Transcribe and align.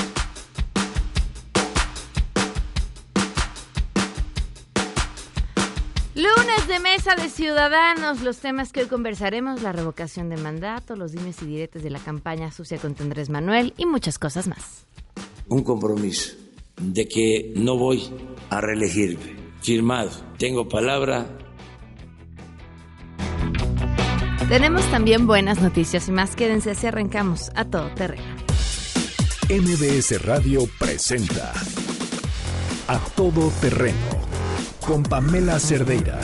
Lunes 6.16 6.68
de 6.70 6.79
Mesa 6.79 7.16
de 7.16 7.27
Ciudadanos, 7.27 8.21
los 8.21 8.38
temas 8.38 8.71
que 8.71 8.84
hoy 8.84 8.88
conversaremos, 8.88 9.62
la 9.62 9.73
revocación 9.73 10.30
de 10.30 10.38
mandato, 10.38 10.96
los 10.96 11.12
dimes 11.12 11.41
y 11.41 11.46
diretes 11.46 11.84
de 11.84 11.89
la 11.89 12.00
campaña 12.00 12.54
sucia 12.54 12.77
contra 12.77 13.04
Andrés 13.04 13.30
Manuel 13.30 13.73
y 13.77 13.86
muchas 13.86 14.18
cosas 14.18 14.48
más. 14.48 14.86
Un 15.50 15.62
compromiso 15.62 16.36
de 16.82 17.05
que 17.05 17.52
no 17.57 17.77
voy 17.77 18.02
a 18.50 18.62
reelegirme 18.62 19.45
firmado. 19.66 20.11
Tengo 20.38 20.70
palabra. 20.70 21.25
Tenemos 24.48 24.84
también 24.91 25.26
buenas 25.26 25.59
noticias 25.59 26.07
y 26.07 26.12
más. 26.12 26.35
Quédense 26.35 26.71
así 26.71 26.85
arrancamos 26.85 27.52
a 27.55 27.66
todo 27.66 27.90
terreno. 27.95 28.23
MBS 29.49 30.23
Radio 30.23 30.62
presenta 30.80 31.54
A 32.88 32.99
Todo 33.16 33.52
Terreno 33.62 34.21
con 34.85 35.04
Pamela 35.04 35.59
Cerdeira. 35.59 36.20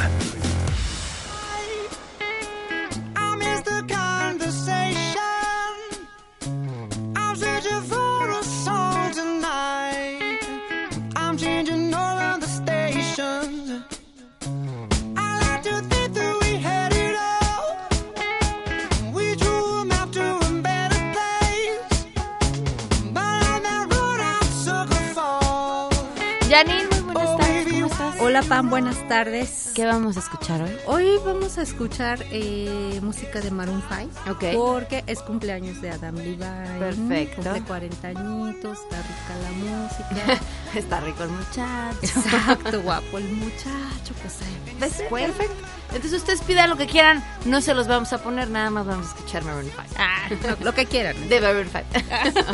Hola 28.32 28.44
Pam, 28.44 28.70
buenas 28.70 29.06
tardes. 29.10 29.74
¿Qué 29.76 29.86
vamos 29.86 30.16
a 30.16 30.22
escuchar 30.22 30.62
hoy? 30.62 30.72
Hoy 30.86 31.20
vamos 31.26 31.58
a 31.58 31.64
escuchar 31.64 32.24
eh, 32.32 32.98
música 33.04 33.42
de 33.42 33.52
Maroon 33.52 33.84
5 33.90 34.32
Ok. 34.32 34.44
porque 34.56 35.04
es 35.06 35.20
cumpleaños 35.20 35.82
de 35.82 35.92
Adam 35.92 36.16
Levine. 36.16 36.80
Perfecto. 36.80 37.42
Cumple 37.42 37.62
40 37.64 38.08
añitos, 38.08 38.78
está 38.80 39.02
rica 39.02 39.36
la 39.44 39.52
música. 39.52 40.40
Está 40.74 41.02
rico 41.02 41.24
el 41.24 41.30
muchacho. 41.32 41.98
Exacto, 42.02 42.82
guapo 42.82 43.18
el 43.18 43.28
muchacho, 43.34 44.14
pues. 44.22 44.38
¿Ves? 44.80 45.04
Perfecto. 45.10 45.68
Entonces 45.94 46.22
ustedes 46.22 46.42
pidan 46.42 46.70
lo 46.70 46.78
que 46.78 46.88
quieran, 46.88 47.22
no 47.46 47.60
se 47.62 47.74
los 47.74 47.88
vamos 47.88 48.14
a 48.14 48.24
poner, 48.24 48.50
nada 48.50 48.70
más 48.70 48.86
vamos 48.86 49.08
a 49.08 49.10
escuchar 49.10 49.44
Maroon 49.44 49.66
5. 49.66 49.82
Ah, 49.98 50.30
lo, 50.30 50.56
lo 50.66 50.74
que 50.74 50.86
quieran. 50.86 51.28
De 51.28 51.42
Maroon 51.42 51.68
5. 51.70 51.84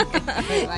Ok. 0.02 0.16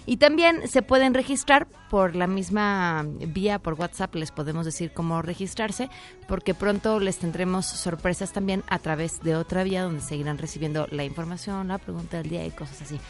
Y 0.06 0.18
también 0.18 0.68
se 0.68 0.82
pueden 0.82 1.14
registrar 1.14 1.66
por 1.90 2.14
la 2.14 2.28
misma 2.28 3.04
vía, 3.26 3.58
por 3.58 3.74
WhatsApp, 3.74 4.14
les 4.14 4.30
podemos 4.30 4.64
decir 4.64 4.92
cómo 4.92 5.20
registrarse, 5.20 5.90
porque 6.28 6.54
pronto 6.54 7.00
les 7.00 7.18
tendremos 7.18 7.66
sorpresas 7.66 8.32
también 8.32 8.62
a 8.68 8.78
través 8.78 9.20
de 9.20 9.34
otra 9.34 9.64
vía 9.64 9.82
donde 9.82 10.00
seguirán 10.00 10.38
recibiendo 10.38 10.86
la 10.92 11.02
información, 11.02 11.66
la 11.66 11.78
pregunta 11.78 12.18
del 12.18 12.28
día 12.28 12.46
y 12.46 12.52
cosas 12.52 12.82
así. 12.82 13.00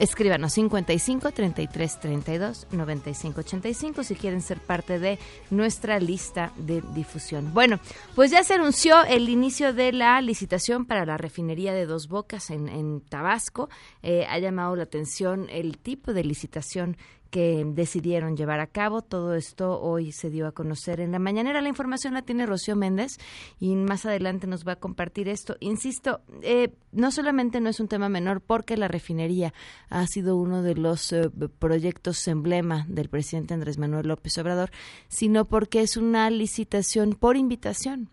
Escríbanos 0.00 0.54
55 0.54 1.30
33 1.30 2.00
32 2.00 2.66
95 2.72 3.40
85 3.40 4.02
si 4.02 4.14
quieren 4.14 4.40
ser 4.40 4.58
parte 4.58 4.98
de 4.98 5.18
nuestra 5.50 6.00
lista 6.00 6.54
de 6.56 6.82
difusión. 6.94 7.52
Bueno, 7.52 7.78
pues 8.14 8.30
ya 8.30 8.42
se 8.42 8.54
anunció 8.54 9.04
el 9.04 9.28
inicio 9.28 9.74
de 9.74 9.92
la 9.92 10.22
licitación 10.22 10.86
para 10.86 11.04
la 11.04 11.18
refinería 11.18 11.74
de 11.74 11.84
Dos 11.84 12.08
Bocas 12.08 12.48
en, 12.48 12.70
en 12.70 13.02
Tabasco. 13.02 13.68
Eh, 14.02 14.24
ha 14.26 14.38
llamado 14.38 14.74
la 14.74 14.84
atención 14.84 15.48
el 15.50 15.76
tipo 15.76 16.14
de 16.14 16.24
licitación 16.24 16.96
que 17.30 17.64
decidieron 17.66 18.36
llevar 18.36 18.60
a 18.60 18.66
cabo. 18.66 19.02
Todo 19.02 19.34
esto 19.34 19.80
hoy 19.80 20.12
se 20.12 20.30
dio 20.30 20.46
a 20.46 20.52
conocer 20.52 21.00
en 21.00 21.12
la 21.12 21.18
mañanera. 21.18 21.60
La 21.60 21.68
información 21.68 22.14
la 22.14 22.22
tiene 22.22 22.46
Rocío 22.46 22.76
Méndez 22.76 23.18
y 23.58 23.74
más 23.76 24.04
adelante 24.06 24.46
nos 24.46 24.66
va 24.66 24.72
a 24.72 24.76
compartir 24.76 25.28
esto. 25.28 25.56
Insisto, 25.60 26.20
eh, 26.42 26.74
no 26.92 27.10
solamente 27.10 27.60
no 27.60 27.70
es 27.70 27.80
un 27.80 27.88
tema 27.88 28.08
menor 28.08 28.40
porque 28.40 28.76
la 28.76 28.88
refinería 28.88 29.54
ha 29.88 30.06
sido 30.06 30.36
uno 30.36 30.62
de 30.62 30.74
los 30.74 31.12
eh, 31.12 31.30
proyectos 31.58 32.26
emblema 32.28 32.84
del 32.88 33.08
presidente 33.08 33.54
Andrés 33.54 33.78
Manuel 33.78 34.08
López 34.08 34.36
Obrador, 34.38 34.70
sino 35.08 35.46
porque 35.46 35.82
es 35.82 35.96
una 35.96 36.28
licitación 36.30 37.14
por 37.14 37.36
invitación. 37.36 38.10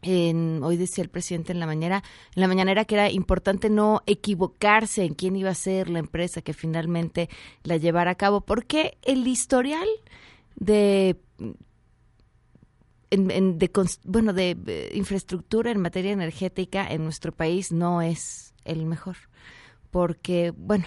En, 0.00 0.62
hoy 0.62 0.76
decía 0.76 1.02
el 1.02 1.10
presidente 1.10 1.52
en 1.52 1.58
la 1.58 1.66
mañana, 1.66 2.04
en 2.34 2.40
la 2.40 2.48
mañanera 2.48 2.84
que 2.84 2.94
era 2.94 3.10
importante 3.10 3.68
no 3.68 4.02
equivocarse 4.06 5.04
en 5.04 5.14
quién 5.14 5.34
iba 5.34 5.50
a 5.50 5.54
ser 5.54 5.90
la 5.90 5.98
empresa 5.98 6.40
que 6.40 6.54
finalmente 6.54 7.28
la 7.64 7.78
llevara 7.78 8.12
a 8.12 8.14
cabo, 8.14 8.40
porque 8.40 8.96
el 9.02 9.26
historial 9.26 9.88
de 10.54 11.16
en, 13.10 13.58
de 13.58 13.70
bueno 14.04 14.32
de 14.32 14.56
eh, 14.66 14.90
infraestructura 14.94 15.70
en 15.70 15.80
materia 15.80 16.12
energética 16.12 16.86
en 16.88 17.04
nuestro 17.04 17.32
país 17.32 17.72
no 17.72 18.02
es 18.02 18.54
el 18.64 18.84
mejor 18.86 19.16
porque 19.90 20.52
bueno 20.56 20.84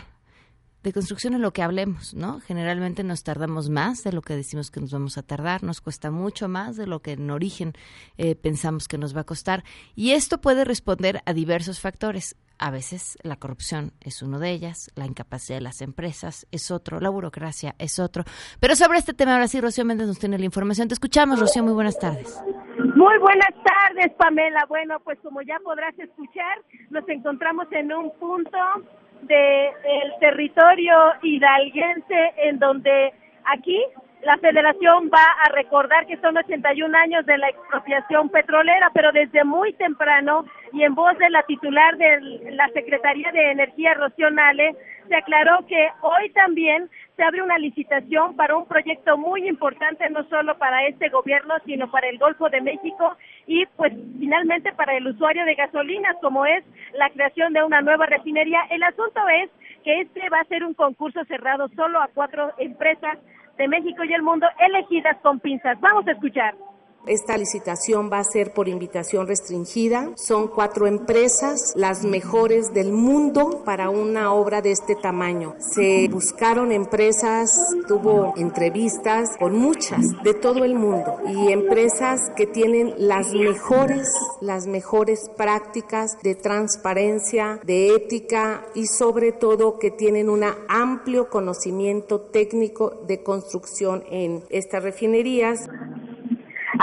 de 0.83 0.93
construcción 0.93 1.33
en 1.33 1.41
lo 1.41 1.51
que 1.51 1.61
hablemos, 1.61 2.13
¿no? 2.13 2.39
Generalmente 2.39 3.03
nos 3.03 3.23
tardamos 3.23 3.69
más 3.69 4.03
de 4.03 4.11
lo 4.11 4.21
que 4.21 4.35
decimos 4.35 4.71
que 4.71 4.79
nos 4.79 4.91
vamos 4.91 5.17
a 5.17 5.23
tardar, 5.23 5.63
nos 5.63 5.81
cuesta 5.81 6.11
mucho 6.11 6.47
más 6.47 6.75
de 6.75 6.87
lo 6.87 7.01
que 7.01 7.11
en 7.13 7.29
origen 7.29 7.73
eh, 8.17 8.35
pensamos 8.35 8.87
que 8.87 8.97
nos 8.97 9.15
va 9.15 9.21
a 9.21 9.25
costar. 9.25 9.63
Y 9.95 10.11
esto 10.11 10.39
puede 10.39 10.65
responder 10.65 11.21
a 11.25 11.33
diversos 11.33 11.79
factores. 11.79 12.35
A 12.57 12.69
veces 12.69 13.17
la 13.23 13.37
corrupción 13.37 13.91
es 14.01 14.21
uno 14.21 14.37
de 14.37 14.51
ellas, 14.51 14.91
la 14.95 15.07
incapacidad 15.07 15.57
de 15.57 15.63
las 15.63 15.81
empresas 15.81 16.45
es 16.51 16.69
otro, 16.69 16.99
la 16.99 17.09
burocracia 17.09 17.73
es 17.79 17.97
otro. 17.97 18.23
Pero 18.59 18.75
sobre 18.75 18.99
este 18.99 19.13
tema 19.13 19.33
ahora 19.33 19.47
sí, 19.47 19.59
Rocío 19.59 19.83
Méndez 19.83 20.07
nos 20.07 20.19
tiene 20.19 20.37
la 20.37 20.45
información. 20.45 20.87
Te 20.87 20.93
escuchamos, 20.93 21.39
Rocío, 21.39 21.63
muy 21.63 21.73
buenas 21.73 21.97
tardes. 21.97 22.39
Muy 22.95 23.17
buenas 23.17 23.53
tardes, 23.63 24.13
Pamela. 24.15 24.65
Bueno, 24.69 24.99
pues 24.99 25.17
como 25.23 25.41
ya 25.41 25.57
podrás 25.63 25.97
escuchar, 25.97 26.61
nos 26.91 27.07
encontramos 27.09 27.65
en 27.71 27.91
un 27.93 28.11
punto 28.19 28.57
del 29.21 30.13
territorio 30.19 30.95
hidalguense 31.21 32.33
en 32.37 32.59
donde 32.59 33.13
aquí 33.45 33.83
la 34.23 34.37
federación 34.37 35.09
va 35.11 35.25
a 35.43 35.49
recordar 35.49 36.05
que 36.05 36.17
son 36.17 36.37
81 36.37 36.95
años 36.95 37.25
de 37.25 37.37
la 37.37 37.49
expropiación 37.49 38.29
petrolera, 38.29 38.91
pero 38.93 39.11
desde 39.11 39.43
muy 39.43 39.73
temprano 39.73 40.45
y 40.73 40.83
en 40.83 40.93
voz 40.93 41.17
de 41.17 41.29
la 41.29 41.43
titular 41.43 41.97
de 41.97 42.51
la 42.51 42.67
Secretaría 42.69 43.31
de 43.31 43.51
Energía, 43.51 43.95
Rocío 43.95 44.29
se 45.11 45.17
aclaró 45.17 45.67
que 45.67 45.89
hoy 46.03 46.29
también 46.29 46.89
se 47.17 47.23
abre 47.23 47.41
una 47.41 47.57
licitación 47.57 48.33
para 48.37 48.55
un 48.55 48.65
proyecto 48.65 49.17
muy 49.17 49.45
importante, 49.45 50.09
no 50.09 50.23
solo 50.29 50.57
para 50.57 50.87
este 50.87 51.09
gobierno, 51.09 51.53
sino 51.65 51.91
para 51.91 52.07
el 52.07 52.17
Golfo 52.17 52.49
de 52.49 52.61
México 52.61 53.17
y 53.45 53.65
pues 53.75 53.91
finalmente 54.17 54.71
para 54.71 54.95
el 54.95 55.05
usuario 55.05 55.43
de 55.43 55.55
gasolinas, 55.55 56.15
como 56.21 56.45
es 56.45 56.63
la 56.93 57.09
creación 57.09 57.51
de 57.51 57.61
una 57.61 57.81
nueva 57.81 58.05
refinería. 58.05 58.61
El 58.69 58.83
asunto 58.83 59.19
es 59.27 59.49
que 59.83 59.99
este 59.99 60.29
va 60.29 60.39
a 60.39 60.45
ser 60.45 60.63
un 60.63 60.75
concurso 60.75 61.25
cerrado 61.25 61.67
solo 61.75 62.01
a 62.01 62.07
cuatro 62.13 62.53
empresas 62.57 63.17
de 63.57 63.67
México 63.67 64.05
y 64.05 64.13
el 64.13 64.21
mundo 64.21 64.47
elegidas 64.59 65.17
con 65.17 65.41
pinzas. 65.41 65.77
Vamos 65.81 66.07
a 66.07 66.11
escuchar. 66.11 66.55
Esta 67.07 67.35
licitación 67.35 68.11
va 68.13 68.19
a 68.19 68.23
ser 68.23 68.53
por 68.53 68.69
invitación 68.69 69.27
restringida. 69.27 70.11
Son 70.15 70.47
cuatro 70.47 70.85
empresas, 70.85 71.73
las 71.75 72.03
mejores 72.03 72.73
del 72.73 72.91
mundo 72.91 73.63
para 73.65 73.89
una 73.89 74.33
obra 74.33 74.61
de 74.61 74.71
este 74.71 74.95
tamaño. 74.95 75.55
Se 75.57 76.07
buscaron 76.09 76.71
empresas, 76.71 77.59
tuvo 77.87 78.33
entrevistas 78.37 79.29
con 79.39 79.57
muchas 79.57 80.01
de 80.23 80.35
todo 80.35 80.63
el 80.63 80.75
mundo 80.75 81.17
y 81.27 81.51
empresas 81.51 82.29
que 82.35 82.45
tienen 82.45 82.93
las 82.97 83.33
mejores, 83.33 84.07
las 84.39 84.67
mejores 84.67 85.27
prácticas 85.35 86.21
de 86.21 86.35
transparencia, 86.35 87.59
de 87.63 87.95
ética 87.95 88.63
y 88.75 88.85
sobre 88.85 89.31
todo 89.31 89.79
que 89.79 89.89
tienen 89.89 90.29
un 90.29 90.43
amplio 90.67 91.29
conocimiento 91.29 92.21
técnico 92.21 93.01
de 93.07 93.23
construcción 93.23 94.03
en 94.11 94.43
estas 94.49 94.83
refinerías. 94.83 95.67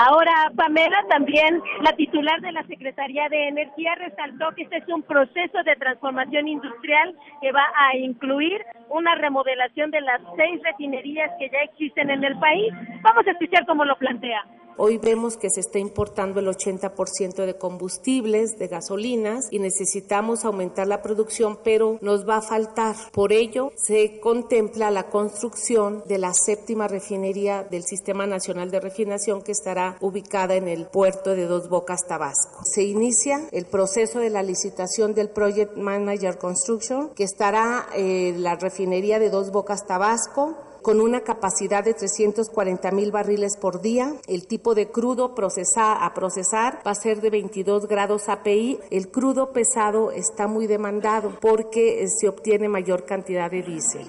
Ahora, 0.01 0.53
Pamela, 0.55 1.05
también 1.09 1.61
la 1.83 1.93
titular 1.93 2.41
de 2.41 2.53
la 2.53 2.63
Secretaría 2.69 3.29
de 3.29 3.49
Energía 3.49 3.97
resaltó 3.97 4.55
que 4.55 4.63
este 4.63 4.77
es 4.77 4.89
un 4.89 5.03
proceso 5.03 5.61
de 5.65 5.75
transformación 5.75 6.47
industrial 6.47 7.17
que 7.41 7.51
va 7.51 7.67
a 7.75 7.97
incluir 7.97 8.65
una 8.91 9.17
remodelación 9.17 9.91
de 9.91 10.01
las 10.01 10.21
seis 10.37 10.63
refinerías 10.63 11.33
que 11.41 11.51
ya 11.51 11.59
existen 11.63 12.11
en 12.11 12.23
el 12.23 12.39
país. 12.39 12.73
Vamos 13.03 13.27
a 13.27 13.33
escuchar 13.33 13.67
cómo 13.67 13.85
lo 13.85 13.97
plantea. 13.99 14.45
Hoy 14.81 14.99
vemos 14.99 15.37
que 15.37 15.51
se 15.51 15.59
está 15.59 15.81
importando 15.81 16.39
el 16.39 16.47
80% 16.47 17.45
de 17.45 17.59
combustibles, 17.59 18.61
de 18.61 18.69
gasolinas 18.69 19.49
y 19.51 19.59
necesitamos 19.59 20.45
aumentar 20.45 20.87
la 20.87 21.03
producción, 21.03 21.59
pero 21.65 21.99
nos 22.01 22.29
va 22.29 22.37
a 22.37 22.43
faltar. 22.43 22.95
Por 23.11 23.33
ello, 23.33 23.73
se 23.75 24.21
contempla 24.21 24.93
la 24.93 25.11
construcción 25.11 26.05
de 26.07 26.19
la 26.19 26.33
séptima 26.33 26.87
refinería 26.87 27.65
del 27.65 27.83
Sistema 27.83 28.29
Nacional 28.29 28.71
de 28.71 28.79
Refinación 28.79 29.43
que 29.43 29.51
estará 29.51 29.97
ubicada 30.01 30.55
en 30.55 30.69
el 30.69 30.87
puerto 30.87 31.35
de 31.35 31.47
Dos 31.47 31.69
Bocas, 31.69 32.07
Tabasco. 32.07 32.61
Se 32.63 32.85
inicia 32.85 33.49
el 33.51 33.67
proceso 33.67 34.21
de 34.21 34.31
la 34.31 34.45
licitación 34.45 35.13
del 35.13 35.31
Project 35.31 35.77
Manager 35.77 36.39
Construction, 36.39 37.11
que 37.17 37.25
estará 37.25 37.89
eh, 37.97 38.33
la 38.37 38.55
refinería 38.55 39.19
de 39.19 39.31
Dos 39.31 39.51
Bocas, 39.51 39.89
Tabasco, 39.89 40.57
con 40.89 41.03
una 41.03 41.21
capacidad 41.21 41.85
de 41.85 41.93
340 41.93 42.91
mil 42.93 43.13
barriles 43.13 43.59
por 43.59 43.83
día. 43.83 44.15
El 44.27 44.47
tipo 44.47 44.75
de 44.75 44.91
crudo 44.91 45.35
procesa, 45.35 46.03
a 46.03 46.15
procesar 46.15 46.81
va 46.87 46.93
a 46.93 46.95
ser 46.95 47.21
de 47.21 47.29
22 47.29 47.87
grados 47.87 48.31
API. 48.31 48.79
El 48.91 49.11
crudo 49.11 49.53
pesado 49.53 50.13
está 50.13 50.47
muy 50.47 50.67
demandado 50.67 51.39
porque 51.43 52.05
eh, 52.05 52.09
se 52.09 52.27
obtiene 52.27 52.71
mayor 52.71 53.05
cantidad 53.05 53.51
de 53.51 53.61
diésel. 53.61 54.07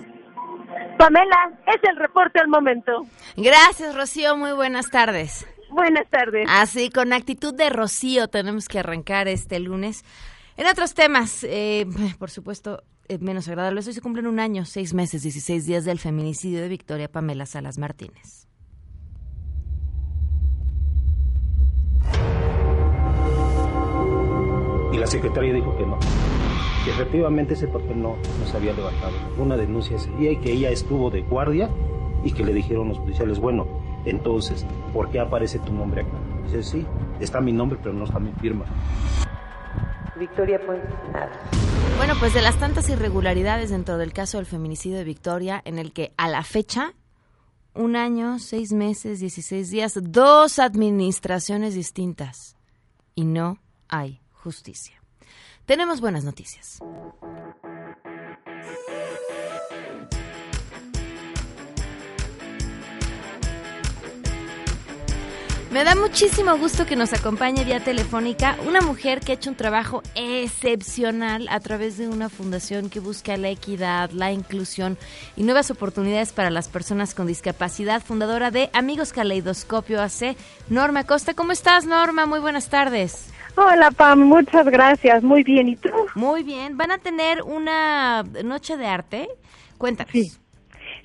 Pamela, 0.98 1.60
es 1.68 1.82
el 1.84 1.98
reporte 1.98 2.40
al 2.40 2.48
momento. 2.48 3.06
Gracias, 3.36 3.94
Rocío. 3.94 4.38
Muy 4.38 4.54
buenas 4.54 4.90
tardes. 4.90 5.46
Buenas 5.72 6.10
tardes. 6.10 6.48
Así, 6.50 6.90
con 6.90 7.12
actitud 7.12 7.54
de 7.54 7.70
Rocío 7.70 8.30
tenemos 8.30 8.70
que 8.70 8.80
arrancar 8.80 9.28
este 9.28 9.60
lunes. 9.60 10.06
En 10.56 10.66
otros 10.66 10.94
temas, 10.94 11.44
eh, 11.44 11.86
por 12.20 12.30
supuesto, 12.30 12.84
menos 13.18 13.48
agradables, 13.48 13.88
hoy 13.88 13.94
se 13.94 14.02
cumplen 14.02 14.28
un 14.28 14.40
año, 14.40 14.66
seis 14.66 14.94
meses, 14.94 15.24
16 15.24 15.66
días 15.66 15.86
del 15.86 15.98
feminicidio 15.98 16.62
de 16.62 16.68
Victoria 16.68 17.12
Pamela 17.12 17.48
Salas 17.48 17.80
Martínez. 17.80 18.48
Y 24.94 24.98
la 24.98 25.08
secretaria 25.08 25.54
dijo 25.54 25.76
que 25.78 25.86
no, 25.86 25.98
que 26.86 26.92
efectivamente 26.92 27.56
ese 27.56 27.68
papel 27.68 28.00
no, 28.02 28.16
no 28.40 28.46
se 28.46 28.58
había 28.58 28.74
levantado. 28.74 29.14
Una 29.40 29.58
denuncia 29.58 29.98
ese 29.98 30.12
y 30.20 30.36
que 30.38 30.52
ella 30.52 30.70
estuvo 30.70 31.10
de 31.10 31.22
guardia 31.22 31.70
y 32.24 32.32
que 32.32 32.44
le 32.44 32.54
dijeron 32.54 32.90
los 32.90 33.00
policiales, 33.00 33.40
bueno, 33.40 33.68
entonces, 34.06 34.66
¿por 34.94 35.10
qué 35.10 35.20
aparece 35.20 35.58
tu 35.60 35.74
nombre 35.74 36.02
acá? 36.02 36.18
Dice, 36.46 36.64
sí, 36.64 36.86
está 37.20 37.42
mi 37.42 37.52
nombre, 37.52 37.80
pero 37.82 37.94
no 37.94 38.06
está 38.06 38.20
mi 38.20 38.32
firma. 38.34 38.66
Victoria 40.20 40.60
Puente, 40.66 40.88
nada. 41.12 41.32
Bueno, 41.98 42.14
pues 42.20 42.34
de 42.34 42.42
las 42.42 42.58
tantas 42.58 42.90
irregularidades 42.90 43.70
dentro 43.72 43.98
del 43.98 44.14
caso 44.14 44.38
del 44.38 44.46
feminicidio 44.46 44.98
de 44.98 45.04
Victoria, 45.04 45.62
en 45.66 45.80
el 45.80 45.92
que 45.92 46.14
a 46.18 46.28
la 46.28 46.44
fecha, 46.44 46.94
un 47.74 47.96
año, 47.96 48.40
seis 48.40 48.72
meses, 48.72 49.20
dieciséis 49.20 49.70
días, 49.70 49.98
dos 50.02 50.60
administraciones 50.60 51.74
distintas 51.74 52.58
y 53.16 53.26
no 53.26 53.60
hay 53.88 54.22
justicia. 54.32 55.02
Tenemos 55.66 56.02
buenas 56.02 56.24
noticias. 56.24 56.80
Me 65.72 65.84
da 65.84 65.94
muchísimo 65.94 66.58
gusto 66.58 66.88
que 66.88 66.96
nos 66.96 67.14
acompañe 67.14 67.64
vía 67.64 67.80
telefónica 67.80 68.56
una 68.68 68.82
mujer 68.82 69.20
que 69.20 69.34
ha 69.34 69.36
hecho 69.36 69.52
un 69.52 69.56
trabajo 69.56 70.02
excepcional 70.16 71.48
a 71.48 71.60
través 71.60 72.00
de 72.00 72.10
una 72.10 72.28
fundación 72.28 72.90
que 72.90 73.00
busca 73.00 73.38
la 73.38 73.50
equidad, 73.50 74.10
la 74.10 74.32
inclusión 74.32 74.98
y 75.36 75.44
nuevas 75.44 75.70
oportunidades 75.70 76.34
para 76.34 76.50
las 76.50 76.70
personas 76.70 77.14
con 77.14 77.28
discapacidad, 77.28 78.02
fundadora 78.02 78.50
de 78.50 78.72
Amigos 78.74 79.14
Caleidoscopio 79.14 80.02
AC, 80.02 80.36
Norma 80.72 81.04
Costa. 81.04 81.36
¿Cómo 81.36 81.52
estás, 81.52 81.86
Norma? 81.86 82.26
Muy 82.26 82.40
buenas 82.40 82.72
tardes. 82.72 83.32
Hola, 83.56 83.92
Pam, 83.92 84.22
muchas 84.22 84.66
gracias. 84.66 85.22
Muy 85.22 85.44
bien, 85.44 85.68
¿y 85.68 85.76
tú? 85.76 85.92
Muy 86.16 86.42
bien. 86.42 86.78
¿Van 86.78 86.90
a 86.90 86.98
tener 86.98 87.44
una 87.44 88.24
noche 88.44 88.76
de 88.76 88.88
arte? 88.88 89.30
Cuéntanos. 89.78 90.12
Sí. 90.14 90.32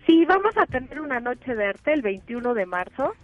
Sí, 0.06 0.24
vamos 0.24 0.56
a 0.56 0.64
tener 0.64 1.02
una 1.02 1.20
noche 1.20 1.54
de 1.54 1.66
arte 1.66 1.92
el 1.92 2.00
21 2.00 2.54
de 2.54 2.64
marzo 2.64 3.14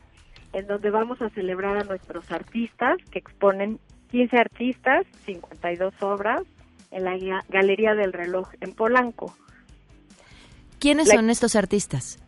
en 0.53 0.67
donde 0.67 0.91
vamos 0.91 1.21
a 1.23 1.31
celebrar 1.31 1.77
a 1.79 1.85
nuestros 1.85 2.31
artistas 2.31 2.99
que 3.11 3.19
exponen 3.19 3.79
15 4.11 4.37
artistas, 4.37 5.07
52 5.25 5.95
obras 6.03 6.43
en 6.91 7.05
la 7.05 7.43
Galería 7.49 7.95
del 7.95 8.13
Reloj 8.13 8.49
en 8.61 8.73
Polanco. 8.73 9.35
¿Quiénes 10.79 11.09
son 11.09 11.31
estos 11.31 11.57
artistas? 11.57 12.19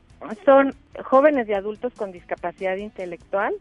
Son 0.44 0.74
jóvenes 1.04 1.48
y 1.48 1.54
adultos 1.54 1.92
con 1.94 2.12
discapacidad 2.12 2.76
intelectual 2.76 3.54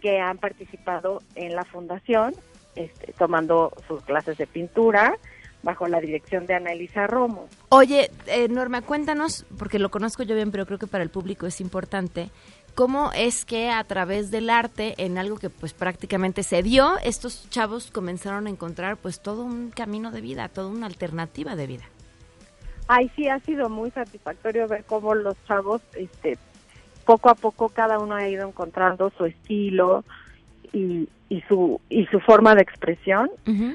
que 0.00 0.20
han 0.20 0.38
participado 0.38 1.20
en 1.34 1.54
la 1.54 1.64
fundación, 1.64 2.34
este, 2.76 3.12
tomando 3.18 3.72
sus 3.86 4.02
clases 4.04 4.38
de 4.38 4.46
pintura 4.46 5.14
bajo 5.62 5.88
la 5.88 6.00
dirección 6.00 6.46
de 6.46 6.54
Ana 6.54 6.72
Elisa 6.72 7.06
Romo. 7.06 7.48
Oye, 7.70 8.10
eh, 8.26 8.48
Norma, 8.48 8.82
cuéntanos, 8.82 9.46
porque 9.58 9.78
lo 9.78 9.90
conozco 9.90 10.22
yo 10.22 10.34
bien, 10.34 10.50
pero 10.50 10.66
creo 10.66 10.78
que 10.78 10.86
para 10.86 11.02
el 11.02 11.10
público 11.10 11.46
es 11.46 11.60
importante, 11.60 12.30
cómo 12.74 13.10
es 13.14 13.44
que 13.44 13.70
a 13.70 13.82
través 13.84 14.30
del 14.30 14.50
arte, 14.50 14.94
en 14.98 15.18
algo 15.18 15.38
que 15.38 15.50
pues 15.50 15.72
prácticamente 15.72 16.42
se 16.42 16.62
dio, 16.62 16.98
estos 17.04 17.48
chavos 17.50 17.90
comenzaron 17.90 18.46
a 18.46 18.50
encontrar 18.50 18.96
pues 18.96 19.20
todo 19.20 19.44
un 19.44 19.70
camino 19.70 20.10
de 20.10 20.20
vida, 20.20 20.48
toda 20.48 20.68
una 20.68 20.86
alternativa 20.86 21.56
de 21.56 21.66
vida. 21.66 21.84
Ay, 22.86 23.10
sí, 23.16 23.28
ha 23.28 23.40
sido 23.40 23.70
muy 23.70 23.90
satisfactorio 23.90 24.68
ver 24.68 24.84
cómo 24.84 25.14
los 25.14 25.36
chavos, 25.46 25.80
este, 25.94 26.36
poco 27.04 27.30
a 27.30 27.34
poco 27.34 27.68
cada 27.68 27.98
uno 27.98 28.14
ha 28.14 28.28
ido 28.28 28.46
encontrando 28.46 29.10
su 29.16 29.24
estilo 29.24 30.04
y, 30.72 31.08
y 31.28 31.40
su 31.42 31.80
y 31.88 32.06
su 32.06 32.20
forma 32.20 32.54
de 32.54 32.62
expresión. 32.62 33.30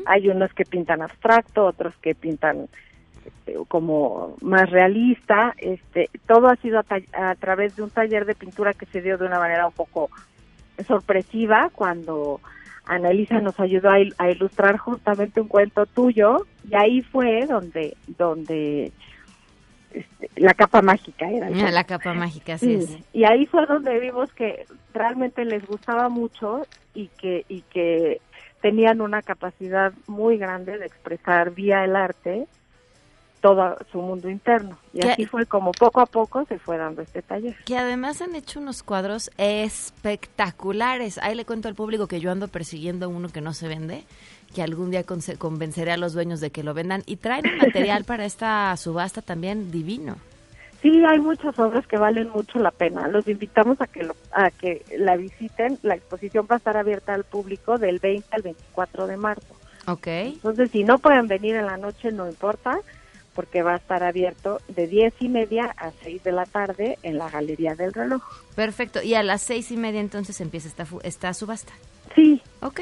Hay 0.06 0.30
unos 0.30 0.54
que 0.54 0.66
pintan 0.66 1.02
abstracto, 1.02 1.66
otros 1.66 1.94
que 2.02 2.14
pintan 2.14 2.70
como 3.68 4.36
más 4.42 4.70
realista. 4.70 5.54
Este, 5.58 6.10
todo 6.28 6.48
ha 6.48 6.56
sido 6.58 6.80
a, 6.80 7.36
través 7.36 7.76
de 7.76 7.84
un 7.84 7.90
taller 7.90 8.26
de 8.26 8.36
pintura 8.36 8.74
que 8.74 8.86
se 8.88 9.02
dio 9.02 9.18
de 9.18 9.26
una 9.26 9.40
manera 9.40 9.68
un 9.68 9.74
poco 9.74 10.10
sorpresiva 10.88 11.70
cuando 11.74 12.40
Annalisa 12.86 13.40
nos 13.40 13.60
ayudó 13.60 13.90
a, 13.92 14.30
ilustrar 14.32 14.78
justamente 14.78 15.42
un 15.42 15.48
cuento 15.48 15.86
tuyo 15.86 16.46
y 16.70 16.76
ahí 16.76 17.02
fue 17.02 17.46
donde 17.46 17.96
donde 18.08 18.92
este, 19.92 20.30
la 20.38 20.54
capa 20.54 20.82
mágica 20.82 21.30
era 21.30 21.48
ah, 21.48 21.72
la 21.72 21.84
capa 21.84 22.14
mágica 22.14 22.58
sí, 22.58 22.76
es. 22.76 22.98
y 23.12 23.26
ahí 23.26 23.46
fue 23.46 23.66
donde 23.66 24.00
vimos 24.00 24.32
que 24.34 24.66
realmente 24.94 25.44
les 25.46 25.66
gustaba 25.68 26.08
mucho 26.08 26.66
y 26.94 27.08
que 27.08 27.46
y 27.50 27.62
que 27.64 28.22
tenían 28.62 29.02
una 29.02 29.22
capacidad 29.22 29.94
muy 30.08 30.38
grande 30.38 30.78
de 30.78 30.86
expresar 30.86 31.52
vía 31.52 31.84
el 31.84 31.96
arte 31.96 32.48
todo 33.42 33.78
su 33.92 34.02
mundo 34.02 34.30
interno. 34.30 34.78
Y 34.94 35.06
así 35.06 35.26
fue 35.26 35.46
como 35.46 35.72
poco 35.72 36.02
a 36.02 36.06
poco 36.06 36.46
se 36.46 36.60
fue 36.60 36.78
dando 36.78 37.02
este 37.02 37.22
taller. 37.22 37.56
Que 37.66 37.78
además 37.78 38.22
han 38.22 38.36
hecho 38.36 38.60
unos 38.60 38.84
cuadros 38.84 39.32
espectaculares. 39.38 41.18
Ahí 41.20 41.36
le 41.36 41.46
cuento 41.46 41.68
al 41.68 41.76
público 41.76 42.08
que 42.08 42.20
yo 42.20 42.32
ando 42.32 42.48
persiguiendo 42.48 43.10
uno 43.10 43.30
que 43.30 43.42
no 43.42 43.54
se 43.54 43.68
vende, 43.68 44.04
que 44.54 44.62
algún 44.62 44.92
día 44.92 45.04
convenceré 45.04 45.92
a 45.92 45.98
los 45.98 46.14
dueños 46.14 46.40
de 46.40 46.52
que 46.52 46.64
lo 46.64 46.74
vendan. 46.74 47.04
Y 47.06 47.18
traen 47.18 47.46
material 47.58 48.04
para 48.04 48.26
esta 48.26 48.76
subasta 48.78 49.22
también 49.22 49.72
divino. 49.72 50.18
Sí, 50.82 51.04
hay 51.06 51.20
muchas 51.20 51.58
obras 51.60 51.86
que 51.88 51.98
valen 51.98 52.30
mucho 52.30 52.58
la 52.60 52.72
pena. 52.72 53.08
Los 53.10 53.28
invitamos 53.28 53.82
a 53.82 53.88
que 53.88 54.04
lo, 54.04 54.16
a 54.32 54.50
que 54.50 54.86
la 54.98 55.18
visiten. 55.18 55.78
La 55.84 55.96
exposición 55.96 56.48
va 56.50 56.56
a 56.56 56.58
estar 56.58 56.78
abierta 56.78 57.14
al 57.14 57.26
público 57.26 57.78
del 57.78 58.00
20 58.00 58.28
al 58.32 58.42
24 58.44 59.08
de 59.08 59.18
marzo. 59.18 59.56
Ok. 59.88 60.08
Entonces, 60.08 60.72
si 60.72 60.84
no 60.84 60.98
pueden 61.00 61.28
venir 61.28 61.56
en 61.56 61.66
la 61.66 61.78
noche, 61.78 62.12
no 62.12 62.30
importa 62.30 62.80
porque 63.34 63.64
va 63.64 63.74
a 63.74 63.78
estar 63.78 64.04
abierto 64.04 64.60
de 64.68 64.88
diez 64.88 65.14
y 65.20 65.30
media 65.30 65.74
a 65.78 65.92
seis 66.04 66.24
de 66.24 66.32
la 66.32 66.46
tarde 66.46 66.98
en 67.04 67.18
la 67.18 67.30
Galería 67.30 67.76
del 67.76 67.94
Reloj. 67.94 68.22
Perfecto. 68.56 69.02
Y 69.02 69.14
a 69.14 69.24
las 69.24 69.42
seis 69.42 69.72
y 69.72 69.78
media 69.78 70.02
entonces 70.02 70.42
empieza 70.42 70.68
esta, 70.68 70.86
esta 71.04 71.34
subasta. 71.34 71.74
Sí. 72.16 72.42
Ok. 72.62 72.82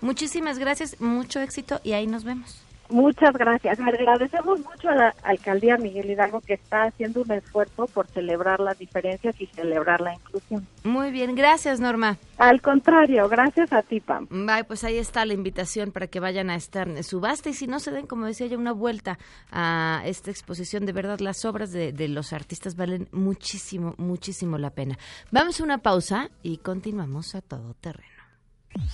Muchísimas 0.00 0.58
gracias, 0.58 1.00
mucho 1.00 1.40
éxito 1.40 1.80
y 1.84 1.92
ahí 1.92 2.06
nos 2.06 2.24
vemos. 2.24 2.61
Muchas 2.92 3.32
gracias. 3.32 3.80
Agradecemos 3.80 4.60
mucho 4.60 4.88
a 4.88 4.94
la 4.94 5.14
alcaldía 5.22 5.76
Miguel 5.78 6.10
Hidalgo 6.10 6.40
que 6.40 6.54
está 6.54 6.84
haciendo 6.84 7.22
un 7.22 7.32
esfuerzo 7.32 7.86
por 7.86 8.06
celebrar 8.08 8.60
las 8.60 8.78
diferencias 8.78 9.40
y 9.40 9.46
celebrar 9.46 10.00
la 10.00 10.14
inclusión. 10.14 10.66
Muy 10.84 11.10
bien, 11.10 11.34
gracias 11.34 11.80
Norma. 11.80 12.18
Al 12.38 12.60
contrario, 12.60 13.28
gracias 13.28 13.72
a 13.72 13.82
ti, 13.82 14.00
Pam. 14.00 14.26
Bye, 14.28 14.64
pues 14.64 14.84
ahí 14.84 14.98
está 14.98 15.24
la 15.24 15.32
invitación 15.32 15.92
para 15.92 16.06
que 16.06 16.20
vayan 16.20 16.50
a 16.50 16.56
esta 16.56 16.84
subasta 17.02 17.48
y 17.48 17.54
si 17.54 17.66
no 17.66 17.80
se 17.80 17.90
den, 17.90 18.06
como 18.06 18.26
decía 18.26 18.46
ya, 18.46 18.58
una 18.58 18.72
vuelta 18.72 19.18
a 19.50 20.02
esta 20.04 20.30
exposición. 20.30 20.84
De 20.84 20.92
verdad, 20.92 21.20
las 21.20 21.44
obras 21.44 21.72
de, 21.72 21.92
de 21.92 22.08
los 22.08 22.32
artistas 22.32 22.76
valen 22.76 23.08
muchísimo, 23.12 23.94
muchísimo 23.96 24.58
la 24.58 24.70
pena. 24.70 24.98
Vamos 25.30 25.60
a 25.60 25.64
una 25.64 25.78
pausa 25.78 26.30
y 26.42 26.58
continuamos 26.58 27.34
a 27.34 27.40
todo 27.40 27.74
terreno. 27.74 28.12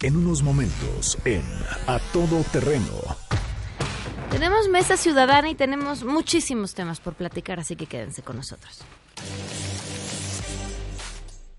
En 0.03 0.17
unos 0.17 0.43
momentos, 0.43 1.19
en 1.25 1.43
A 1.87 1.99
Todo 2.13 2.43
Terreno. 2.53 3.17
Tenemos 4.31 4.69
mesa 4.69 4.97
ciudadana 4.97 5.49
y 5.51 5.55
tenemos 5.55 6.05
muchísimos 6.05 6.75
temas 6.75 7.01
por 7.01 7.15
platicar, 7.15 7.59
así 7.59 7.77
que 7.77 7.87
quédense 7.87 8.23
con 8.23 8.37
nosotros. 8.37 8.83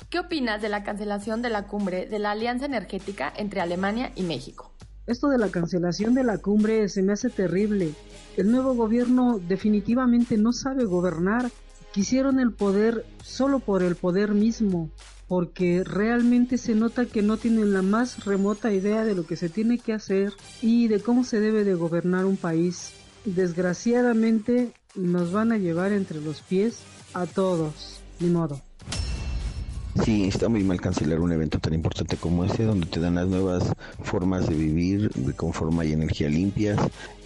¿Qué 0.10 0.20
opinas 0.20 0.62
de 0.62 0.70
la 0.70 0.84
cancelación 0.84 1.42
de 1.42 1.50
la 1.50 1.68
cumbre 1.68 2.06
de 2.06 2.20
la 2.20 2.32
Alianza 2.32 2.66
Energética 2.66 3.34
entre 3.36 3.62
Alemania 3.62 4.12
y 4.16 4.24
México? 4.24 4.72
Esto 5.08 5.30
de 5.30 5.40
la 5.40 5.50
cancelación 5.50 6.14
de 6.14 6.24
la 6.24 6.38
cumbre 6.38 6.88
se 6.90 7.02
me 7.02 7.14
hace 7.14 7.30
terrible. 7.30 7.94
El 8.38 8.52
nuevo 8.52 8.76
gobierno 8.76 9.40
definitivamente 9.40 10.38
no 10.38 10.54
sabe 10.54 10.86
gobernar. 10.86 11.50
Quisieron 11.92 12.40
el 12.40 12.54
poder 12.54 13.04
solo 13.24 13.60
por 13.60 13.82
el 13.82 13.96
poder 13.96 14.32
mismo, 14.32 14.92
porque 15.30 15.84
realmente 15.86 16.58
se 16.58 16.74
nota 16.74 17.06
que 17.06 17.22
no 17.22 17.38
tienen 17.38 17.72
la 17.72 17.84
más 17.84 18.26
remota 18.26 18.74
idea 18.74 19.06
de 19.06 19.14
lo 19.14 19.28
que 19.28 19.36
se 19.36 19.48
tiene 19.48 19.78
que 19.78 19.94
hacer 19.94 20.34
y 20.60 20.88
de 20.88 21.02
cómo 21.02 21.24
se 21.24 21.40
debe 21.40 21.64
de 21.64 21.76
gobernar 21.76 22.26
un 22.26 22.36
país. 22.36 22.94
Desgraciadamente 23.26 24.74
nos 24.96 25.32
van 25.32 25.52
a 25.52 25.60
llevar 25.60 25.92
entre 25.92 26.20
los 26.20 26.42
pies 26.42 26.80
a 27.14 27.28
todos, 27.28 28.02
ni 28.20 28.30
modo. 28.30 28.60
Sí, 30.04 30.26
está 30.26 30.50
muy 30.50 30.64
mal 30.64 30.82
cancelar 30.82 31.20
un 31.20 31.32
evento 31.32 31.60
tan 31.60 31.74
importante 31.74 32.18
como 32.18 32.44
este, 32.44 32.64
donde 32.64 32.88
te 32.88 33.00
dan 33.00 33.16
las 33.16 33.28
nuevas 33.28 33.64
formas 34.02 34.48
de 34.50 34.56
vivir, 34.56 35.12
cómo 35.36 35.54
forma 35.54 35.86
y 35.86 35.92
energía 35.92 36.30
limpias. 36.30 36.80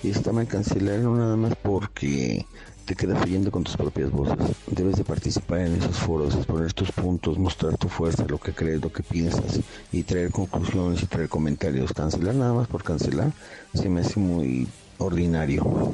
Está 0.03 0.33
mal 0.33 0.47
cancelar 0.47 0.99
no 0.99 1.15
nada 1.15 1.37
más 1.37 1.55
porque 1.61 2.45
te 2.85 2.95
quedas 2.95 3.21
oyendo 3.23 3.51
con 3.51 3.63
tus 3.63 3.77
propias 3.77 4.11
voces. 4.11 4.55
Debes 4.67 4.97
de 4.97 5.03
participar 5.03 5.59
en 5.59 5.75
esos 5.75 5.97
foros, 5.97 6.35
exponer 6.35 6.73
tus 6.73 6.91
puntos, 6.91 7.37
mostrar 7.37 7.77
tu 7.77 7.87
fuerza, 7.87 8.25
lo 8.27 8.37
que 8.37 8.53
crees, 8.53 8.81
lo 8.81 8.91
que 8.91 9.03
piensas 9.03 9.59
y 9.91 10.03
traer 10.03 10.31
conclusiones 10.31 11.03
y 11.03 11.05
traer 11.05 11.29
comentarios. 11.29 11.93
Cancelar 11.93 12.35
nada 12.35 12.53
más 12.53 12.67
por 12.67 12.83
cancelar 12.83 13.31
se 13.73 13.89
me 13.89 14.01
hace 14.01 14.19
muy 14.19 14.67
ordinario. 14.97 15.93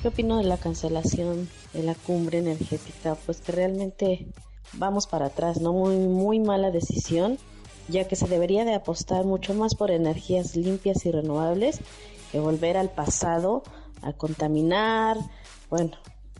¿Qué 0.00 0.08
opino 0.08 0.38
de 0.38 0.44
la 0.44 0.56
cancelación 0.56 1.48
de 1.72 1.82
la 1.82 1.94
cumbre 1.94 2.38
energética? 2.38 3.16
Pues 3.26 3.40
que 3.40 3.52
realmente 3.52 4.26
vamos 4.74 5.06
para 5.06 5.26
atrás, 5.26 5.60
¿no? 5.60 5.72
Muy, 5.72 5.96
muy 5.96 6.40
mala 6.40 6.70
decisión, 6.70 7.38
ya 7.88 8.06
que 8.06 8.16
se 8.16 8.28
debería 8.28 8.64
de 8.64 8.74
apostar 8.74 9.24
mucho 9.24 9.54
más 9.54 9.74
por 9.74 9.90
energías 9.90 10.56
limpias 10.56 11.04
y 11.06 11.10
renovables 11.10 11.80
que 12.30 12.40
volver 12.40 12.76
al 12.76 12.90
pasado 12.90 13.62
a 14.02 14.12
contaminar, 14.12 15.18
bueno, 15.72 15.92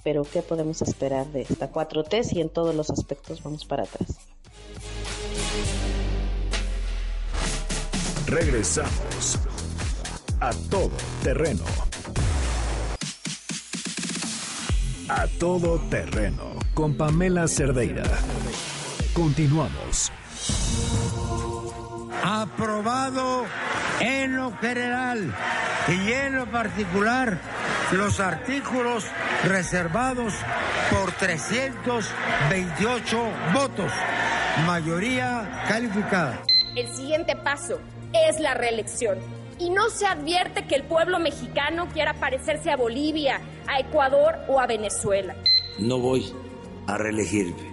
pero 0.05 0.25
¿qué 0.31 0.43
podemos 0.43 0.83
esperar 0.83 1.27
de 1.29 1.41
esta 1.41 1.73
4T 1.73 2.23
si 2.23 2.43
en 2.43 2.51
todos 2.51 2.75
los 2.75 2.91
aspectos 2.91 3.43
vamos 3.43 3.65
para 3.65 3.85
atrás? 3.85 4.19
Regresamos 8.27 9.39
a 10.39 10.51
todo 10.69 10.91
terreno. 11.23 11.65
A 15.09 15.27
todo 15.39 15.79
terreno 15.89 16.53
con 16.75 16.99
Pamela 16.99 17.49
Cerdeira. 17.49 18.05
Continuamos. 19.15 20.13
Aprobado 22.23 23.47
en 23.99 24.37
lo 24.37 24.55
general 24.59 25.35
y 25.89 26.13
en 26.13 26.37
lo 26.37 26.51
particular 26.51 27.41
los 27.93 28.21
artículos 28.21 29.05
reservados 29.45 30.35
por 30.91 31.13
328 31.13 33.23
votos, 33.53 33.93
mayoría 34.67 35.65
calificada. 35.69 36.43
El 36.75 36.89
siguiente 36.89 37.37
paso 37.37 37.79
es 38.13 38.41
la 38.41 38.55
reelección. 38.55 39.19
Y 39.59 39.71
no 39.71 39.91
se 39.91 40.07
advierte 40.07 40.67
que 40.67 40.75
el 40.75 40.85
pueblo 40.85 41.19
mexicano 41.19 41.87
quiera 41.93 42.15
parecerse 42.15 42.71
a 42.71 42.77
Bolivia, 42.77 43.41
a 43.69 43.79
Ecuador 43.79 44.37
o 44.49 44.59
a 44.59 44.67
Venezuela. 44.67 45.37
No 45.79 45.99
voy 45.99 46.33
a 46.87 46.97
reelegirme. 46.97 47.71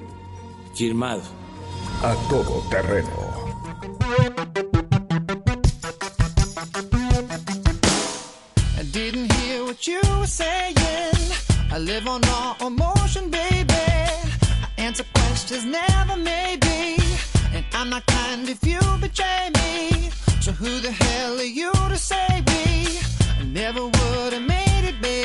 Firmado. 0.76 1.22
A 2.04 2.14
todo 2.30 2.62
terreno. 2.70 4.69
Saying. 10.30 10.76
I 11.72 11.78
live 11.80 12.08
on 12.08 12.22
raw 12.22 12.56
emotion, 12.66 13.30
baby. 13.30 13.74
I 13.74 14.70
answer 14.78 15.06
questions, 15.14 15.66
never 15.66 16.16
maybe. 16.18 16.98
And 17.54 17.66
I'm 17.74 17.90
not 17.90 18.06
kind 18.06 18.48
if 18.48 18.64
you 18.66 18.80
betray 19.02 19.50
me. 19.56 20.10
So 20.42 20.52
who 20.52 20.80
the 20.80 20.92
hell 20.92 21.40
are 21.40 21.44
you 21.44 21.72
to 21.72 21.98
save 21.98 22.46
me? 22.48 23.00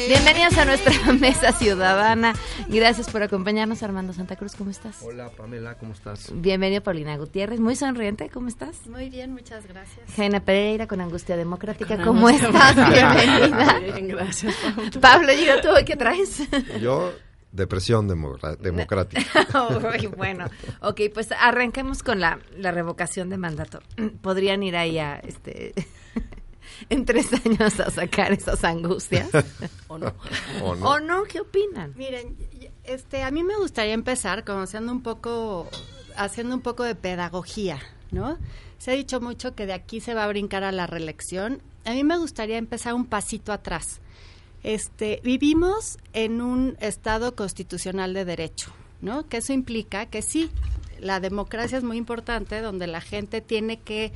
Bienvenidos 0.09 0.57
a 0.57 0.65
nuestra 0.65 1.13
mesa 1.21 1.53
ciudadana. 1.53 2.33
Gracias 2.69 3.11
por 3.11 3.23
acompañarnos, 3.23 3.83
Armando 3.83 4.15
Santa 4.15 4.37
Cruz. 4.37 4.55
¿Cómo 4.57 4.71
estás? 4.71 5.03
Hola, 5.03 5.29
Pamela, 5.29 5.77
¿cómo 5.77 5.93
estás? 5.93 6.33
Bienvenido, 6.35 6.83
Paulina 6.83 7.19
Gutiérrez. 7.19 7.61
Muy 7.61 7.77
sonriente, 7.77 8.31
¿cómo 8.31 8.49
estás? 8.49 8.87
Muy 8.87 9.11
bien, 9.11 9.33
muchas 9.35 9.67
gracias. 9.67 10.11
Jaina 10.17 10.41
Pereira 10.41 10.87
con 10.87 11.03
Angustia 11.03 11.37
Democrática. 11.37 11.97
Con 11.97 12.05
¿Cómo 12.07 12.29
Angustia 12.29 12.49
estás? 12.49 12.77
Democrática. 12.77 13.37
Bienvenida. 13.37 13.79
Bien, 13.81 14.09
gracias. 14.09 14.55
Pablo, 15.03 15.31
¿y 15.31 15.47
tú 15.61 15.69
qué 15.85 15.97
traes? 15.97 16.49
Yo, 16.81 17.13
depresión 17.53 18.09
democrática. 18.09 19.23
Uy, 20.01 20.07
bueno, 20.07 20.47
ok, 20.81 21.01
pues 21.13 21.29
arranquemos 21.33 22.03
con 22.03 22.21
la, 22.21 22.39
la 22.57 22.71
revocación 22.71 23.29
de 23.29 23.37
mandato. 23.37 23.81
Podrían 24.23 24.63
ir 24.63 24.77
ahí 24.77 24.99
a, 24.99 25.17
este, 25.17 25.75
en 26.89 27.05
tres 27.05 27.33
años 27.33 27.81
a 27.81 27.91
sacar 27.91 28.33
esas 28.33 28.63
angustias. 28.65 29.29
¿O 29.89 29.99
no? 29.99 30.13
¿O 30.63 30.75
no? 30.75 30.89
¿O 30.89 31.01
no? 31.01 31.25
¿Qué 31.25 31.41
opinan? 31.41 31.93
Miren, 31.97 32.37
este, 32.85 33.23
a 33.23 33.31
mí 33.31 33.43
me 33.43 33.57
gustaría 33.57 33.95
empezar 33.95 34.45
como 34.45 34.61
haciendo 34.61 34.93
un 34.93 35.03
poco, 35.03 35.69
haciendo 36.17 36.55
un 36.55 36.61
poco 36.61 36.85
de 36.85 36.95
pedagogía, 36.95 37.81
¿no? 38.11 38.39
Se 38.79 38.93
ha 38.93 38.95
dicho 38.95 39.21
mucho 39.21 39.55
que 39.55 39.67
de 39.67 39.73
aquí 39.73 40.01
se 40.01 40.15
va 40.15 40.25
a 40.25 40.29
brincar 40.29 40.65
a 40.65 40.73
la 40.73 40.87
reelección. 40.87 41.63
A 41.85 41.93
mí 41.93 42.05
me 42.05 42.19
gustaría 42.19 42.59
empezar 42.59 42.95
un 42.95 43.07
pasito 43.07 43.53
atrás. 43.53 44.01
Este, 44.63 45.21
vivimos 45.23 45.99
en 46.13 46.41
un 46.41 46.77
estado 46.81 47.37
constitucional 47.37 48.15
de 48.15 48.25
derecho, 48.25 48.73
¿no? 49.01 49.29
Que 49.29 49.39
eso 49.39 49.53
implica 49.53 50.07
que 50.07 50.23
sí, 50.23 50.51
la 51.01 51.21
democracia 51.21 51.79
es 51.79 51.85
muy 51.85 51.99
importante, 51.99 52.61
donde 52.61 52.87
la 52.87 53.03
gente 53.03 53.43
tiene 53.43 53.79
que 53.79 54.13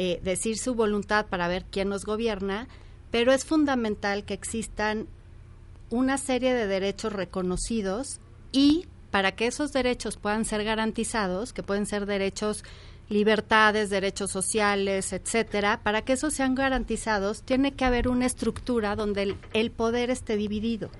eh, 0.00 0.20
decir 0.22 0.58
su 0.58 0.76
voluntad 0.76 1.26
para 1.26 1.48
ver 1.48 1.64
quién 1.68 1.88
nos 1.88 2.04
gobierna, 2.04 2.68
pero 3.10 3.32
es 3.32 3.44
fundamental 3.44 4.24
que 4.24 4.32
existan 4.32 5.08
una 5.90 6.18
serie 6.18 6.54
de 6.54 6.68
derechos 6.68 7.12
reconocidos 7.12 8.20
y 8.52 8.86
para 9.10 9.32
que 9.32 9.48
esos 9.48 9.72
derechos 9.72 10.16
puedan 10.16 10.44
ser 10.44 10.62
garantizados, 10.62 11.52
que 11.52 11.64
pueden 11.64 11.84
ser 11.84 12.06
derechos, 12.06 12.62
libertades, 13.08 13.90
derechos 13.90 14.30
sociales, 14.30 15.12
etcétera, 15.12 15.80
para 15.82 16.02
que 16.02 16.12
esos 16.12 16.32
sean 16.32 16.54
garantizados, 16.54 17.42
tiene 17.42 17.72
que 17.72 17.84
haber 17.84 18.06
una 18.06 18.26
estructura 18.26 18.94
donde 18.94 19.24
el, 19.24 19.36
el 19.52 19.72
poder 19.72 20.10
esté 20.10 20.36
dividido, 20.36 20.90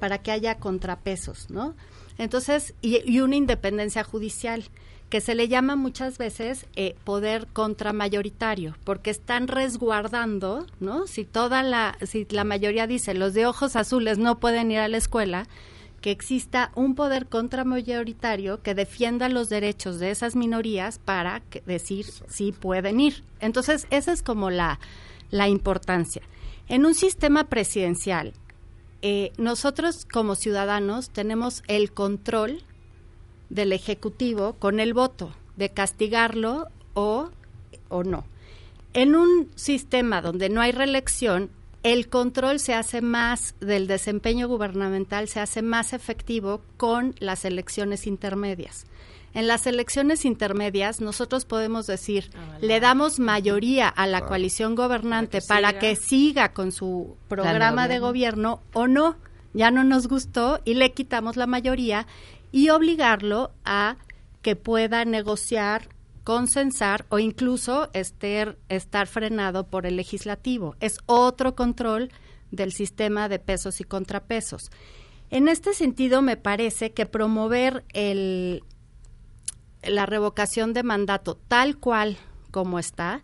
para 0.00 0.18
que 0.18 0.32
haya 0.32 0.56
contrapesos, 0.56 1.48
¿no? 1.48 1.76
Entonces, 2.16 2.74
y, 2.80 3.08
y 3.08 3.20
una 3.20 3.36
independencia 3.36 4.02
judicial 4.02 4.64
que 5.10 5.20
se 5.20 5.34
le 5.34 5.48
llama 5.48 5.74
muchas 5.74 6.18
veces 6.18 6.66
eh, 6.76 6.94
poder 7.04 7.46
contramayoritario, 7.52 8.76
porque 8.84 9.10
están 9.10 9.48
resguardando, 9.48 10.66
¿no? 10.80 11.06
Si 11.06 11.24
toda 11.24 11.62
la, 11.62 11.96
si 12.06 12.26
la 12.30 12.44
mayoría 12.44 12.86
dice 12.86 13.14
los 13.14 13.32
de 13.34 13.46
ojos 13.46 13.74
azules 13.76 14.18
no 14.18 14.38
pueden 14.38 14.70
ir 14.70 14.78
a 14.80 14.88
la 14.88 14.98
escuela, 14.98 15.46
que 16.02 16.10
exista 16.10 16.70
un 16.76 16.94
poder 16.94 17.26
contramayoritario 17.26 18.62
que 18.62 18.74
defienda 18.74 19.28
los 19.28 19.48
derechos 19.48 19.98
de 19.98 20.10
esas 20.10 20.36
minorías 20.36 20.98
para 20.98 21.40
que- 21.40 21.60
decir 21.66 22.06
si 22.28 22.52
pueden 22.52 23.00
ir. 23.00 23.24
Entonces, 23.40 23.86
esa 23.90 24.12
es 24.12 24.22
como 24.22 24.50
la, 24.50 24.78
la 25.30 25.48
importancia. 25.48 26.22
En 26.68 26.84
un 26.86 26.94
sistema 26.94 27.48
presidencial, 27.48 28.34
eh, 29.02 29.32
nosotros 29.38 30.04
como 30.04 30.34
ciudadanos 30.34 31.10
tenemos 31.10 31.62
el 31.66 31.92
control 31.92 32.62
del 33.50 33.72
Ejecutivo 33.72 34.54
con 34.54 34.80
el 34.80 34.94
voto, 34.94 35.32
de 35.56 35.70
castigarlo 35.70 36.68
o, 36.94 37.30
o 37.88 38.04
no. 38.04 38.24
En 38.94 39.14
un 39.14 39.50
sistema 39.54 40.22
donde 40.22 40.48
no 40.48 40.60
hay 40.60 40.72
reelección, 40.72 41.50
el 41.82 42.08
control 42.08 42.58
se 42.58 42.74
hace 42.74 43.00
más 43.00 43.54
del 43.60 43.86
desempeño 43.86 44.48
gubernamental, 44.48 45.28
se 45.28 45.40
hace 45.40 45.62
más 45.62 45.92
efectivo 45.92 46.60
con 46.76 47.14
las 47.18 47.44
elecciones 47.44 48.06
intermedias. 48.06 48.86
En 49.34 49.46
las 49.46 49.66
elecciones 49.66 50.24
intermedias 50.24 51.00
nosotros 51.00 51.44
podemos 51.44 51.86
decir, 51.86 52.30
le 52.60 52.80
damos 52.80 53.20
mayoría 53.20 53.88
a 53.88 54.06
la 54.06 54.22
coalición 54.22 54.74
gobernante 54.74 55.40
para 55.46 55.68
que, 55.68 55.76
para 55.76 55.78
que 55.78 55.96
siga 55.96 56.52
con 56.52 56.72
su 56.72 57.16
programa 57.28 57.88
de 57.88 57.98
gobierno 57.98 58.60
o 58.72 58.86
no, 58.86 59.16
ya 59.52 59.70
no 59.70 59.84
nos 59.84 60.08
gustó 60.08 60.60
y 60.64 60.74
le 60.74 60.92
quitamos 60.92 61.36
la 61.36 61.46
mayoría 61.46 62.06
y 62.58 62.70
obligarlo 62.70 63.52
a 63.64 63.98
que 64.42 64.56
pueda 64.56 65.04
negociar 65.04 65.90
consensar 66.24 67.06
o 67.08 67.20
incluso 67.20 67.88
estar, 67.92 69.06
frenado 69.06 69.68
por 69.68 69.86
el 69.86 69.94
legislativo. 69.94 70.74
Es 70.80 70.98
otro 71.06 71.54
control 71.54 72.10
del 72.50 72.72
sistema 72.72 73.28
de 73.28 73.38
pesos 73.38 73.80
y 73.80 73.84
contrapesos. 73.84 74.72
En 75.30 75.46
este 75.46 75.72
sentido, 75.72 76.20
me 76.20 76.36
parece 76.36 76.92
que 76.92 77.06
promover 77.06 77.84
la 79.84 80.06
revocación 80.06 80.72
de 80.72 80.82
mandato 80.82 81.38
tal 81.46 81.78
cual 81.78 82.16
como 82.50 82.80
está, 82.80 83.22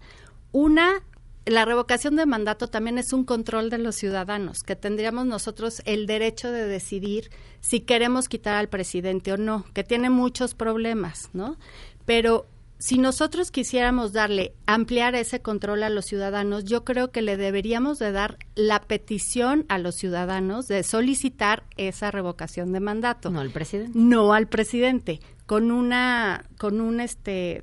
una 0.53 1.03
la 1.47 1.65
revocación 1.65 2.17
de 2.17 2.27
mandato 2.27 2.69
también 2.69 2.99
es 2.99 3.13
un 3.13 3.25
control 3.25 3.71
de 3.71 3.79
los 3.79 3.97
ciudadanos, 3.97 4.63
que 4.63 4.77
tendríamos 4.77 5.27
nosotros 5.27 5.83
el 5.85 6.07
derecho 6.07 6.51
de 6.51 6.67
decidir 6.67 7.31
si 7.61 7.81
queremos 7.81 8.29
quitar 8.29 8.55
al 8.55 8.69
presidente 8.69 9.33
o 9.33 9.37
no, 9.37 9.65
que 9.75 9.85
tiene 9.85 10.11
muchos 10.11 10.55
problemas, 10.55 11.31
¿no? 11.33 11.57
Pero 12.07 12.47
si 12.79 12.99
nosotros 12.99 13.51
quisiéramos 13.51 14.13
darle, 14.13 14.55
ampliar 14.67 15.15
ese 15.15 15.41
control 15.41 15.83
a 15.85 15.91
los 15.91 16.07
ciudadanos, 16.07 16.65
yo 16.65 16.85
creo 16.85 17.11
que 17.11 17.23
le 17.23 17.37
deberíamos 17.37 17.99
de 17.99 18.13
dar 18.13 18.39
la 18.55 18.81
petición 18.81 19.65
a 19.69 19.79
los 19.79 19.95
ciudadanos 19.95 20.67
de 20.69 20.83
solicitar 20.83 21.65
esa 21.77 22.11
revocación 22.11 22.73
de 22.73 22.81
mandato. 22.81 23.31
No 23.31 23.41
al 23.41 23.51
presidente. 23.51 23.99
No 23.99 24.35
al 24.35 24.49
presidente, 24.49 25.21
con 25.47 25.71
una, 25.71 26.45
con 26.59 26.81
un 26.81 27.01
este, 27.01 27.63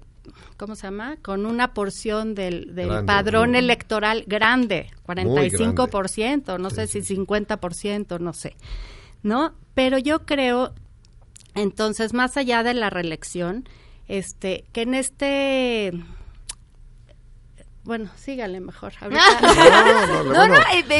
¿cómo 0.57 0.75
se 0.75 0.83
llama? 0.83 1.17
Con 1.21 1.45
una 1.45 1.73
porción 1.73 2.35
del, 2.35 2.75
del 2.75 2.87
Grande, 2.89 3.05
padrón 3.07 3.55
electoral 3.55 4.23
grande, 4.27 4.91
45%, 5.07 6.59
no 6.59 6.69
sé 6.69 6.87
si 6.87 6.99
50%, 7.01 8.19
no 8.19 8.33
sé. 8.33 8.55
¿No? 9.23 9.53
Pero 9.73 9.97
yo 9.97 10.25
creo, 10.25 10.73
entonces, 11.55 12.13
más 12.13 12.37
allá 12.37 12.63
de 12.63 12.73
la 12.73 12.89
reelección, 12.89 13.67
este, 14.07 14.65
que 14.73 14.81
en 14.83 14.93
este 14.95 15.93
bueno, 17.83 18.11
sígale 18.15 18.59
mejor. 18.59 18.93
Ahorita- 19.01 19.21
No, 19.41 20.23
no, 20.23 20.33
no, 20.33 20.47
no. 20.47 20.53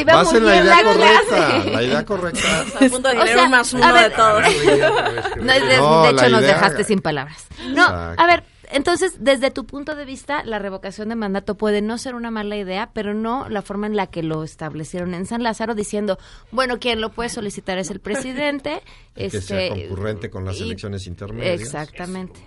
Vas 0.06 0.32
muy 0.32 0.38
en 0.38 0.46
la 0.46 0.52
bien 0.54 0.64
idea 0.66 0.76
la 0.78 0.84
correcta, 0.84 1.26
clase. 1.28 1.72
la 1.72 1.84
idea 1.84 2.06
correcta. 2.06 2.62
A 2.76 2.90
punto 2.90 3.10
de 3.10 3.20
O 3.20 3.26
sea, 3.28 3.44
un 3.44 3.52
más 3.52 3.74
a 3.74 3.78
uno 3.78 3.94
ver- 3.94 4.10
de 4.10 4.16
todo. 4.16 4.40
No, 5.42 5.54
de, 5.54 5.78
No, 5.78 6.10
hecho, 6.10 6.30
nos 6.30 6.42
idea- 6.42 6.54
dejaste 6.56 6.84
sin 6.84 7.00
palabras. 7.00 7.46
No, 7.74 7.84
Exacto. 7.84 8.22
a 8.24 8.26
ver, 8.28 8.44
entonces, 8.72 9.16
desde 9.20 9.52
tu 9.52 9.66
punto 9.66 9.96
de 9.96 10.06
vista, 10.06 10.44
la 10.44 10.60
revocación 10.60 11.10
de 11.10 11.16
mandato 11.16 11.56
puede 11.56 11.82
no 11.82 11.98
ser 11.98 12.16
una 12.16 12.32
mala 12.32 12.58
idea, 12.58 12.92
pero 12.94 13.14
no 13.14 13.50
la 13.50 13.62
forma 13.62 13.88
en 13.88 13.96
la 13.96 14.08
que 14.08 14.24
lo 14.24 14.44
establecieron 14.44 15.14
en 15.14 15.26
San 15.26 15.44
Lázaro, 15.44 15.76
diciendo, 15.76 16.18
bueno, 16.52 16.80
quien 16.80 17.02
lo 17.02 17.12
puede 17.12 17.30
solicitar 17.30 17.78
es 17.78 17.90
el 17.90 18.00
presidente. 18.00 18.82
Y 19.16 19.30
que 19.30 19.42
sea 19.42 19.66
este, 19.66 19.88
concurrente 19.88 20.30
con 20.30 20.46
las 20.46 20.58
y- 20.60 20.64
elecciones 20.64 21.06
intermedias. 21.08 21.60
Exactamente. 21.62 22.40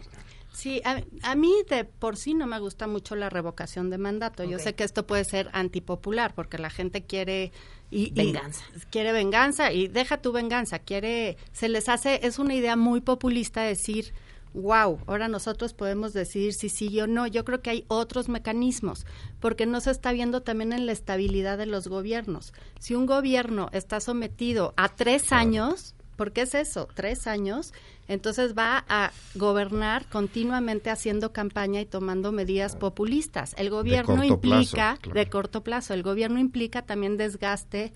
Sí, 0.52 0.80
a, 0.84 1.02
a 1.22 1.34
mí 1.34 1.52
de 1.68 1.84
por 1.84 2.16
sí 2.16 2.32
no 2.32 2.46
me 2.46 2.58
gusta 2.60 2.86
mucho 2.86 3.16
la 3.16 3.28
revocación 3.28 3.90
de 3.90 3.98
mandato. 3.98 4.44
Yo 4.44 4.58
sé 4.60 4.74
que 4.74 4.84
esto 4.84 5.04
puede 5.06 5.24
ser 5.24 5.50
antipopular 5.52 6.32
porque 6.34 6.58
la 6.58 6.70
gente 6.70 7.02
quiere 7.02 7.50
y, 7.90 8.04
y 8.06 8.10
Venganza. 8.12 8.64
quiere 8.88 9.12
venganza 9.12 9.72
y 9.72 9.88
deja 9.88 10.18
tu 10.22 10.30
venganza, 10.32 10.78
quiere 10.78 11.36
se 11.52 11.68
les 11.68 11.88
hace 11.88 12.20
es 12.26 12.38
una 12.38 12.54
idea 12.54 12.76
muy 12.76 13.00
populista 13.00 13.62
decir 13.62 14.14
wow, 14.54 15.00
ahora 15.06 15.28
nosotros 15.28 15.74
podemos 15.74 16.12
decidir 16.12 16.54
si 16.54 16.68
sí 16.68 17.00
o 17.00 17.06
no. 17.06 17.26
Yo 17.26 17.44
creo 17.44 17.60
que 17.60 17.70
hay 17.70 17.84
otros 17.88 18.28
mecanismos, 18.28 19.04
porque 19.40 19.66
no 19.66 19.80
se 19.80 19.90
está 19.90 20.12
viendo 20.12 20.42
también 20.42 20.72
en 20.72 20.86
la 20.86 20.92
estabilidad 20.92 21.58
de 21.58 21.66
los 21.66 21.88
gobiernos. 21.88 22.54
Si 22.78 22.94
un 22.94 23.04
gobierno 23.04 23.68
está 23.72 24.00
sometido 24.00 24.72
a 24.76 24.88
tres 24.88 25.32
años, 25.32 25.94
¿por 26.16 26.32
qué 26.32 26.42
es 26.42 26.54
eso? 26.54 26.88
Tres 26.94 27.26
años, 27.26 27.74
entonces 28.06 28.56
va 28.56 28.84
a 28.88 29.10
gobernar 29.34 30.06
continuamente 30.08 30.90
haciendo 30.90 31.32
campaña 31.32 31.80
y 31.80 31.86
tomando 31.86 32.30
medidas 32.30 32.76
populistas. 32.76 33.54
El 33.58 33.70
gobierno 33.70 34.16
plazo, 34.16 34.24
implica, 34.24 34.98
claro. 35.00 35.18
de 35.18 35.28
corto 35.28 35.64
plazo, 35.64 35.94
el 35.94 36.02
gobierno 36.02 36.38
implica 36.38 36.82
también 36.82 37.16
desgaste 37.16 37.92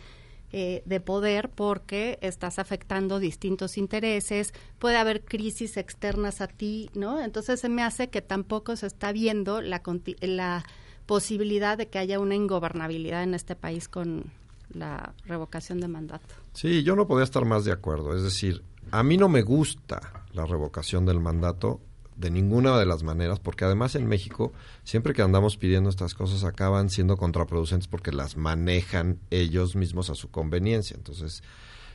eh, 0.52 0.82
de 0.86 1.00
poder 1.00 1.50
porque 1.50 2.18
estás 2.22 2.58
afectando 2.58 3.18
distintos 3.18 3.76
intereses, 3.76 4.54
puede 4.78 4.96
haber 4.96 5.24
crisis 5.24 5.76
externas 5.76 6.40
a 6.40 6.46
ti, 6.46 6.90
¿no? 6.94 7.20
Entonces 7.20 7.60
se 7.60 7.68
me 7.68 7.82
hace 7.82 8.08
que 8.08 8.22
tampoco 8.22 8.74
se 8.76 8.86
está 8.86 9.12
viendo 9.12 9.60
la, 9.60 9.82
la 10.20 10.64
posibilidad 11.06 11.76
de 11.76 11.88
que 11.88 11.98
haya 11.98 12.18
una 12.18 12.34
ingobernabilidad 12.34 13.22
en 13.22 13.34
este 13.34 13.56
país 13.56 13.88
con 13.88 14.24
la 14.72 15.14
revocación 15.26 15.80
de 15.80 15.88
mandato. 15.88 16.34
Sí, 16.52 16.82
yo 16.82 16.96
no 16.96 17.06
podía 17.06 17.24
estar 17.24 17.44
más 17.44 17.64
de 17.64 17.72
acuerdo. 17.72 18.14
Es 18.16 18.22
decir, 18.22 18.62
a 18.90 19.02
mí 19.02 19.16
no 19.16 19.28
me 19.28 19.42
gusta 19.42 20.24
la 20.32 20.46
revocación 20.46 21.04
del 21.04 21.20
mandato 21.20 21.80
de 22.18 22.30
ninguna 22.30 22.76
de 22.78 22.84
las 22.84 23.04
maneras, 23.04 23.38
porque 23.38 23.64
además 23.64 23.94
en 23.94 24.06
México, 24.06 24.52
siempre 24.82 25.14
que 25.14 25.22
andamos 25.22 25.56
pidiendo 25.56 25.88
estas 25.88 26.14
cosas, 26.14 26.44
acaban 26.44 26.90
siendo 26.90 27.16
contraproducentes 27.16 27.86
porque 27.86 28.12
las 28.12 28.36
manejan 28.36 29.18
ellos 29.30 29.76
mismos 29.76 30.10
a 30.10 30.16
su 30.16 30.28
conveniencia. 30.30 30.96
Entonces, 30.96 31.42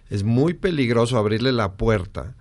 es 0.10 0.24
muy 0.24 0.54
peligroso 0.54 1.18
abrirle 1.18 1.52
la 1.52 1.74
puerta 1.74 2.36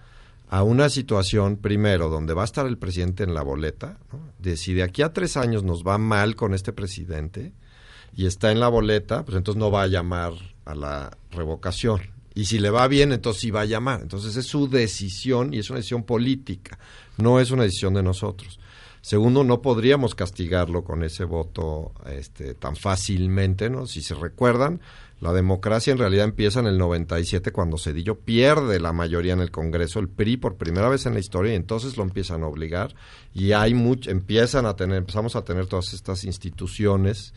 a 0.49 0.63
una 0.63 0.91
situación, 0.91 1.57
primero, 1.57 2.09
donde 2.09 2.35
va 2.35 2.43
a 2.43 2.45
estar 2.45 2.67
el 2.67 2.79
presidente 2.79 3.25
en 3.25 3.35
la 3.35 3.43
boleta, 3.43 3.99
¿no? 4.13 4.21
de 4.39 4.57
si 4.57 4.75
de 4.75 4.85
aquí 4.85 5.03
a 5.03 5.13
tres 5.13 5.37
años 5.37 5.65
nos 5.65 5.83
va 5.83 5.99
mal 5.99 6.37
con 6.37 6.55
este 6.55 6.73
presidente 6.73 7.53
y 8.15 8.27
está 8.27 8.53
en 8.53 8.61
la 8.61 8.69
boleta, 8.69 9.25
pues 9.25 9.37
entonces 9.37 9.59
no 9.59 9.71
va 9.71 9.83
a 9.83 9.87
llamar 9.89 10.35
a 10.67 10.75
la 10.75 11.17
revocación. 11.31 12.12
Y 12.35 12.47
si 12.47 12.59
le 12.59 12.71
va 12.71 12.89
bien, 12.89 13.13
entonces 13.13 13.43
sí 13.43 13.51
va 13.51 13.63
a 13.63 13.67
llamar. 13.67 14.01
Entonces 14.03 14.37
es 14.37 14.47
su 14.47 14.69
decisión 14.69 15.53
y 15.53 15.59
es 15.59 15.71
una 15.71 15.79
decisión 15.79 16.05
política, 16.05 16.79
no 17.19 17.41
es 17.41 17.51
una 17.51 17.65
decisión 17.65 17.95
de 17.95 18.03
nosotros. 18.03 18.59
Segundo, 19.03 19.43
no 19.43 19.61
podríamos 19.63 20.15
castigarlo 20.15 20.85
con 20.85 21.03
ese 21.03 21.25
voto 21.25 21.93
este, 22.07 22.55
tan 22.55 22.77
fácilmente, 22.77 23.69
¿no? 23.69 23.89
Si 23.89 24.01
se 24.01 24.15
recuerdan, 24.15 24.81
la 25.21 25.33
democracia 25.33 25.93
en 25.93 25.99
realidad 25.99 26.25
empieza 26.25 26.61
en 26.61 26.69
el 26.69 26.79
97 26.79 27.51
cuando 27.51 27.79
Cedillo 27.79 28.21
pierde 28.21 28.79
la 28.79 28.93
mayoría 28.93 29.33
en 29.33 29.41
el 29.41 29.51
Congreso, 29.51 29.99
el 29.99 30.09
PRI 30.09 30.37
por 30.37 30.57
primera 30.57 30.89
vez 30.89 31.05
en 31.07 31.15
la 31.15 31.21
historia 31.21 31.53
y 31.53 31.57
entonces 31.57 31.97
lo 31.97 32.05
empiezan 32.05 32.45
a 32.45 32.47
obligar 32.47 32.95
y 33.35 33.51
hay 33.53 33.75
much, 33.75 34.07
empiezan 34.07 34.67
a 34.67 34.77
tener, 34.77 34.99
empezamos 34.99 35.35
a 35.35 35.45
tener 35.45 35.67
todas 35.67 35.95
estas 35.95 36.23
instituciones 36.23 37.35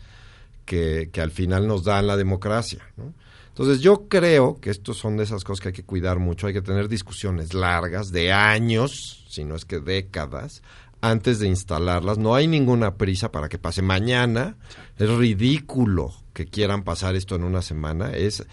que, 0.64 1.10
que 1.12 1.20
al 1.20 1.32
final 1.32 1.66
nos 1.66 1.82
dan 1.82 2.06
la 2.06 2.16
democracia, 2.16 2.92
¿no? 2.96 3.12
Entonces 3.56 3.80
yo 3.80 4.06
creo 4.06 4.60
que 4.60 4.68
estos 4.68 4.98
son 4.98 5.16
de 5.16 5.24
esas 5.24 5.42
cosas 5.42 5.62
que 5.62 5.68
hay 5.68 5.72
que 5.72 5.82
cuidar 5.82 6.18
mucho, 6.18 6.46
hay 6.46 6.52
que 6.52 6.60
tener 6.60 6.90
discusiones 6.90 7.54
largas, 7.54 8.12
de 8.12 8.30
años, 8.30 9.24
si 9.30 9.44
no 9.44 9.54
es 9.54 9.64
que 9.64 9.80
décadas, 9.80 10.62
antes 11.00 11.38
de 11.38 11.48
instalarlas. 11.48 12.18
No 12.18 12.34
hay 12.34 12.48
ninguna 12.48 12.96
prisa 12.96 13.32
para 13.32 13.48
que 13.48 13.56
pase 13.56 13.80
mañana. 13.80 14.58
Es 14.98 15.08
ridículo 15.08 16.12
que 16.34 16.44
quieran 16.44 16.84
pasar 16.84 17.16
esto 17.16 17.34
en 17.34 17.44
una 17.44 17.62
semana. 17.62 18.10
Es, 18.10 18.46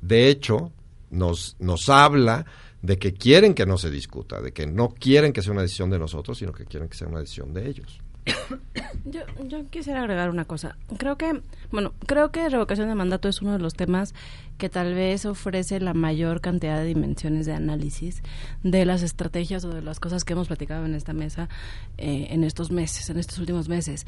de 0.00 0.28
hecho, 0.28 0.72
nos, 1.10 1.54
nos 1.60 1.88
habla 1.88 2.44
de 2.82 2.98
que 2.98 3.14
quieren 3.14 3.54
que 3.54 3.64
no 3.64 3.78
se 3.78 3.92
discuta, 3.92 4.42
de 4.42 4.52
que 4.52 4.66
no 4.66 4.88
quieren 4.88 5.32
que 5.32 5.40
sea 5.40 5.52
una 5.52 5.62
decisión 5.62 5.88
de 5.88 6.00
nosotros, 6.00 6.36
sino 6.36 6.50
que 6.50 6.64
quieren 6.64 6.88
que 6.88 6.96
sea 6.96 7.06
una 7.06 7.20
decisión 7.20 7.54
de 7.54 7.68
ellos. 7.68 8.00
Yo, 9.04 9.20
yo 9.46 9.66
quisiera 9.70 10.00
agregar 10.00 10.28
una 10.28 10.44
cosa. 10.44 10.76
Creo 10.98 11.16
que, 11.16 11.40
bueno, 11.70 11.94
creo 12.06 12.30
que 12.30 12.46
revocación 12.48 12.88
de 12.88 12.94
mandato 12.94 13.28
es 13.28 13.40
uno 13.40 13.52
de 13.52 13.58
los 13.58 13.74
temas 13.74 14.14
que 14.58 14.68
tal 14.68 14.92
vez 14.94 15.24
ofrece 15.24 15.80
la 15.80 15.94
mayor 15.94 16.42
cantidad 16.42 16.78
de 16.78 16.84
dimensiones 16.84 17.46
de 17.46 17.54
análisis 17.54 18.22
de 18.62 18.84
las 18.84 19.02
estrategias 19.02 19.64
o 19.64 19.70
de 19.70 19.80
las 19.80 19.98
cosas 19.98 20.24
que 20.24 20.34
hemos 20.34 20.48
platicado 20.48 20.84
en 20.84 20.94
esta 20.94 21.14
mesa 21.14 21.48
eh, 21.96 22.26
en 22.30 22.44
estos 22.44 22.70
meses, 22.70 23.08
en 23.08 23.18
estos 23.18 23.38
últimos 23.38 23.68
meses. 23.68 24.06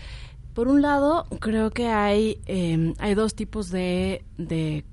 Por 0.54 0.68
un 0.68 0.83
lado, 0.83 1.24
creo 1.40 1.70
que 1.70 1.87
hay, 1.87 2.40
eh, 2.46 2.92
hay 2.98 3.14
dos 3.14 3.35
tipos 3.35 3.70
de, 3.70 4.24
de 4.37 4.85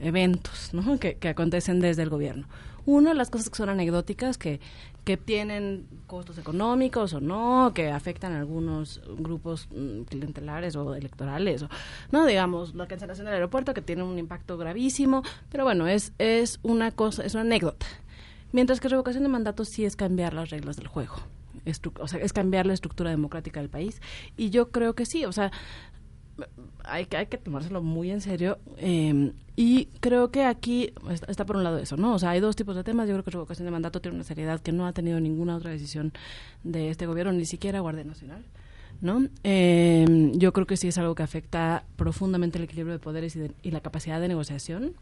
eventos 0.00 0.72
que, 1.00 1.14
que 1.14 1.28
acontecen 1.28 1.80
desde 1.80 2.02
el 2.02 2.10
gobierno. 2.10 2.46
Una, 2.86 3.14
las 3.14 3.30
cosas 3.30 3.50
que 3.50 3.56
son 3.56 3.68
anecdóticas, 3.68 4.38
que, 4.38 4.60
que 5.04 5.16
tienen 5.16 5.86
costos 6.06 6.38
económicos 6.38 7.12
o 7.14 7.20
no, 7.20 7.72
que 7.74 7.90
afectan 7.90 8.32
a 8.32 8.38
algunos 8.38 9.00
grupos 9.18 9.68
mm, 9.74 10.02
clientelares 10.02 10.76
o 10.76 10.94
electorales, 10.94 11.62
o, 11.62 11.68
no 12.12 12.26
digamos 12.26 12.74
la 12.74 12.86
cancelación 12.86 13.26
del 13.26 13.34
aeropuerto 13.34 13.74
que 13.74 13.82
tiene 13.82 14.02
un 14.02 14.18
impacto 14.18 14.56
gravísimo, 14.56 15.22
pero 15.50 15.64
bueno, 15.64 15.86
es, 15.86 16.12
es 16.18 16.60
una 16.62 16.90
cosa, 16.90 17.24
es 17.24 17.34
una 17.34 17.42
anécdota. 17.42 17.86
Mientras 18.52 18.80
que 18.80 18.88
revocación 18.88 19.22
de 19.22 19.28
mandato 19.28 19.64
sí 19.64 19.84
es 19.84 19.96
cambiar 19.96 20.34
las 20.34 20.50
reglas 20.50 20.76
del 20.76 20.88
juego. 20.88 21.16
o 22.00 22.08
sea, 22.08 22.20
es 22.20 22.32
cambiar 22.32 22.66
la 22.66 22.74
estructura 22.74 23.10
democrática 23.10 23.60
del 23.60 23.68
país. 23.68 24.00
Y 24.36 24.50
yo 24.50 24.70
creo 24.70 24.94
que 24.94 25.06
sí, 25.06 25.24
o 25.24 25.32
sea, 25.32 25.52
hay 26.84 27.06
que, 27.06 27.16
hay 27.16 27.26
que 27.26 27.38
tomárselo 27.38 27.82
muy 27.82 28.10
en 28.10 28.20
serio. 28.20 28.58
Eh, 28.78 29.32
y 29.56 29.86
creo 30.00 30.30
que 30.30 30.44
aquí 30.44 30.92
está, 31.28 31.44
por 31.44 31.56
un 31.56 31.64
lado 31.64 31.78
eso, 31.78 31.96
¿no? 31.96 32.14
O 32.14 32.18
sea, 32.18 32.30
hay 32.30 32.40
dos 32.40 32.56
tipos 32.56 32.76
de 32.76 32.84
temas. 32.84 33.08
Yo 33.08 33.14
creo 33.14 33.24
que 33.24 33.30
revocación 33.30 33.66
de 33.66 33.72
mandato 33.72 34.00
tiene 34.00 34.16
una 34.16 34.24
seriedad 34.24 34.60
que 34.60 34.72
no 34.72 34.86
ha 34.86 34.92
tenido 34.92 35.20
ninguna 35.20 35.56
otra 35.56 35.70
decisión 35.70 36.12
de 36.64 36.90
este 36.90 37.06
gobierno, 37.06 37.32
ni 37.32 37.44
siquiera 37.44 37.80
Guardia 37.80 38.04
Nacional. 38.04 38.44
¿No? 39.00 39.26
Eh, 39.44 40.32
yo 40.34 40.52
creo 40.52 40.66
que 40.66 40.76
sí 40.76 40.88
es 40.88 40.98
algo 40.98 41.14
que 41.14 41.22
afecta 41.22 41.84
profundamente 41.96 42.58
el 42.58 42.64
equilibrio 42.64 42.92
de 42.92 42.98
poderes 42.98 43.34
y, 43.34 43.50
y 43.62 43.70
la 43.70 43.80
capacidad 43.80 44.20
de 44.20 44.28
negociación 44.28 44.94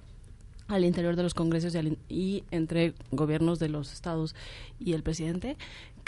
al 0.69 0.85
interior 0.85 1.17
de 1.17 1.23
los 1.23 1.35
congresos 1.35 1.75
y, 1.75 1.99
y, 2.09 2.45
entre 2.51 2.95
gobiernos 3.11 3.59
de 3.59 3.69
los 3.69 3.93
estados 3.93 4.37
y 4.79 4.93
el 4.93 5.03
presidente. 5.03 5.57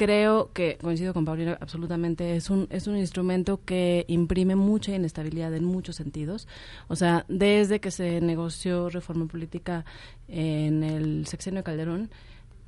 Creo 0.01 0.51
que, 0.55 0.79
coincido 0.81 1.13
con 1.13 1.27
Paulina, 1.27 1.59
absolutamente, 1.61 2.35
es 2.35 2.49
un, 2.49 2.69
es 2.71 2.87
un 2.87 2.97
instrumento 2.97 3.61
que 3.67 4.07
imprime 4.09 4.57
mucha 4.57 4.95
inestabilidad 4.95 5.53
en 5.53 5.67
muchos 5.67 5.97
sentidos. 5.97 6.49
O 6.89 6.97
sea, 6.97 7.27
desde 7.29 7.81
que 7.81 7.91
se 7.91 8.23
negoció 8.23 8.89
reforma 8.89 9.27
política 9.27 9.85
en 10.27 10.83
el 10.85 11.27
sexenio 11.27 11.63
Calderón, 11.63 12.09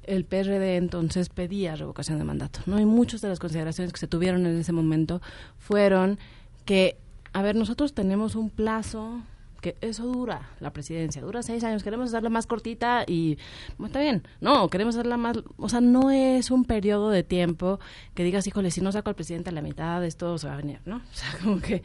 el 0.02 0.26
PRD 0.26 0.76
entonces 0.76 1.30
pedía 1.30 1.74
revocación 1.74 2.18
de 2.18 2.24
mandato, 2.24 2.60
¿no? 2.66 2.78
Y 2.78 2.84
muchas 2.84 3.22
de 3.22 3.28
las 3.28 3.38
consideraciones 3.38 3.94
que 3.94 4.00
se 4.00 4.08
tuvieron 4.08 4.44
en 4.44 4.58
ese 4.58 4.72
momento 4.72 5.22
fueron 5.56 6.18
que, 6.66 6.98
a 7.32 7.40
ver, 7.40 7.56
nosotros 7.56 7.94
tenemos 7.94 8.34
un 8.34 8.50
plazo 8.50 9.22
que 9.62 9.77
eso 9.81 10.05
dura, 10.05 10.51
la 10.61 10.72
presidencia, 10.72 11.22
dura 11.22 11.42
seis 11.42 11.62
años, 11.64 11.83
queremos 11.83 12.09
hacerla 12.09 12.29
más 12.29 12.46
cortita 12.46 13.05
y 13.07 13.38
está 13.83 14.01
bien, 14.01 14.25
no, 14.40 14.68
queremos 14.68 14.96
hacerla 14.96 15.16
más, 15.16 15.38
o 15.57 15.68
sea, 15.68 15.81
no 15.81 16.11
es 16.11 16.51
un 16.51 16.64
periodo 16.64 17.11
de 17.11 17.22
tiempo 17.22 17.79
que 18.14 18.25
digas, 18.25 18.46
híjole, 18.46 18.72
si 18.72 18.81
no 18.81 18.90
saco 18.90 19.09
al 19.09 19.14
presidente 19.14 19.51
a 19.51 19.53
la 19.53 19.62
mitad, 19.62 20.05
esto 20.05 20.37
se 20.37 20.48
va 20.48 20.55
a 20.55 20.57
venir, 20.57 20.81
¿no? 20.85 20.96
O 21.12 21.14
sea, 21.14 21.38
como 21.42 21.61
que 21.61 21.83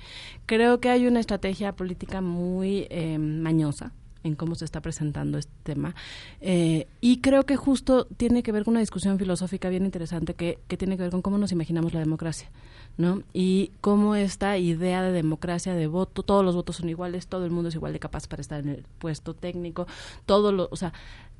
creo 0.47 0.79
que 0.79 0.89
hay 0.89 1.05
una 1.05 1.19
estrategia 1.19 1.75
política 1.75 2.21
muy 2.21 2.87
eh, 2.89 3.19
mañosa 3.19 3.93
en 4.23 4.35
cómo 4.35 4.55
se 4.55 4.65
está 4.65 4.81
presentando 4.81 5.37
este 5.37 5.53
tema. 5.63 5.95
Eh, 6.41 6.87
y 7.01 7.21
creo 7.21 7.43
que 7.43 7.55
justo 7.55 8.05
tiene 8.05 8.43
que 8.43 8.51
ver 8.51 8.63
con 8.63 8.73
una 8.73 8.81
discusión 8.81 9.17
filosófica 9.17 9.69
bien 9.69 9.85
interesante 9.85 10.33
que, 10.33 10.59
que 10.67 10.77
tiene 10.77 10.97
que 10.97 11.03
ver 11.03 11.11
con 11.11 11.21
cómo 11.21 11.37
nos 11.37 11.51
imaginamos 11.51 11.93
la 11.93 11.99
democracia. 11.99 12.49
¿no? 12.97 13.21
Y 13.31 13.71
cómo 13.79 14.15
esta 14.15 14.57
idea 14.57 15.03
de 15.03 15.11
democracia, 15.11 15.75
de 15.75 15.87
voto, 15.87 16.23
todos 16.23 16.43
los 16.43 16.55
votos 16.55 16.77
son 16.77 16.89
iguales, 16.89 17.27
todo 17.27 17.45
el 17.45 17.51
mundo 17.51 17.69
es 17.69 17.75
igual 17.75 17.93
de 17.93 17.99
capaz 17.99 18.27
para 18.27 18.41
estar 18.41 18.59
en 18.59 18.69
el 18.69 18.85
puesto 18.97 19.35
técnico, 19.35 19.87
todo 20.25 20.51
lo, 20.51 20.67
o 20.71 20.75
sea, 20.75 20.93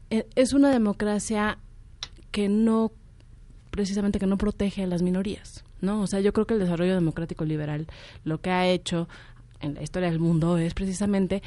e, 0.10 0.28
es 0.36 0.54
una 0.54 0.70
democracia 0.70 1.58
que 2.32 2.48
no, 2.48 2.92
precisamente 3.72 4.20
que 4.20 4.28
no 4.28 4.38
protege 4.38 4.84
a 4.84 4.88
las 4.88 5.02
minorías, 5.02 5.64
¿no? 5.82 6.02
O 6.02 6.08
sea, 6.08 6.20
yo 6.20 6.32
creo 6.32 6.46
que 6.46 6.54
el 6.54 6.60
desarrollo 6.60 6.94
democrático 6.94 7.44
liberal 7.44 7.88
lo 8.24 8.40
que 8.40 8.52
ha 8.52 8.68
hecho 8.68 9.08
en 9.60 9.74
la 9.74 9.82
historia 9.82 10.12
del 10.12 10.20
mundo 10.20 10.60
es 10.60 10.76
precisamente 10.76 11.42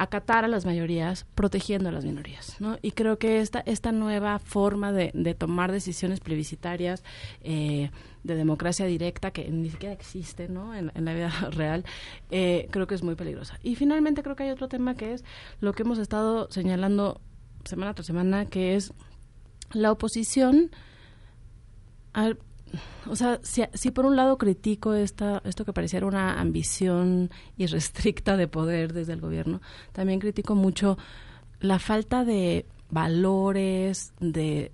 acatar 0.00 0.46
a 0.46 0.48
las 0.48 0.64
mayorías 0.64 1.26
protegiendo 1.34 1.90
a 1.90 1.92
las 1.92 2.06
minorías, 2.06 2.58
¿no? 2.58 2.78
Y 2.80 2.92
creo 2.92 3.18
que 3.18 3.42
esta, 3.42 3.60
esta 3.60 3.92
nueva 3.92 4.38
forma 4.38 4.92
de, 4.92 5.10
de 5.12 5.34
tomar 5.34 5.72
decisiones 5.72 6.20
plebiscitarias 6.20 7.04
eh, 7.42 7.90
de 8.24 8.34
democracia 8.34 8.86
directa 8.86 9.30
que 9.30 9.50
ni 9.50 9.68
siquiera 9.68 9.92
existe, 9.92 10.48
¿no? 10.48 10.74
En, 10.74 10.90
la 10.94 11.12
vida 11.12 11.28
real, 11.50 11.84
eh, 12.30 12.66
creo 12.70 12.86
que 12.86 12.94
es 12.94 13.02
muy 13.02 13.14
peligrosa. 13.14 13.58
Y 13.62 13.74
finalmente 13.74 14.22
creo 14.22 14.36
que 14.36 14.44
hay 14.44 14.50
otro 14.50 14.68
tema 14.68 14.94
que 14.94 15.12
es 15.12 15.22
lo 15.60 15.74
que 15.74 15.82
hemos 15.82 15.98
estado 15.98 16.50
señalando 16.50 17.20
semana 17.66 17.92
tras 17.92 18.06
semana, 18.06 18.46
que 18.46 18.76
es 18.76 18.94
la 19.74 19.92
oposición 19.92 20.70
al 22.14 22.38
o 23.06 23.16
sea, 23.16 23.40
si, 23.42 23.90
por 23.90 24.06
un 24.06 24.16
lado 24.16 24.38
critico 24.38 24.94
esta, 24.94 25.42
esto 25.44 25.64
que 25.64 25.72
pareciera 25.72 26.06
una 26.06 26.40
ambición 26.40 27.30
irrestricta 27.56 28.36
de 28.36 28.48
poder 28.48 28.92
desde 28.92 29.12
el 29.12 29.20
gobierno, 29.20 29.60
también 29.92 30.20
critico 30.20 30.54
mucho 30.54 30.98
la 31.60 31.78
falta 31.78 32.24
de 32.24 32.66
valores, 32.90 34.12
de, 34.20 34.72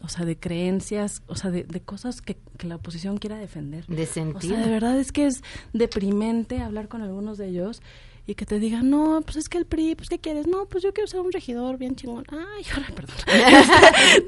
o 0.00 0.08
sea, 0.08 0.24
de 0.24 0.38
creencias, 0.38 1.22
o 1.26 1.34
sea, 1.34 1.50
de, 1.50 1.64
cosas 1.80 2.20
que, 2.20 2.36
la 2.60 2.76
oposición 2.76 3.18
quiera 3.18 3.36
defender. 3.36 3.86
De 3.86 4.06
sentido. 4.06 4.54
O 4.54 4.56
sea, 4.56 4.66
de 4.66 4.70
verdad 4.70 4.98
es 4.98 5.12
que 5.12 5.26
es 5.26 5.42
deprimente 5.72 6.60
hablar 6.60 6.88
con 6.88 7.02
algunos 7.02 7.38
de 7.38 7.48
ellos 7.48 7.82
y 8.28 8.34
que 8.34 8.44
te 8.44 8.58
digan, 8.58 8.90
no, 8.90 9.22
pues 9.24 9.36
es 9.36 9.48
que 9.48 9.56
el 9.56 9.64
PRI, 9.64 9.94
pues 9.94 10.10
¿qué 10.10 10.18
quieres? 10.18 10.46
No, 10.46 10.66
pues 10.66 10.84
yo 10.84 10.92
quiero 10.92 11.06
ser 11.06 11.20
un 11.20 11.32
regidor 11.32 11.78
bien 11.78 11.96
chingón. 11.96 12.26
Ay, 12.30 12.62
ahora, 12.74 12.88
perdón. 12.94 13.16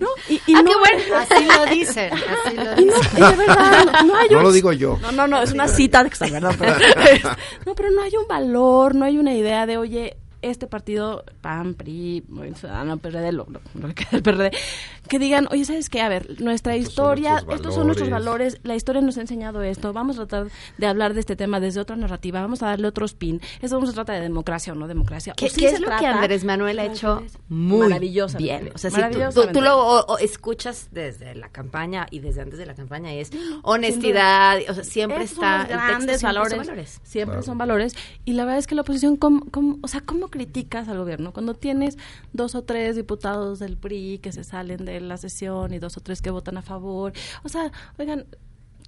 ¿No? 0.00 0.06
Y, 0.30 0.34
y 0.46 0.54
ah, 0.54 0.62
no, 0.62 0.70
qué 0.70 0.78
bueno. 0.78 1.16
Así 1.18 1.44
lo 1.44 1.66
dicen, 1.66 2.10
así 2.14 2.56
lo 2.56 2.74
dicen. 2.76 3.20
No, 3.20 3.30
de 3.30 3.36
verdad, 3.36 3.84
no, 4.06 4.16
hay 4.16 4.28
un... 4.28 4.36
No 4.36 4.42
lo 4.42 4.52
digo 4.52 4.72
yo. 4.72 4.98
No, 5.02 5.12
no, 5.12 5.28
no, 5.28 5.42
es 5.42 5.52
una 5.52 5.68
cita 5.68 6.02
de 6.02 6.30
¿verdad? 6.30 6.54
Pero, 6.58 6.76
no, 7.66 7.74
pero 7.74 7.90
no 7.90 8.00
hay 8.00 8.16
un 8.16 8.26
valor, 8.26 8.94
no 8.94 9.04
hay 9.04 9.18
una 9.18 9.34
idea 9.34 9.66
de, 9.66 9.76
oye, 9.76 10.16
este 10.40 10.66
partido, 10.66 11.24
PAN, 11.42 11.74
PRI, 11.74 12.24
Movimiento 12.28 12.60
Ciudadano, 12.60 12.96
PRD, 12.96 13.32
lo, 13.32 13.46
lo, 13.50 13.60
lo, 13.74 13.88
que 13.88 13.94
queda 13.94 14.10
del 14.12 14.22
PRD, 14.22 14.50
que 15.10 15.18
digan, 15.18 15.48
oye, 15.50 15.64
¿sabes 15.64 15.90
qué? 15.90 16.00
A 16.02 16.08
ver, 16.08 16.40
nuestra 16.40 16.76
historia, 16.76 17.44
estos 17.50 17.74
son 17.74 17.88
nuestros 17.88 18.08
valores, 18.08 18.60
la 18.62 18.76
historia 18.76 19.02
nos 19.02 19.18
ha 19.18 19.22
enseñado 19.22 19.60
esto, 19.60 19.92
vamos 19.92 20.20
a 20.20 20.26
tratar 20.28 20.52
de 20.78 20.86
hablar 20.86 21.14
de 21.14 21.20
este 21.20 21.34
tema 21.34 21.58
desde 21.58 21.80
otra 21.80 21.96
narrativa, 21.96 22.40
vamos 22.40 22.62
a 22.62 22.66
darle 22.66 22.86
otro 22.86 23.06
spin, 23.06 23.40
eso 23.60 23.74
vamos 23.74 23.90
a 23.90 23.92
tratar 23.92 24.14
de 24.14 24.22
democracia 24.22 24.72
o 24.72 24.76
no 24.76 24.86
democracia. 24.86 25.34
¿Qué, 25.36 25.46
es 25.46 25.80
lo 25.80 25.88
que 25.98 26.06
Andrés 26.06 26.44
Manuel 26.44 26.78
ha 26.78 26.84
hecho 26.84 27.24
muy 27.48 27.92
bien? 28.38 28.70
O 28.72 28.78
sea, 28.78 28.90
si 28.92 29.00
tú, 29.52 29.60
lo 29.60 30.16
escuchas 30.18 30.90
desde 30.92 31.34
la 31.34 31.48
campaña 31.48 32.06
y 32.12 32.20
desde 32.20 32.42
antes 32.42 32.60
de 32.60 32.66
la 32.66 32.76
campaña, 32.76 33.12
es 33.12 33.32
honestidad, 33.62 34.58
o 34.68 34.74
sea, 34.74 34.84
siempre 34.84 35.24
está... 35.24 35.64
Grandes 35.64 36.22
valores, 36.22 37.00
siempre 37.02 37.42
son 37.42 37.58
valores, 37.58 37.96
y 38.24 38.34
la 38.34 38.44
verdad 38.44 38.60
es 38.60 38.68
que 38.68 38.76
la 38.76 38.82
oposición, 38.82 39.16
¿cómo, 39.16 39.44
cómo, 39.50 39.80
o 39.82 39.88
sea, 39.88 40.02
¿cómo 40.02 40.28
criticas 40.28 40.88
al 40.88 40.98
gobierno? 40.98 41.32
Cuando 41.32 41.54
tienes 41.54 41.98
dos 42.32 42.54
o 42.54 42.62
tres 42.62 42.94
diputados 42.94 43.58
del 43.58 43.76
PRI 43.76 44.20
que 44.22 44.30
se 44.30 44.44
salen 44.44 44.84
de 44.84 44.99
la 45.00 45.16
sesión 45.16 45.72
y 45.72 45.78
dos 45.78 45.96
o 45.96 46.00
tres 46.00 46.22
que 46.22 46.30
votan 46.30 46.56
a 46.56 46.62
favor, 46.62 47.12
o 47.42 47.48
sea, 47.48 47.72
oigan, 47.98 48.26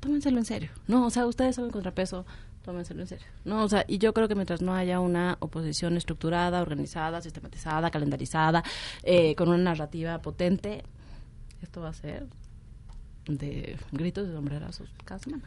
tómenselo 0.01 0.38
en 0.38 0.44
serio, 0.44 0.70
¿no? 0.88 1.07
O 1.07 1.11
sea, 1.11 1.27
ustedes 1.27 1.57
son 1.57 1.66
el 1.66 1.72
contrapeso, 1.72 2.27
tómenselo 2.64 3.03
en 3.03 3.07
serio, 3.09 3.27
¿no? 3.44 3.62
O 3.62 3.68
sea, 3.68 3.85
y 3.87 3.98
yo 3.98 4.12
creo 4.12 4.29
que 4.29 4.35
mientras 4.35 4.62
no 4.62 4.75
haya 4.75 5.01
una 5.01 5.37
oposición 5.40 5.96
estructurada, 5.96 6.61
organizada, 6.61 7.20
sistematizada, 7.20 7.90
calendarizada, 7.90 8.64
eh, 9.03 9.35
con 9.37 9.48
una 9.48 9.59
narrativa 9.59 10.20
potente, 10.20 10.83
esto 11.62 11.81
va 11.81 11.90
a 11.90 11.94
ser 11.94 12.27
de 13.27 13.77
gritos 13.92 14.27
de 14.27 14.35
sombrerazos 14.35 14.90
cada 15.05 15.20
semana. 15.20 15.44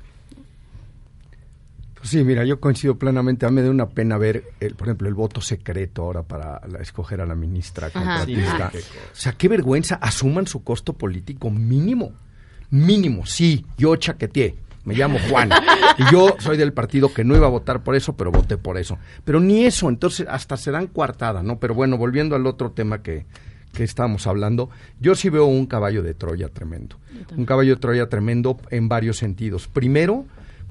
Sí, 2.05 2.23
mira, 2.23 2.45
yo 2.45 2.59
coincido 2.59 2.97
plenamente. 2.99 3.45
A 3.45 3.49
mí 3.49 3.55
me 3.55 3.63
da 3.63 3.71
una 3.71 3.89
pena 3.89 4.17
ver, 4.17 4.43
el, 4.59 4.75
por 4.75 4.87
ejemplo, 4.87 5.07
el 5.07 5.15
voto 5.15 5.41
secreto 5.41 6.03
ahora 6.03 6.21
para 6.21 6.61
escoger 6.79 7.19
a 7.19 7.25
la 7.25 7.33
ministra 7.33 7.89
contratista. 7.89 8.71
o 8.71 9.15
sea, 9.15 9.31
qué 9.33 9.47
vergüenza. 9.47 9.95
Asuman 9.95 10.45
su 10.45 10.63
costo 10.63 10.93
político 10.93 11.49
mínimo. 11.49 12.13
Mínimo, 12.69 13.25
sí. 13.25 13.65
Yo 13.77 13.95
chaqueteé. 13.95 14.55
Me 14.83 14.93
llamo 14.93 15.17
Juan. 15.29 15.49
y 15.97 16.11
yo 16.11 16.35
soy 16.37 16.57
del 16.57 16.73
partido 16.73 17.11
que 17.11 17.23
no 17.23 17.35
iba 17.35 17.47
a 17.47 17.49
votar 17.49 17.81
por 17.83 17.95
eso, 17.95 18.15
pero 18.15 18.31
voté 18.31 18.57
por 18.57 18.77
eso. 18.77 18.99
Pero 19.23 19.39
ni 19.39 19.65
eso, 19.65 19.89
entonces 19.89 20.27
hasta 20.29 20.57
se 20.57 20.69
dan 20.69 20.85
coartada, 20.85 21.41
¿no? 21.41 21.59
Pero 21.59 21.73
bueno, 21.73 21.97
volviendo 21.97 22.35
al 22.35 22.45
otro 22.45 22.69
tema 22.71 23.01
que, 23.01 23.25
que 23.73 23.83
estábamos 23.83 24.27
hablando, 24.27 24.69
yo 24.99 25.15
sí 25.15 25.29
veo 25.29 25.45
un 25.45 25.65
caballo 25.65 26.03
de 26.03 26.13
Troya 26.13 26.49
tremendo. 26.49 26.97
Un 27.35 27.45
caballo 27.45 27.73
de 27.73 27.81
Troya 27.81 28.09
tremendo 28.09 28.57
en 28.69 28.87
varios 28.87 29.17
sentidos. 29.17 29.67
Primero, 29.67 30.25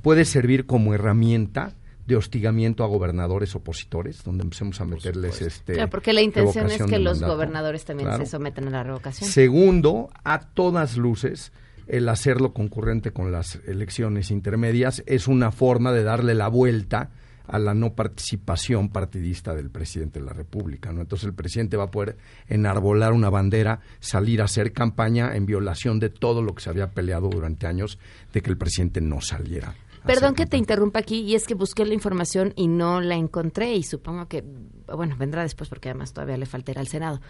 puede 0.04 0.26
servir 0.26 0.66
como 0.66 0.92
herramienta 0.92 1.72
de 2.06 2.16
hostigamiento 2.16 2.84
a 2.84 2.86
gobernadores 2.86 3.54
opositores, 3.54 4.22
donde 4.22 4.44
empecemos 4.44 4.78
a 4.82 4.84
meterles 4.84 5.40
este. 5.40 5.72
Claro, 5.72 5.88
porque 5.88 6.12
la 6.12 6.20
intención 6.20 6.70
es 6.70 6.82
que 6.82 6.98
los 6.98 7.22
gobernadores 7.22 7.86
también 7.86 8.14
se 8.18 8.26
sometan 8.26 8.68
a 8.68 8.70
la 8.70 8.82
revocación. 8.82 9.30
Segundo, 9.30 10.10
a 10.22 10.40
todas 10.40 10.98
luces, 10.98 11.52
el 11.86 12.06
hacerlo 12.10 12.52
concurrente 12.52 13.12
con 13.12 13.32
las 13.32 13.60
elecciones 13.66 14.30
intermedias 14.30 15.02
es 15.06 15.26
una 15.26 15.50
forma 15.50 15.90
de 15.92 16.02
darle 16.02 16.34
la 16.34 16.48
vuelta 16.48 17.10
a 17.46 17.58
la 17.58 17.72
no 17.72 17.94
participación 17.94 18.90
partidista 18.90 19.54
del 19.54 19.70
presidente 19.70 20.20
de 20.20 20.26
la 20.26 20.32
República. 20.34 20.92
¿no? 20.92 21.00
Entonces 21.00 21.26
el 21.26 21.34
presidente 21.34 21.78
va 21.78 21.84
a 21.84 21.90
poder 21.90 22.18
enarbolar 22.48 23.14
una 23.14 23.30
bandera, 23.30 23.80
salir 24.00 24.42
a 24.42 24.44
hacer 24.44 24.72
campaña 24.72 25.34
en 25.34 25.46
violación 25.46 25.98
de 25.98 26.10
todo 26.10 26.42
lo 26.42 26.54
que 26.54 26.62
se 26.62 26.70
había 26.70 26.90
peleado 26.90 27.30
durante 27.30 27.66
años 27.66 27.98
de 28.34 28.42
que 28.42 28.50
el 28.50 28.58
presidente 28.58 29.00
no 29.00 29.22
saliera 29.22 29.74
Perdón 30.06 30.34
que 30.34 30.46
te 30.46 30.56
interrumpa 30.56 30.98
aquí, 30.98 31.20
y 31.20 31.34
es 31.34 31.46
que 31.46 31.54
busqué 31.54 31.84
la 31.84 31.94
información 31.94 32.52
y 32.56 32.68
no 32.68 33.00
la 33.00 33.14
encontré, 33.14 33.74
y 33.74 33.82
supongo 33.82 34.28
que, 34.28 34.44
bueno, 34.86 35.16
vendrá 35.18 35.42
después 35.42 35.68
porque 35.68 35.88
además 35.88 36.12
todavía 36.12 36.36
le 36.36 36.46
faltará 36.46 36.80
al 36.80 36.88
Senado. 36.88 37.20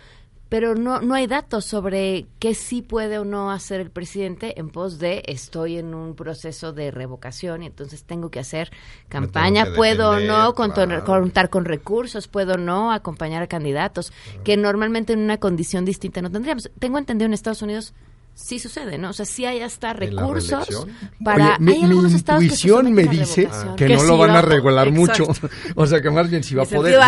Pero 0.48 0.74
no, 0.74 1.00
no 1.00 1.14
hay 1.14 1.26
datos 1.26 1.64
sobre 1.64 2.26
qué 2.38 2.54
sí 2.54 2.82
puede 2.82 3.18
o 3.18 3.24
no 3.24 3.50
hacer 3.50 3.80
el 3.80 3.90
presidente 3.90 4.60
en 4.60 4.68
pos 4.68 4.98
de 4.98 5.22
estoy 5.26 5.78
en 5.78 5.94
un 5.94 6.14
proceso 6.14 6.72
de 6.72 6.90
revocación 6.90 7.62
y 7.62 7.66
entonces 7.66 8.04
tengo 8.04 8.30
que 8.30 8.40
hacer 8.40 8.70
campaña, 9.08 9.66
puedo 9.74 10.10
o 10.10 10.20
no 10.20 10.54
contar 10.54 11.48
con 11.48 11.64
recursos, 11.64 12.28
puedo 12.28 12.54
o 12.54 12.58
no 12.58 12.92
acompañar 12.92 13.42
a 13.42 13.46
candidatos, 13.46 14.12
que 14.44 14.56
normalmente 14.56 15.14
en 15.14 15.20
una 15.20 15.38
condición 15.38 15.86
distinta 15.86 16.20
no 16.20 16.30
tendríamos. 16.30 16.70
Tengo 16.78 16.98
entendido 16.98 17.26
en 17.26 17.34
Estados 17.34 17.62
Unidos 17.62 17.94
sí 18.34 18.58
sucede, 18.58 18.98
¿no? 18.98 19.10
O 19.10 19.12
sea, 19.12 19.24
sí 19.24 19.44
hay 19.44 19.60
hasta 19.60 19.92
recursos 19.92 20.86
para... 21.24 21.58
mi, 21.58 21.74
intuición 21.74 22.92
me 22.92 23.04
dice 23.04 23.48
que, 23.76 23.88
no 23.88 24.02
lo 24.02 24.18
van 24.18 24.30
a 24.30 24.42
regular 24.42 24.90
mucho. 24.90 25.26
o 25.74 25.86
sea, 25.86 26.02
que 26.02 26.10
más 26.10 26.28
bien 26.28 26.42
si 26.42 26.54
va 26.54 26.64
a 26.64 26.66
poder... 26.66 26.98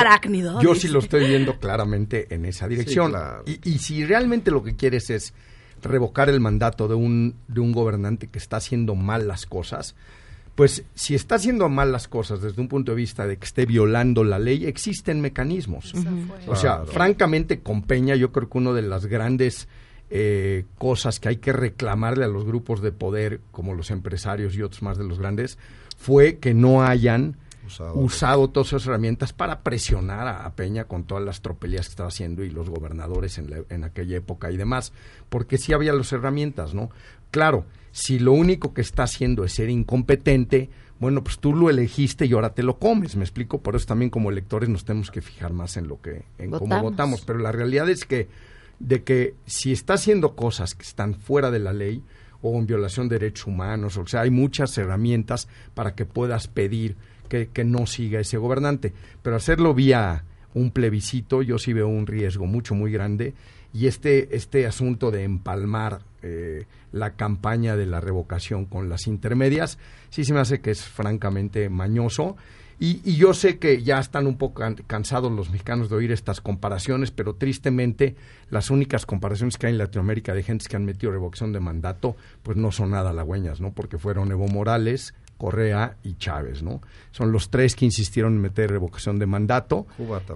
yo, 0.63 0.75
sí 0.75 0.89
lo 0.89 1.01
estoy 1.01 1.27
viendo 1.27 1.59
claramente 1.59 2.33
en 2.35 2.45
esa 2.45 2.69
dirección. 2.69 3.15
y, 3.45 3.61
y, 3.69 3.79
si 3.79 4.05
realmente 4.05 4.51
lo 4.51 4.63
que 4.63 4.77
quieres 4.77 5.11
es 5.11 5.35
revocar 5.83 6.29
el 6.29 6.41
mandato 6.41 6.89
de 6.89 6.95
un, 6.95 7.35
de 7.49 7.61
un 7.61 7.73
gobernante 7.73 8.29
que 8.29 8.39
está 8.39 8.57
haciendo 8.57 8.95
mal 8.95 9.29
las 9.29 9.47
cosas, 9.47 9.95
pues 10.55 10.85
si 10.95 11.15
está 11.15 11.35
haciendo 11.35 11.69
mal 11.69 11.93
las 11.93 12.09
cosas 12.09 12.41
desde 12.41 12.61
un 12.63 12.69
punto 12.69 12.93
de 12.93 12.97
vista 12.97 13.27
de 13.27 13.37
que 13.37 13.45
esté 13.45 13.67
violando 13.67 14.25
la 14.25 14.39
ley, 14.39 14.65
existen 14.65 15.21
mecanismos. 15.21 15.93
O 16.47 16.57
sea, 16.57 16.85
francamente, 16.87 17.61
con 17.61 17.83
Peña 17.83 18.17
yo 18.17 18.33
creo 18.33 18.49
que 18.49 18.59
uno 18.59 18.73
de 18.73 18.83
las 18.83 19.07
grandes 19.07 19.69
eh, 20.11 20.65
cosas 20.79 21.21
que 21.21 21.29
hay 21.29 21.37
que 21.37 21.53
reclamarle 21.53 22.25
a 22.25 22.29
los 22.29 22.45
grupos 22.45 22.81
de 22.81 22.93
poder, 22.93 23.41
como 23.51 23.75
los 23.75 23.91
empresarios 23.91 24.55
y 24.57 24.63
otros 24.63 24.83
más 24.83 24.99
de 24.99 25.05
los 25.05 25.19
grandes, 25.19 25.59
fue 25.97 26.39
que 26.39 26.55
no 26.55 26.85
hayan 26.85 27.37
usado, 27.95 28.49
todas 28.49 28.69
esas 28.69 28.87
herramientas 28.87 29.33
para 29.33 29.61
presionar 29.61 30.29
a, 30.29 30.49
Peña 30.55 30.85
con 30.85 31.05
todas 31.05 31.25
las 31.25 31.41
tropelías 31.41 31.87
que 31.87 31.91
estaba 31.91 32.09
haciendo 32.09 32.45
y 32.45 32.51
los 32.51 32.71
gobernadores 32.71 33.39
en, 33.39 33.65
en 33.69 33.85
aquella 33.85 34.17
época 34.17 34.51
y 34.53 34.57
demás, 34.57 34.93
porque 35.29 35.59
sí 35.59 35.73
había 35.73 35.93
las 35.93 36.13
herramientas, 36.13 36.75
¿no? 36.75 36.91
Claro, 37.31 37.67
si 37.91 38.19
lo 38.19 38.33
único 38.33 38.73
que 38.73 38.83
está 38.83 39.03
haciendo 39.03 39.45
es 39.45 39.55
ser 39.55 39.69
incompetente, 39.71 40.71
bueno, 40.99 41.23
pues 41.23 41.39
tú 41.39 41.55
lo 41.55 41.69
elegiste 41.69 42.27
y 42.27 42.33
ahora 42.33 42.55
te 42.55 42.63
lo 42.63 42.79
comes, 42.79 43.17
me 43.17 43.25
explico, 43.25 43.61
por 43.61 43.77
eso 43.77 43.87
también 43.87 44.11
como 44.11 44.31
electores 44.31 44.69
nos 44.69 44.85
tenemos 44.85 45.11
que 45.11 45.21
fijar 45.21 45.53
más 45.53 45.77
en 45.77 45.89
lo 45.89 46.01
que, 46.01 46.25
en 46.39 46.51
cómo 46.51 46.81
votamos, 46.81 47.23
pero 47.27 47.39
la 47.39 47.53
realidad 47.53 47.89
es 47.89 48.05
que 48.05 48.29
de 48.79 49.03
que 49.03 49.35
si 49.47 49.73
está 49.73 49.95
haciendo 49.95 50.37
cosas 50.37 50.75
que 50.75 50.83
están 50.83 51.15
fuera 51.15 51.51
de 51.51 51.59
la 51.59 51.73
ley 51.73 52.03
o 52.43 52.59
en 52.59 52.67
violación 52.67 53.09
de 53.09 53.19
derechos 53.19 53.47
humanos, 53.47 53.97
o 53.97 54.07
sea, 54.07 54.23
hay 54.23 54.31
muchas 54.31 54.77
herramientas 54.79 55.49
para 55.75 55.95
que 55.95 56.05
puedas 56.05 56.49
pedir 56.49 56.97
que, 57.29 57.49
que 57.49 57.65
no 57.65 57.87
siga 57.87 58.21
ese 58.21 58.37
gobernante, 58.37 58.93
pero 59.23 59.37
hacerlo 59.37 59.75
vía 59.75 60.25
un 60.57 60.71
plebiscito 60.71 61.43
yo 61.43 61.59
sí 61.59 61.75
veo 61.75 61.87
un 61.87 62.07
riesgo 62.07 62.47
mucho, 62.47 62.75
muy 62.75 62.91
grande. 62.91 63.35
Y 63.75 63.89
este, 63.89 64.35
este 64.35 64.67
asunto 64.67 65.11
de 65.11 65.23
empalmar 65.23 66.01
eh, 66.23 66.65
la 66.93 67.15
campaña 67.15 67.77
de 67.77 67.85
la 67.85 68.01
revocación 68.01 68.65
con 68.65 68.89
las 68.89 69.07
intermedias, 69.07 69.79
sí 70.09 70.25
se 70.25 70.33
me 70.33 70.41
hace 70.41 70.63
que 70.63 70.71
es 70.71 70.83
francamente 70.83 71.69
mañoso 71.69 72.39
y, 72.79 73.17
yo 73.17 73.33
sé 73.33 73.59
que 73.59 73.83
ya 73.83 73.99
están 73.99 74.27
un 74.27 74.37
poco 74.37 74.63
cansados 74.87 75.33
los 75.33 75.51
mexicanos 75.51 75.89
de 75.89 75.97
oír 75.97 76.13
estas 76.13 76.41
comparaciones, 76.41 77.11
pero 77.11 77.35
tristemente 77.35 78.17
las 78.51 78.71
únicas 78.71 79.07
comparaciones 79.07 79.57
que 79.57 79.67
hay 79.67 79.73
en 79.73 79.79
Latinoamérica 79.79 80.35
de 80.35 80.43
gentes 80.43 80.69
que 80.69 80.77
han 80.77 80.85
metido 80.85 81.13
revocación 81.13 81.53
de 81.53 81.61
mandato, 81.61 82.17
pues 82.43 82.57
no 82.57 82.71
son 82.73 82.91
nada 82.91 83.11
halagüeñas, 83.11 83.61
¿no? 83.61 83.73
Porque 83.73 83.97
fueron 83.97 84.31
Evo 84.31 84.47
Morales, 84.49 85.15
Correa 85.39 85.97
y 86.03 86.17
Chávez, 86.17 86.63
¿no? 86.63 86.83
Son 87.13 87.33
los 87.33 87.51
tres 87.51 87.75
que 87.77 87.87
insistieron 87.87 88.35
en 88.35 88.41
meter 88.43 88.71
revocación 88.71 89.19
de 89.19 89.27
mandato 89.27 89.87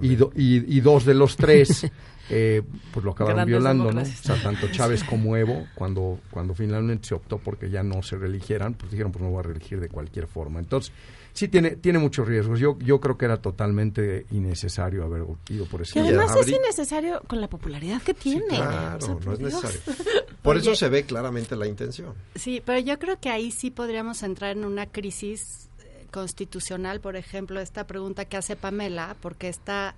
y, 0.00 0.16
y, 0.34 0.80
dos 0.80 1.04
de 1.04 1.14
los 1.14 1.36
tres 1.36 1.90
eh, 2.30 2.62
pues 2.92 3.04
lo 3.04 3.12
acabaron 3.12 3.44
violando, 3.44 3.92
¿no? 3.92 4.02
O 4.02 4.04
sea, 4.04 4.40
tanto 4.42 4.68
Chávez 4.68 5.04
como 5.04 5.36
Evo, 5.36 5.66
cuando, 5.74 6.20
cuando 6.30 6.54
finalmente 6.54 7.08
se 7.08 7.14
optó 7.14 7.38
porque 7.38 7.70
ya 7.70 7.82
no 7.82 8.02
se 8.02 8.16
religieran, 8.16 8.74
pues 8.74 8.90
dijeron, 8.92 9.12
pues 9.12 9.22
no 9.22 9.30
voy 9.30 9.40
a 9.40 9.42
reelegir 9.42 9.80
de 9.80 9.88
cualquier 9.88 10.26
forma. 10.26 10.60
Entonces, 10.60 10.92
sí 11.32 11.48
tiene, 11.48 11.76
tiene 11.76 11.98
muchos 11.98 12.26
riesgos. 12.26 12.58
Yo, 12.58 12.78
yo 12.78 13.00
creo 13.00 13.16
que 13.16 13.24
era 13.24 13.40
totalmente 13.40 14.26
innecesario 14.30 15.04
haber 15.04 15.24
ido 15.48 15.66
por 15.66 15.82
ese 15.82 15.94
Que 15.94 16.00
además 16.00 16.34
es 16.36 16.48
innecesario 16.48 17.22
con 17.26 17.40
la 17.40 17.48
popularidad 17.48 18.02
que 18.02 18.14
tiene. 18.14 18.56
claro, 18.56 19.20
no 19.24 19.32
es 19.32 19.40
necesario. 19.40 19.80
Por 20.42 20.56
eso 20.56 20.74
se 20.74 20.88
ve 20.88 21.04
claramente 21.04 21.54
la 21.54 21.66
intención. 21.66 22.14
Sí, 22.34 22.62
pero 22.64 22.78
yo 22.78 22.98
creo 22.98 23.20
que 23.20 23.28
ahí 23.28 23.50
sí 23.50 23.70
podríamos 23.70 24.22
entrar 24.22 24.56
en 24.56 24.64
una 24.64 24.86
crisis 24.86 25.68
eh, 25.80 26.06
constitucional, 26.10 27.00
por 27.00 27.16
ejemplo, 27.16 27.60
esta 27.60 27.86
pregunta 27.86 28.24
que 28.24 28.38
hace 28.38 28.56
Pamela, 28.56 29.16
porque 29.20 29.48
está 29.48 29.96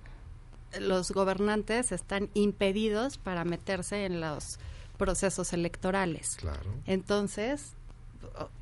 los 0.79 1.11
gobernantes 1.11 1.91
están 1.91 2.29
impedidos 2.33 3.17
para 3.17 3.45
meterse 3.45 4.05
en 4.05 4.21
los 4.21 4.59
procesos 4.97 5.53
electorales. 5.53 6.35
Claro. 6.39 6.73
Entonces, 6.85 7.73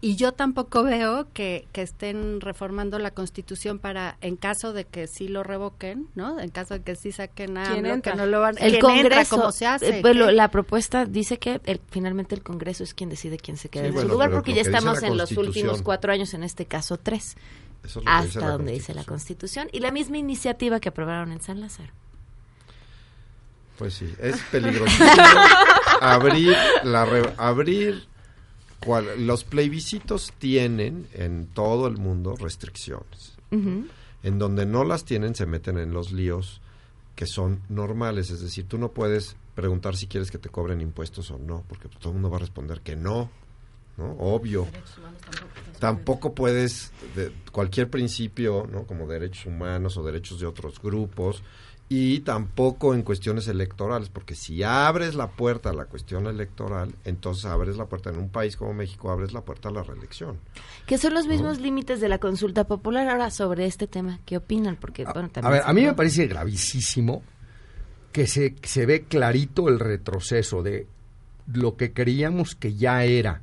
y 0.01 0.15
yo 0.15 0.31
tampoco 0.31 0.83
veo 0.83 1.27
que, 1.33 1.67
estén 1.73 2.41
reformando 2.41 2.99
la 2.99 3.11
constitución 3.11 3.79
para 3.79 4.17
en 4.21 4.35
caso 4.35 4.73
de 4.73 4.85
que 4.85 5.07
sí 5.07 5.27
lo 5.27 5.43
revoquen 5.43 6.07
no 6.15 6.39
en 6.39 6.49
caso 6.49 6.75
de 6.75 6.81
que 6.81 6.95
sí 6.95 7.11
saquen 7.11 7.57
a 7.57 8.01
que 8.01 8.13
no 8.15 8.25
lo 8.25 8.39
van 8.41 8.55
el 8.59 8.79
congreso 8.79 9.37
como 9.37 9.51
se 9.51 9.65
hace 9.65 9.99
eh, 9.99 10.13
la 10.13 10.51
propuesta 10.51 11.05
dice 11.05 11.39
que 11.39 11.59
finalmente 11.89 12.35
el 12.35 12.43
congreso 12.43 12.83
es 12.83 12.93
quien 12.93 13.09
decide 13.09 13.37
quién 13.37 13.57
se 13.57 13.69
queda 13.69 13.87
en 13.87 13.99
su 13.99 14.07
lugar 14.07 14.31
porque 14.31 14.53
ya 14.53 14.61
estamos 14.61 15.01
en 15.03 15.17
los 15.17 15.31
últimos 15.31 15.81
cuatro 15.81 16.13
años 16.13 16.33
en 16.33 16.43
este 16.43 16.65
caso 16.65 16.97
tres 16.97 17.35
hasta 18.05 18.51
donde 18.51 18.73
dice 18.73 18.93
la 18.93 19.03
constitución. 19.03 19.67
y 19.71 19.79
la 19.79 19.91
misma 19.91 20.17
iniciativa 20.17 20.79
que 20.79 20.89
aprobaron 20.89 21.31
en 21.31 21.41
San 21.41 21.59
Lázaro. 21.59 21.91
Pues 23.77 23.95
sí 23.95 24.13
es 24.19 24.39
peligroso 24.51 25.03
abrir 26.01 26.55
la 26.83 27.33
abrir 27.37 28.07
los 29.17 29.43
plebiscitos 29.43 30.33
tienen 30.39 31.07
en 31.13 31.47
todo 31.47 31.87
el 31.87 31.97
mundo 31.97 32.35
restricciones. 32.35 33.33
En 33.51 34.39
donde 34.39 34.65
no 34.65 34.83
las 34.83 35.03
tienen 35.03 35.35
se 35.35 35.45
meten 35.45 35.77
en 35.77 35.93
los 35.93 36.11
líos 36.11 36.61
que 37.15 37.25
son 37.25 37.61
normales. 37.69 38.29
Es 38.29 38.41
decir, 38.41 38.67
tú 38.67 38.77
no 38.77 38.91
puedes 38.91 39.35
preguntar 39.55 39.95
si 39.95 40.07
quieres 40.07 40.31
que 40.31 40.37
te 40.37 40.49
cobren 40.49 40.81
impuestos 40.81 41.29
o 41.31 41.37
no, 41.37 41.63
porque 41.67 41.89
todo 41.89 42.09
el 42.09 42.13
mundo 42.13 42.29
va 42.29 42.37
a 42.37 42.41
responder 42.41 42.81
que 42.81 42.95
no. 42.95 43.29
¿no? 43.97 44.11
Obvio. 44.19 44.67
Tampoco 45.79 46.33
puedes, 46.33 46.91
de 47.15 47.31
cualquier 47.51 47.89
principio, 47.89 48.67
¿no? 48.71 48.85
Como 48.85 49.07
derechos 49.07 49.45
humanos 49.47 49.97
o 49.97 50.03
derechos 50.03 50.39
de 50.39 50.45
otros 50.45 50.81
grupos, 50.81 51.43
y 51.93 52.21
tampoco 52.21 52.93
en 52.93 53.01
cuestiones 53.01 53.49
electorales, 53.49 54.07
porque 54.07 54.33
si 54.33 54.63
abres 54.63 55.13
la 55.13 55.27
puerta 55.27 55.71
a 55.71 55.73
la 55.73 55.87
cuestión 55.87 56.25
electoral, 56.25 56.95
entonces 57.03 57.43
abres 57.43 57.75
la 57.75 57.87
puerta 57.87 58.11
en 58.11 58.17
un 58.17 58.29
país 58.29 58.55
como 58.55 58.73
México, 58.73 59.11
abres 59.11 59.33
la 59.33 59.41
puerta 59.41 59.67
a 59.67 59.73
la 59.73 59.83
reelección. 59.83 60.37
Que 60.85 60.97
son 60.97 61.13
los 61.13 61.27
mismos 61.27 61.59
límites 61.59 61.99
de 61.99 62.07
la 62.07 62.17
consulta 62.17 62.63
popular. 62.63 63.09
Ahora, 63.09 63.29
sobre 63.29 63.65
este 63.65 63.87
tema, 63.87 64.21
¿qué 64.25 64.37
opinan? 64.37 64.77
Porque, 64.77 65.03
bueno, 65.03 65.29
a, 65.41 65.49
ver, 65.49 65.63
a 65.65 65.73
mí 65.73 65.81
me 65.81 65.91
parece 65.91 66.27
gravísimo 66.27 67.23
que 68.13 68.25
se, 68.25 68.55
se 68.63 68.85
ve 68.85 69.03
clarito 69.03 69.67
el 69.67 69.77
retroceso 69.77 70.63
de 70.63 70.87
lo 71.51 71.75
que 71.75 71.91
creíamos 71.91 72.55
que 72.55 72.73
ya 72.73 73.03
era 73.03 73.41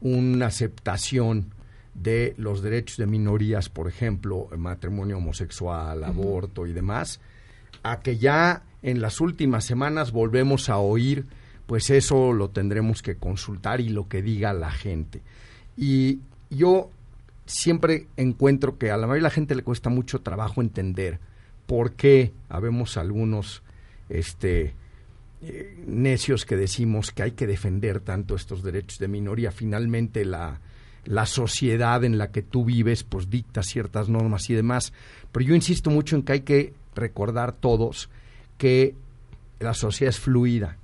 una 0.00 0.46
aceptación 0.46 1.54
de 1.94 2.34
los 2.36 2.62
derechos 2.62 2.96
de 2.96 3.06
minorías, 3.06 3.68
por 3.68 3.86
ejemplo, 3.86 4.48
matrimonio 4.58 5.18
homosexual, 5.18 6.02
aborto 6.02 6.66
y 6.66 6.72
demás, 6.72 7.20
a 7.82 8.00
que 8.00 8.18
ya 8.18 8.62
en 8.82 9.00
las 9.00 9.20
últimas 9.20 9.64
semanas 9.64 10.12
volvemos 10.12 10.68
a 10.68 10.78
oír, 10.78 11.26
pues 11.66 11.90
eso 11.90 12.32
lo 12.32 12.50
tendremos 12.50 13.02
que 13.02 13.16
consultar 13.16 13.80
y 13.80 13.88
lo 13.88 14.08
que 14.08 14.22
diga 14.22 14.52
la 14.52 14.70
gente. 14.70 15.22
Y 15.76 16.20
yo 16.50 16.90
siempre 17.46 18.06
encuentro 18.16 18.78
que 18.78 18.90
a 18.90 18.96
la 18.96 19.06
mayoría 19.06 19.20
de 19.20 19.28
la 19.28 19.30
gente 19.30 19.54
le 19.54 19.62
cuesta 19.62 19.90
mucho 19.90 20.20
trabajo 20.20 20.60
entender 20.60 21.18
por 21.66 21.92
qué 21.92 22.32
habemos 22.48 22.96
algunos 22.96 23.62
este 24.08 24.74
eh, 25.42 25.82
necios 25.86 26.44
que 26.44 26.56
decimos 26.56 27.12
que 27.12 27.22
hay 27.22 27.30
que 27.32 27.46
defender 27.46 28.00
tanto 28.00 28.34
estos 28.34 28.62
derechos 28.62 28.98
de 28.98 29.08
minoría. 29.08 29.52
Finalmente 29.52 30.24
la, 30.24 30.60
la 31.04 31.26
sociedad 31.26 32.04
en 32.04 32.18
la 32.18 32.30
que 32.30 32.42
tú 32.42 32.64
vives 32.64 33.04
pues 33.04 33.30
dicta 33.30 33.62
ciertas 33.62 34.08
normas 34.08 34.50
y 34.50 34.54
demás. 34.54 34.92
Pero 35.32 35.46
yo 35.46 35.54
insisto 35.54 35.90
mucho 35.90 36.16
en 36.16 36.22
que 36.22 36.32
hay 36.32 36.40
que 36.40 36.74
recordar 36.94 37.52
todos 37.52 38.08
que 38.58 38.94
la 39.60 39.74
sociedad 39.74 40.10
es 40.10 40.18
fluida 40.20 40.76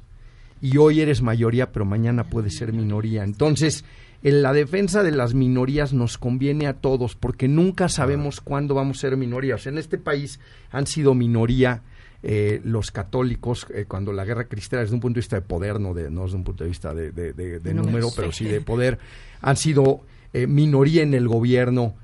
y 0.63 0.77
hoy 0.79 1.01
eres 1.01 1.23
mayoría, 1.23 1.73
pero 1.73 1.85
mañana 1.85 2.25
puedes 2.25 2.57
ser 2.57 2.73
minoría. 2.73 3.25
Entonces, 3.25 3.85
en 4.23 4.43
la 4.43 4.53
defensa 4.53 5.03
de 5.03 5.13
las 5.13 5.35
minorías 5.35 5.93
nos 5.93 6.17
conviene 6.19 6.67
a 6.67 6.75
todos 6.75 7.15
porque 7.15 7.49
nunca 7.49 7.89
sabemos 7.89 8.41
cuándo 8.41 8.75
vamos 8.75 8.99
a 8.99 9.01
ser 9.03 9.17
minorías. 9.17 9.67
En 9.67 9.79
este 9.79 9.99
país 9.99 10.41
han 10.71 10.87
sido 10.87 11.15
minoría 11.15 11.83
eh, 12.23 12.61
los 12.65 12.91
católicos, 12.91 13.67
eh, 13.73 13.85
cuando 13.87 14.13
la 14.13 14.25
guerra 14.25 14.45
cristiana 14.45 14.83
desde 14.83 14.95
un 14.95 15.01
punto 15.01 15.17
de 15.17 15.21
vista 15.21 15.37
de 15.37 15.43
poder, 15.43 15.79
no, 15.79 15.93
de, 15.95 16.11
no 16.11 16.25
desde 16.25 16.37
un 16.37 16.45
punto 16.45 16.65
de 16.65 16.71
vista 16.71 16.95
de, 16.95 17.13
de- 17.13 17.35
de- 17.35 17.61
de 17.61 17.75
Números, 17.75 17.87
número, 17.93 18.09
pero 18.17 18.33
sí 18.33 18.47
de 18.47 18.61
poder, 18.63 18.99
han 19.43 19.57
sido 19.57 20.01
eh, 20.33 20.47
minoría 20.47 21.03
en 21.03 21.15
el 21.15 21.29
gobierno, 21.29 21.95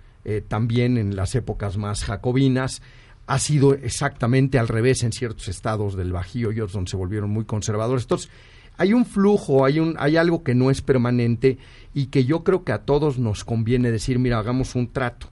también 0.47 0.99
en 0.99 1.17
las 1.17 1.35
épocas 1.35 1.77
más 1.79 2.05
jacobinas. 2.05 2.81
Ha 3.27 3.39
sido 3.39 3.75
exactamente 3.75 4.59
al 4.59 4.69
revés 4.69 5.03
en 5.05 5.13
ciertos 5.13 5.49
estados 5.49 5.97
del 5.97 6.13
Bajío 6.13 6.53
y 6.53 6.61
otros 6.61 6.73
donde 6.73 6.91
se 6.91 6.97
volvieron 6.97 7.31
muy 7.31 7.45
conservadores. 7.45 8.05
Entonces, 8.05 8.31
hay 8.77 8.93
un 8.93 9.05
flujo, 9.05 9.65
hay, 9.65 9.79
un, 9.79 9.97
hay 9.99 10.17
algo 10.17 10.43
que 10.43 10.55
no 10.55 10.71
es 10.71 10.83
permanente 10.83 11.59
y 11.95 12.07
que 12.07 12.25
yo 12.25 12.43
creo 12.43 12.65
que 12.65 12.73
a 12.73 12.83
todos 12.83 13.19
nos 13.19 13.45
conviene 13.45 13.91
decir, 13.91 14.19
mira, 14.19 14.39
hagamos 14.39 14.75
un 14.75 14.89
trato. 14.89 15.29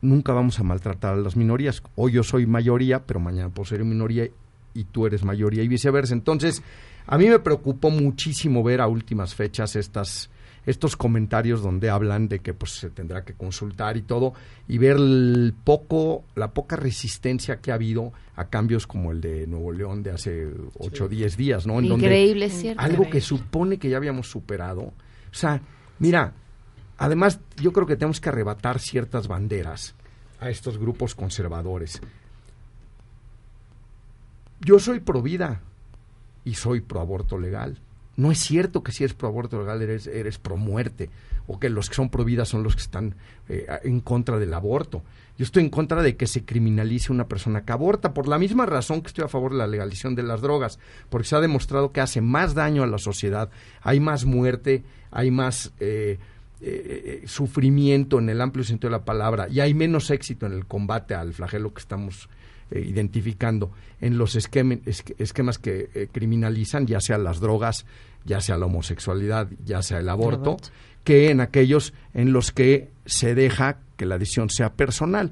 Nunca 0.00 0.32
vamos 0.32 0.60
a 0.60 0.62
maltratar 0.62 1.14
a 1.14 1.16
las 1.16 1.36
minorías. 1.36 1.82
Hoy 1.96 2.12
yo 2.12 2.22
soy 2.22 2.46
mayoría, 2.46 3.04
pero 3.04 3.20
mañana 3.20 3.48
puedo 3.48 3.68
ser 3.68 3.84
minoría 3.84 4.28
y 4.74 4.84
tú 4.84 5.06
eres 5.06 5.24
mayoría 5.24 5.62
y 5.62 5.68
viceversa. 5.68 6.14
Entonces, 6.14 6.62
a 7.06 7.18
mí 7.18 7.28
me 7.28 7.38
preocupó 7.38 7.90
muchísimo 7.90 8.62
ver 8.62 8.80
a 8.80 8.86
últimas 8.86 9.34
fechas 9.34 9.74
estas 9.74 10.30
estos 10.66 10.96
comentarios 10.96 11.62
donde 11.62 11.90
hablan 11.90 12.28
de 12.28 12.40
que 12.40 12.54
pues 12.54 12.72
se 12.72 12.90
tendrá 12.90 13.24
que 13.24 13.34
consultar 13.34 13.96
y 13.96 14.02
todo 14.02 14.34
y 14.66 14.78
ver 14.78 14.96
el 14.96 15.54
poco 15.64 16.24
la 16.34 16.52
poca 16.52 16.76
resistencia 16.76 17.60
que 17.60 17.70
ha 17.70 17.74
habido 17.74 18.12
a 18.36 18.46
cambios 18.46 18.86
como 18.86 19.12
el 19.12 19.20
de 19.20 19.46
Nuevo 19.46 19.72
León 19.72 20.02
de 20.02 20.10
hace 20.10 20.48
8 20.78 21.04
o 21.04 21.08
10 21.08 21.36
días, 21.36 21.66
¿no? 21.66 21.78
En 21.78 21.86
Increíble, 21.86 22.50
cierto. 22.50 22.82
algo 22.82 23.08
que 23.08 23.20
supone 23.20 23.78
que 23.78 23.88
ya 23.88 23.96
habíamos 23.96 24.30
superado. 24.30 24.82
O 24.82 24.92
sea, 25.32 25.60
mira, 25.98 26.32
además 26.98 27.40
yo 27.56 27.72
creo 27.72 27.86
que 27.86 27.96
tenemos 27.96 28.20
que 28.20 28.28
arrebatar 28.28 28.78
ciertas 28.78 29.26
banderas 29.26 29.94
a 30.40 30.50
estos 30.50 30.78
grupos 30.78 31.14
conservadores. 31.14 32.00
Yo 34.60 34.78
soy 34.78 35.00
pro 35.00 35.22
vida 35.22 35.60
y 36.44 36.54
soy 36.54 36.80
pro 36.80 37.00
aborto 37.00 37.38
legal. 37.38 37.78
No 38.18 38.32
es 38.32 38.40
cierto 38.40 38.82
que 38.82 38.90
si 38.90 39.04
eres 39.04 39.14
pro 39.14 39.28
aborto 39.28 39.60
legal 39.60 39.80
eres, 39.80 40.08
eres 40.08 40.38
pro 40.38 40.56
muerte 40.56 41.08
o 41.46 41.60
que 41.60 41.70
los 41.70 41.88
que 41.88 41.94
son 41.94 42.10
pro 42.10 42.24
vida 42.24 42.44
son 42.44 42.64
los 42.64 42.74
que 42.74 42.82
están 42.82 43.14
eh, 43.48 43.64
en 43.84 44.00
contra 44.00 44.40
del 44.40 44.52
aborto. 44.54 45.04
Yo 45.36 45.44
estoy 45.44 45.62
en 45.62 45.70
contra 45.70 46.02
de 46.02 46.16
que 46.16 46.26
se 46.26 46.44
criminalice 46.44 47.12
una 47.12 47.28
persona 47.28 47.64
que 47.64 47.70
aborta 47.70 48.14
por 48.14 48.26
la 48.26 48.40
misma 48.40 48.66
razón 48.66 49.02
que 49.02 49.06
estoy 49.06 49.24
a 49.24 49.28
favor 49.28 49.52
de 49.52 49.58
la 49.58 49.68
legalización 49.68 50.16
de 50.16 50.24
las 50.24 50.40
drogas, 50.40 50.80
porque 51.10 51.28
se 51.28 51.36
ha 51.36 51.40
demostrado 51.40 51.92
que 51.92 52.00
hace 52.00 52.20
más 52.20 52.54
daño 52.54 52.82
a 52.82 52.88
la 52.88 52.98
sociedad, 52.98 53.50
hay 53.82 54.00
más 54.00 54.24
muerte, 54.24 54.82
hay 55.12 55.30
más 55.30 55.72
eh, 55.78 56.18
eh, 56.60 57.22
sufrimiento 57.24 58.18
en 58.18 58.30
el 58.30 58.40
amplio 58.40 58.64
sentido 58.64 58.90
de 58.90 58.98
la 58.98 59.04
palabra 59.04 59.48
y 59.48 59.60
hay 59.60 59.74
menos 59.74 60.10
éxito 60.10 60.44
en 60.44 60.54
el 60.54 60.66
combate 60.66 61.14
al 61.14 61.34
flagelo 61.34 61.72
que 61.72 61.82
estamos 61.82 62.28
eh, 62.70 62.80
identificando 62.80 63.70
en 64.00 64.18
los 64.18 64.36
esquemen- 64.36 64.82
esquemas 65.18 65.58
que 65.58 65.90
eh, 65.94 66.08
criminalizan, 66.12 66.86
ya 66.86 67.00
sea 67.00 67.18
las 67.18 67.40
drogas, 67.40 67.86
ya 68.24 68.40
sea 68.40 68.56
la 68.58 68.66
homosexualidad, 68.66 69.48
ya 69.64 69.82
sea 69.82 69.98
el 70.00 70.08
aborto, 70.08 70.50
aborto. 70.50 70.68
que 71.04 71.30
en 71.30 71.40
aquellos 71.40 71.94
en 72.14 72.32
los 72.32 72.52
que 72.52 72.90
se 73.06 73.34
deja 73.34 73.78
que 73.96 74.06
la 74.06 74.18
decisión 74.18 74.50
sea 74.50 74.72
personal. 74.74 75.30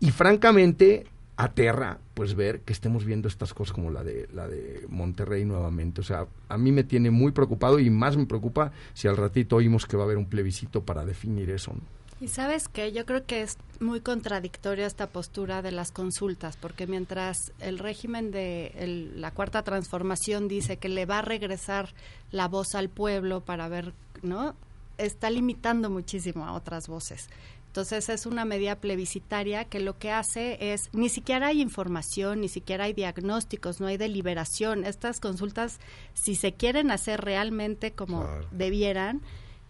Y 0.00 0.10
francamente 0.10 1.06
aterra 1.36 1.98
pues 2.14 2.34
ver 2.34 2.60
que 2.62 2.72
estemos 2.72 3.04
viendo 3.04 3.28
estas 3.28 3.54
cosas 3.54 3.72
como 3.72 3.90
la 3.90 4.02
de 4.02 4.28
la 4.34 4.48
de 4.48 4.84
Monterrey 4.88 5.44
nuevamente. 5.44 6.00
O 6.00 6.04
sea, 6.04 6.26
a 6.48 6.58
mí 6.58 6.72
me 6.72 6.82
tiene 6.84 7.10
muy 7.10 7.30
preocupado 7.32 7.78
y 7.78 7.90
más 7.90 8.16
me 8.16 8.26
preocupa 8.26 8.72
si 8.92 9.06
al 9.08 9.16
ratito 9.16 9.56
oímos 9.56 9.86
que 9.86 9.96
va 9.96 10.02
a 10.02 10.06
haber 10.06 10.18
un 10.18 10.26
plebiscito 10.28 10.82
para 10.84 11.04
definir 11.04 11.50
eso. 11.50 11.72
¿no? 11.74 11.80
Y 12.20 12.26
sabes 12.28 12.66
que 12.68 12.90
yo 12.92 13.06
creo 13.06 13.24
que 13.26 13.42
es 13.42 13.58
muy 13.78 14.00
contradictoria 14.00 14.86
esta 14.86 15.06
postura 15.08 15.62
de 15.62 15.70
las 15.70 15.92
consultas, 15.92 16.56
porque 16.56 16.88
mientras 16.88 17.52
el 17.60 17.78
régimen 17.78 18.32
de 18.32 18.72
el- 18.76 19.20
la 19.20 19.30
cuarta 19.30 19.62
transformación 19.62 20.48
dice 20.48 20.78
que 20.78 20.88
le 20.88 21.06
va 21.06 21.20
a 21.20 21.22
regresar 21.22 21.94
la 22.32 22.48
voz 22.48 22.74
al 22.74 22.88
pueblo 22.88 23.40
para 23.44 23.68
ver, 23.68 23.94
¿no? 24.22 24.56
Está 24.96 25.30
limitando 25.30 25.90
muchísimo 25.90 26.44
a 26.44 26.54
otras 26.54 26.88
voces. 26.88 27.28
Entonces 27.68 28.08
es 28.08 28.26
una 28.26 28.44
medida 28.44 28.74
plebiscitaria 28.80 29.66
que 29.66 29.78
lo 29.78 29.96
que 29.98 30.10
hace 30.10 30.72
es, 30.72 30.88
ni 30.92 31.08
siquiera 31.10 31.48
hay 31.48 31.60
información, 31.60 32.40
ni 32.40 32.48
siquiera 32.48 32.84
hay 32.84 32.94
diagnósticos, 32.94 33.80
no 33.80 33.86
hay 33.86 33.96
deliberación. 33.96 34.84
Estas 34.84 35.20
consultas, 35.20 35.78
si 36.14 36.34
se 36.34 36.52
quieren 36.52 36.90
hacer 36.90 37.20
realmente 37.20 37.92
como 37.92 38.26
debieran, 38.50 39.20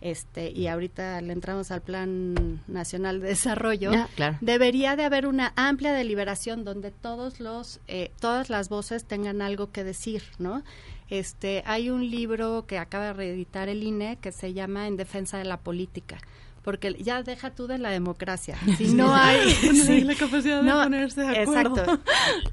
este 0.01 0.51
y 0.51 0.69
ahorita 0.69 1.21
le 1.21 1.33
entramos 1.33 1.71
al 1.71 1.83
Plan 1.83 2.63
Nacional 2.69 3.21
de 3.21 3.29
Desarrollo, 3.29 3.91
Ah, 3.95 4.09
claro. 4.15 4.39
debería 4.41 4.95
de 4.97 5.05
haber 5.05 5.27
una 5.27 5.53
amplia 5.57 5.93
deliberación 5.93 6.65
donde 6.65 6.91
todos 6.93 7.41
los 7.41 7.81
eh, 7.89 8.13
todas 8.21 8.49
las 8.51 8.69
voces 8.69 9.05
tengan 9.05 9.43
algo 9.43 9.73
que 9.73 9.83
decir, 9.85 10.23
¿no? 10.39 10.63
Este 11.11 11.63
hay 11.67 11.91
un 11.91 12.11
libro 12.11 12.65
que 12.67 12.79
acaba 12.79 13.07
de 13.07 13.13
reeditar 13.15 13.69
el 13.69 13.83
INE 13.83 14.19
que 14.21 14.31
se 14.31 14.53
llama 14.53 14.87
En 14.87 14.97
defensa 14.97 15.39
de 15.39 15.45
la 15.45 15.59
política. 15.59 16.19
Porque 16.63 16.95
ya 17.03 17.23
deja 17.23 17.51
tú 17.51 17.67
de 17.67 17.79
la 17.79 17.89
democracia. 17.91 18.59
Si 18.77 18.89
Sí. 18.89 18.95
no 18.95 19.15
hay 19.15 19.39
No 19.63 19.71
hay 19.71 19.77
sí. 19.81 20.01
la 20.03 20.15
capacidad 20.15 20.63
de 20.63 20.71
ponerse 20.71 21.23
de 21.23 21.39
acuerdo. 21.39 21.77
Exacto. 21.79 22.01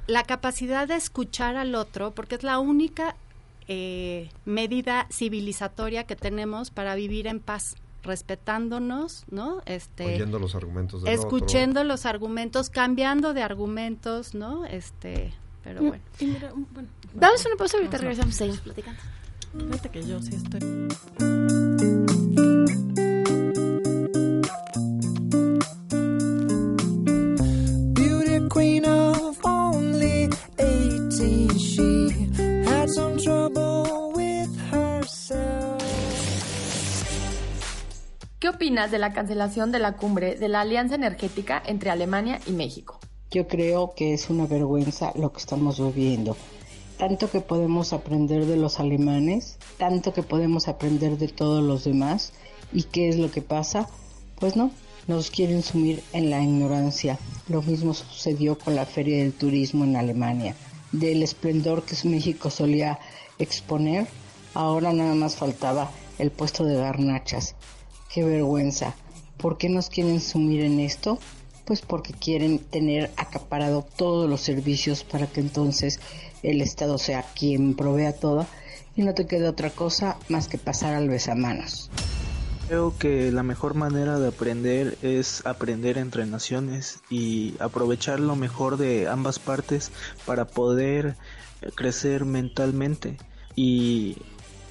La 0.07 0.23
capacidad 0.23 0.87
de 0.87 0.95
escuchar 0.95 1.57
al 1.57 1.75
otro, 1.75 2.15
porque 2.15 2.35
es 2.35 2.43
la 2.43 2.59
única 2.59 3.15
eh, 3.67 4.29
medida 4.45 5.07
civilizatoria 5.11 6.03
que 6.05 6.15
tenemos 6.15 6.69
para 6.71 6.95
vivir 6.95 7.27
en 7.27 7.39
paz, 7.39 7.75
respetándonos, 8.03 9.25
¿no? 9.31 9.61
Este, 9.65 10.05
Oyendo 10.15 10.37
los 10.39 10.53
argumentos 10.55 11.01
del 11.03 11.13
escuchando 11.13 11.83
los 11.83 12.05
argumentos, 12.05 12.69
cambiando 12.69 13.33
de 13.33 13.41
argumentos, 13.41 14.35
¿no? 14.35 14.65
Este, 14.65 15.33
pero 15.63 15.81
Mm, 15.81 15.87
bueno. 15.87 16.03
y 16.19 16.25
mira, 16.25 16.53
um, 16.53 16.65
bueno, 16.73 16.89
Vamos 17.15 17.43
a 17.45 17.47
una 17.49 17.57
pausa, 17.57 17.77
ahorita 17.77 17.97
Vamos 17.97 18.03
a- 18.03 18.07
regresamos, 18.09 18.35
seguimos 18.35 18.59
platicando. 18.61 19.01
Fíjate 19.57 19.89
que 19.89 20.03
yo 20.05 20.21
sí 20.21 20.35
estoy. 20.35 21.64
¿Qué 38.45 38.49
opinas 38.49 38.91
de 38.91 38.99
la 38.99 39.11
cancelación 39.11 39.71
de 39.71 39.79
la 39.79 39.93
cumbre 39.93 40.35
de 40.35 40.49
la 40.49 40.61
Alianza 40.61 40.93
Energética 40.93 41.63
entre 41.65 41.89
Alemania 41.89 42.39
y 42.45 42.51
México? 42.51 42.99
Yo 43.31 43.47
creo 43.47 43.95
que 43.95 44.13
es 44.13 44.29
una 44.29 44.45
vergüenza 44.45 45.11
lo 45.15 45.31
que 45.31 45.39
estamos 45.39 45.79
viviendo. 45.79 46.37
Tanto 46.99 47.27
que 47.31 47.41
podemos 47.41 47.91
aprender 47.91 48.45
de 48.45 48.55
los 48.55 48.79
alemanes, 48.79 49.57
tanto 49.79 50.13
que 50.13 50.21
podemos 50.21 50.67
aprender 50.67 51.17
de 51.17 51.27
todos 51.27 51.63
los 51.63 51.85
demás. 51.85 52.33
¿Y 52.71 52.83
qué 52.83 53.09
es 53.09 53.17
lo 53.17 53.31
que 53.31 53.41
pasa? 53.41 53.89
Pues 54.39 54.55
no, 54.55 54.69
nos 55.07 55.31
quieren 55.31 55.63
sumir 55.63 56.03
en 56.13 56.29
la 56.29 56.39
ignorancia. 56.39 57.17
Lo 57.49 57.63
mismo 57.63 57.95
sucedió 57.95 58.59
con 58.59 58.75
la 58.75 58.85
Feria 58.85 59.23
del 59.23 59.33
Turismo 59.33 59.85
en 59.85 59.95
Alemania. 59.95 60.55
Del 60.91 61.23
esplendor 61.23 61.81
que 61.81 61.95
México 62.07 62.51
solía 62.51 62.99
exponer, 63.39 64.05
ahora 64.53 64.93
nada 64.93 65.15
más 65.15 65.35
faltaba 65.35 65.89
el 66.19 66.29
puesto 66.29 66.63
de 66.63 66.75
garnachas. 66.75 67.55
Qué 68.15 68.23
vergüenza. 68.23 68.95
¿Por 69.35 69.57
qué 69.57 69.67
nos 69.67 69.89
quieren 69.89 70.21
sumir 70.21 70.63
en 70.63 70.79
esto? 70.79 71.19
Pues 71.65 71.81
porque 71.81 72.13
quieren 72.13 72.59
tener 72.59 73.11
acaparado 73.17 73.85
todos 73.97 74.29
los 74.29 74.39
servicios 74.39 75.03
para 75.03 75.27
que 75.27 75.41
entonces 75.41 75.99
el 76.41 76.61
Estado 76.61 76.97
sea 76.97 77.25
quien 77.37 77.75
provea 77.75 78.13
todo 78.13 78.47
y 78.95 79.01
no 79.01 79.13
te 79.15 79.27
quede 79.27 79.49
otra 79.49 79.69
cosa 79.69 80.17
más 80.29 80.47
que 80.47 80.57
pasar 80.57 80.93
al 80.93 81.09
besamanos. 81.09 81.91
Creo 82.69 82.97
que 82.97 83.33
la 83.33 83.43
mejor 83.43 83.73
manera 83.73 84.17
de 84.17 84.29
aprender 84.29 84.97
es 85.01 85.45
aprender 85.45 85.97
entre 85.97 86.25
naciones 86.25 87.01
y 87.09 87.55
aprovechar 87.59 88.21
lo 88.21 88.37
mejor 88.37 88.77
de 88.77 89.09
ambas 89.09 89.39
partes 89.39 89.91
para 90.25 90.45
poder 90.45 91.17
crecer 91.75 92.23
mentalmente 92.23 93.17
y 93.57 94.15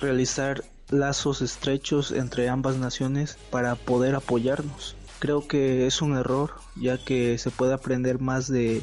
realizar 0.00 0.64
lazos 0.90 1.42
estrechos 1.42 2.12
entre 2.12 2.48
ambas 2.48 2.76
naciones 2.76 3.38
para 3.50 3.74
poder 3.74 4.14
apoyarnos. 4.14 4.96
Creo 5.18 5.46
que 5.46 5.86
es 5.86 6.02
un 6.02 6.16
error 6.16 6.52
ya 6.76 6.98
que 6.98 7.38
se 7.38 7.50
puede 7.50 7.72
aprender 7.72 8.20
más 8.20 8.48
de, 8.48 8.82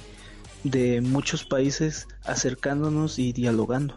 de 0.64 1.02
muchos 1.02 1.46
países 1.46 2.08
acercándonos 2.24 3.20
y 3.20 3.34
dialogando. 3.34 3.96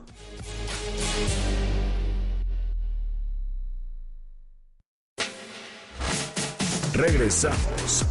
Regresamos 6.93 8.05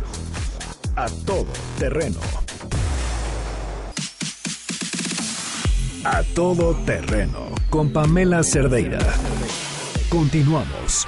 a 0.95 1.07
todo 1.25 1.47
terreno. 1.79 2.19
A 6.03 6.21
todo 6.35 6.75
terreno 6.85 7.55
con 7.69 7.91
Pamela 7.91 8.43
Cerdeira. 8.43 8.99
Continuamos. 10.13 11.07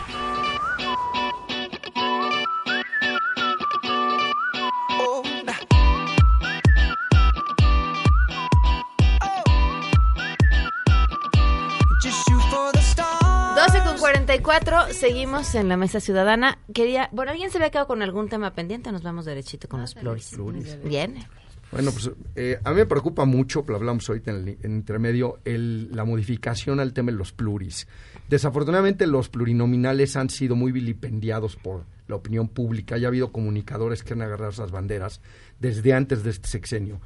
cuatro, 14.41 14.77
seguimos 14.91 15.55
en 15.55 15.69
la 15.69 15.77
mesa 15.77 15.99
ciudadana. 15.99 16.59
Quería, 16.73 17.09
bueno, 17.11 17.31
alguien 17.31 17.51
se 17.51 17.57
había 17.57 17.69
quedado 17.69 17.87
con 17.87 18.01
algún 18.01 18.29
tema 18.29 18.53
pendiente, 18.53 18.91
nos 18.91 19.01
vamos 19.01 19.25
derechito 19.25 19.67
con 19.67 19.81
los 19.81 19.95
ah, 19.95 19.99
flores. 19.99 20.37
Bien. 20.83 21.25
Bueno, 21.71 21.91
pues 21.91 22.11
eh, 22.35 22.59
a 22.63 22.69
mí 22.69 22.77
me 22.77 22.85
preocupa 22.85 23.25
mucho, 23.25 23.65
lo 23.67 23.75
hablamos 23.75 24.07
ahorita 24.07 24.31
en 24.31 24.47
el 24.47 24.57
en 24.61 24.75
intermedio, 24.75 25.39
el, 25.45 25.89
la 25.91 26.05
modificación 26.05 26.79
al 26.79 26.93
tema 26.93 27.11
de 27.11 27.17
los 27.17 27.33
pluris. 27.33 27.87
Desafortunadamente 28.29 29.07
los 29.07 29.29
plurinominales 29.29 30.15
han 30.15 30.29
sido 30.29 30.55
muy 30.55 30.71
vilipendiados 30.71 31.55
por 31.55 31.83
la 32.07 32.15
opinión 32.15 32.47
pública. 32.47 32.97
Ya 32.97 33.07
ha 33.07 33.09
habido 33.09 33.31
comunicadores 33.31 34.03
que 34.03 34.13
han 34.13 34.21
agarrado 34.21 34.51
esas 34.51 34.71
banderas 34.71 35.21
desde 35.59 35.93
antes 35.93 36.23
de 36.23 36.29
este 36.29 36.47
sexenio. 36.47 37.01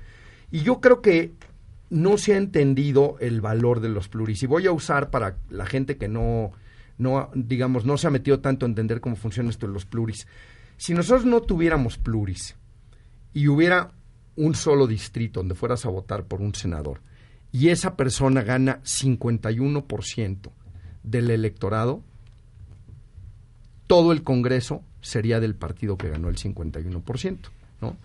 Y 0.52 0.62
yo 0.62 0.80
creo 0.82 1.02
que 1.02 1.34
no 1.90 2.18
se 2.18 2.34
ha 2.34 2.38
entendido 2.38 3.18
el 3.20 3.42
valor 3.42 3.80
de 3.80 3.90
los 3.90 4.08
pluris. 4.08 4.44
Y 4.44 4.48
voy 4.48 4.68
a 4.68 4.72
usar 4.72 5.10
para 5.10 5.38
la 5.50 5.66
gente 5.66 5.98
que 5.98 6.08
no, 6.08 6.52
no 6.98 7.32
digamos, 7.34 7.86
no 7.86 7.98
se 7.98 8.08
ha 8.08 8.12
metido 8.12 8.40
tanto 8.40 8.66
a 8.66 8.70
entender 8.70 9.02
cómo 9.02 9.16
funciona 9.16 9.50
esto 9.50 9.68
de 9.68 9.74
los 9.74 9.86
pluris. 9.86 10.28
Si 10.78 10.94
nosotros 10.94 11.26
no 11.26 11.42
tuviéramos 11.42 11.98
pluris 11.98 12.56
y 13.34 13.48
hubiera 13.48 13.92
un 14.40 14.56
solo 14.56 14.88
distrito 14.88 15.42
donde 15.42 15.54
fueras 15.54 15.86
a 15.86 15.90
votar 15.90 16.24
por 16.24 16.42
un 16.42 16.56
senador 16.56 17.02
y 17.52 17.70
esa 17.70 17.96
persona 17.96 18.42
gana 18.42 18.82
51% 18.84 20.52
del 21.04 21.30
electorado, 21.30 22.02
todo 23.86 24.12
el 24.12 24.24
Congreso 24.24 24.84
sería 25.02 25.40
del 25.40 25.56
partido 25.56 25.98
que 25.98 26.10
ganó 26.10 26.30
el 26.30 26.38
51%, 26.38 27.38
¿no? 27.82 27.98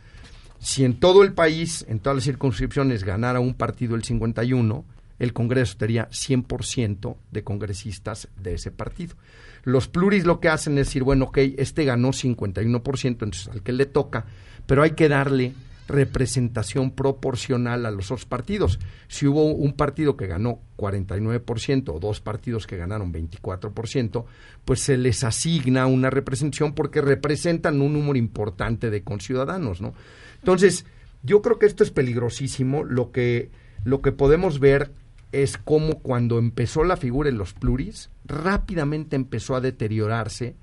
Si 0.59 0.85
en 0.85 0.99
todo 0.99 1.23
el 1.23 1.35
país, 1.35 1.85
en 1.89 2.01
todas 2.01 2.17
las 2.17 2.25
circunscripciones, 2.25 3.05
ganara 3.05 3.39
un 3.39 3.55
partido 3.55 3.95
el 3.95 4.03
51, 4.03 4.85
el 5.19 5.33
Congreso 5.33 5.77
tendría 5.77 6.09
100% 6.09 7.17
de 7.31 7.45
congresistas 7.45 8.29
de 8.43 8.55
ese 8.55 8.71
partido. 8.71 9.15
Los 9.63 9.89
pluris 9.89 10.25
lo 10.25 10.41
que 10.41 10.49
hacen 10.49 10.79
es 10.79 10.87
decir, 10.87 11.05
bueno, 11.05 11.27
ok, 11.27 11.39
este 11.59 11.85
ganó 11.85 12.09
51%, 12.09 13.05
entonces 13.05 13.49
al 13.49 13.63
que 13.63 13.73
le 13.73 13.87
toca, 13.87 14.25
pero 14.67 14.83
hay 14.83 14.93
que 14.93 15.09
darle 15.09 15.53
representación 15.89 16.91
proporcional 16.93 17.87
a 17.87 17.91
los 17.91 18.07
otros 18.07 18.25
partidos. 18.25 18.79
Si 19.09 19.27
hubo 19.27 19.45
un 19.45 19.75
partido 19.75 20.17
que 20.17 20.27
ganó 20.27 20.61
49% 20.77 21.95
o 21.95 22.01
dos 22.01 22.21
partidos 22.21 22.67
que 22.67 22.77
ganaron 22.77 23.13
24%, 23.13 24.25
pues 24.65 24.81
se 24.81 24.97
les 24.97 25.25
asigna 25.25 25.87
una 25.87 26.11
representación 26.11 26.75
porque 26.75 27.01
representan 27.01 27.81
un 27.81 27.93
número 27.93 28.19
importante 28.19 28.91
de 28.91 29.03
conciudadanos, 29.03 29.81
¿no? 29.81 29.95
Entonces, 30.39 30.87
yo 31.23 31.43
creo 31.43 31.59
que 31.59 31.67
esto 31.67 31.85
es 31.85 31.91
peligrosísimo. 31.91 32.85
Lo 32.85 33.13
que, 33.13 33.51
lo 33.85 34.03
que 34.03 34.13
podemos 34.13 34.61
ver 34.61 34.91
es 35.33 35.59
cómo 35.59 36.01
cuando 36.01 36.39
empezó 36.39 36.85
la 36.85 36.97
figura 36.97 37.29
en 37.29 37.39
los 37.39 37.55
pluris, 37.55 38.11
rápidamente 38.25 39.17
empezó 39.17 39.57
a 39.57 39.61
deteriorarse 39.61 40.55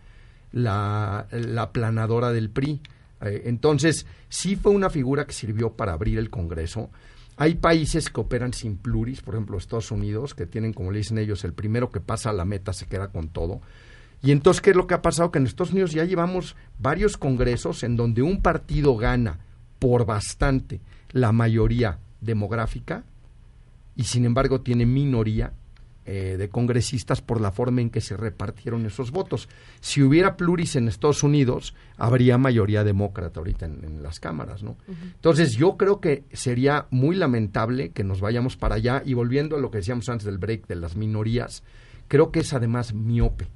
la, 0.52 1.28
la 1.32 1.72
planadora 1.72 2.32
del 2.32 2.50
PRI. 2.50 2.82
Eh, 3.22 3.44
entonces, 3.46 4.06
sí 4.30 4.56
fue 4.56 4.72
una 4.72 4.90
figura 4.90 5.26
que 5.26 5.34
sirvió 5.34 5.74
para 5.74 5.94
abrir 5.94 6.18
el 6.18 6.30
Congreso. 6.30 6.90
Hay 7.38 7.56
países 7.56 8.10
que 8.10 8.22
operan 8.22 8.54
sin 8.54 8.78
pluris, 8.78 9.22
por 9.22 9.36
ejemplo 9.36 9.58
Estados 9.58 9.92
Unidos, 9.92 10.36
que 10.36 10.46
tienen, 10.46 10.74
como 10.74 10.92
le 10.92 11.00
dicen 11.00 11.18
ellos, 11.18 11.44
el 11.44 11.54
primero 11.54 11.90
que 11.90 12.00
pasa 12.00 12.30
a 12.30 12.34
la 12.34 12.46
meta 12.46 12.74
se 12.74 12.88
queda 12.88 13.08
con 13.08 13.30
todo. 13.30 13.62
Y 14.22 14.32
entonces, 14.32 14.62
¿qué 14.62 14.72
es 14.72 14.76
lo 14.76 14.86
que 14.86 14.94
ha 14.94 15.02
pasado? 15.02 15.32
Que 15.32 15.40
en 15.40 15.48
Estados 15.48 15.72
Unidos 15.72 15.92
ya 15.92 16.06
llevamos 16.06 16.56
varios 16.78 17.18
congresos 17.18 17.84
en 17.84 17.96
donde 17.96 18.22
un 18.22 18.42
partido 18.42 18.96
gana 18.96 19.40
por 19.80 20.06
bastante 20.06 20.80
la 21.12 21.32
mayoría 21.32 21.98
demográfica 22.22 23.04
y 23.96 24.04
sin 24.04 24.26
embargo 24.26 24.62
tiene 24.62 24.86
minoría 24.86 25.54
eh, 26.06 26.36
de 26.38 26.50
congresistas 26.50 27.22
por 27.22 27.40
la 27.40 27.52
forma 27.52 27.82
en 27.82 27.90
que 27.90 28.02
se 28.02 28.18
repartieron 28.18 28.86
esos 28.86 29.12
votos. 29.12 29.50
Si 29.80 30.02
hubiera 30.02 30.38
pluris 30.38 30.76
en 30.76 30.88
Estados 30.88 31.24
Unidos, 31.24 31.76
habría 31.98 32.38
mayoría 32.38 32.84
demócrata 32.84 33.40
ahorita 33.40 33.66
en, 33.66 34.02
las 34.02 34.20
cámaras, 34.20 34.64
¿no? 34.64 34.78
Entonces 34.88 35.56
yo 35.56 35.78
creo 35.78 36.00
que 36.00 36.24
sería 36.34 36.88
muy 36.90 37.16
lamentable 37.16 37.92
que 37.92 38.04
nos 38.04 38.20
vayamos 38.20 38.58
para 38.58 38.76
allá 38.76 39.04
y 39.06 39.14
volviendo 39.14 39.56
a 39.56 39.60
lo 39.60 39.70
que 39.70 39.78
decíamos 39.78 40.10
antes 40.10 40.26
del 40.26 40.38
break 40.38 40.68
de 40.68 40.76
las 40.76 40.96
minorías, 40.96 41.64
creo 42.08 42.32
que 42.32 42.40
es 42.40 42.54
además 42.54 42.94
miope, 42.94 43.48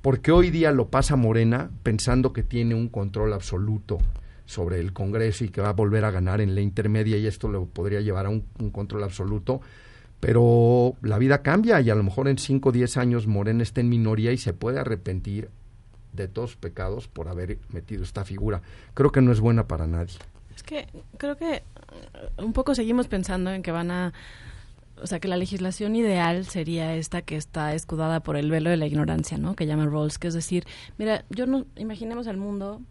porque 0.00 0.32
hoy 0.32 0.50
día 0.50 0.70
lo 0.72 0.88
pasa 0.88 1.16
Morena 1.16 1.70
pensando 1.82 2.32
que 2.32 2.42
tiene 2.42 2.74
un 2.74 2.88
control 2.88 3.32
absoluto 3.32 3.98
sobre 4.50 4.80
el 4.80 4.92
Congreso 4.92 5.44
y 5.44 5.48
que 5.50 5.60
va 5.60 5.68
a 5.68 5.74
volver 5.74 6.04
a 6.04 6.10
ganar 6.10 6.40
en 6.40 6.56
la 6.56 6.60
intermedia 6.60 7.16
y 7.16 7.26
esto 7.28 7.46
lo 7.46 7.66
podría 7.66 8.00
llevar 8.00 8.26
a 8.26 8.30
un, 8.30 8.40
control 8.72 9.04
absoluto. 9.04 9.60
Pero 10.20 10.94
la 11.02 11.18
vida 11.18 11.42
cambia 11.42 11.80
y 11.80 11.90
a 11.90 11.94
lo 11.94 12.02
mejor 12.02 12.28
en 12.28 12.38
5 12.38 12.68
o 12.68 12.72
10 12.72 12.96
años 12.98 13.26
Morena 13.26 13.62
está 13.62 13.80
en 13.80 13.88
minoría 13.88 14.32
y 14.32 14.38
se 14.38 14.52
puede 14.52 14.78
arrepentir 14.78 15.50
de 16.12 16.28
todos 16.28 16.56
pecados 16.56 17.08
por 17.08 17.28
haber 17.28 17.58
metido 17.70 18.02
esta 18.02 18.24
figura. 18.24 18.62
Creo 18.94 19.12
que 19.12 19.22
no 19.22 19.32
es 19.32 19.40
buena 19.40 19.66
para 19.66 19.86
nadie. 19.86 20.16
Es 20.54 20.62
que 20.62 20.88
creo 21.16 21.36
que 21.36 21.62
uh, 22.38 22.44
un 22.44 22.52
poco 22.52 22.74
seguimos 22.74 23.08
pensando 23.08 23.50
en 23.50 23.62
que 23.62 23.72
van 23.72 23.90
a 23.90 24.12
o 25.02 25.06
sea, 25.06 25.18
que 25.18 25.28
la 25.28 25.38
legislación 25.38 25.96
ideal 25.96 26.44
sería 26.44 26.94
esta 26.94 27.22
que 27.22 27.36
está 27.36 27.74
escudada 27.74 28.20
por 28.20 28.36
el 28.36 28.50
velo 28.50 28.68
de 28.68 28.76
la 28.76 28.86
ignorancia, 28.86 29.38
¿no? 29.38 29.56
Que 29.56 29.66
llama 29.66 29.86
Rawls, 29.86 30.18
que 30.18 30.28
es 30.28 30.34
decir, 30.34 30.66
mira, 30.98 31.24
yo 31.30 31.46
no 31.46 31.64
imaginemos 31.76 32.26
el 32.26 32.36
mundo 32.36 32.82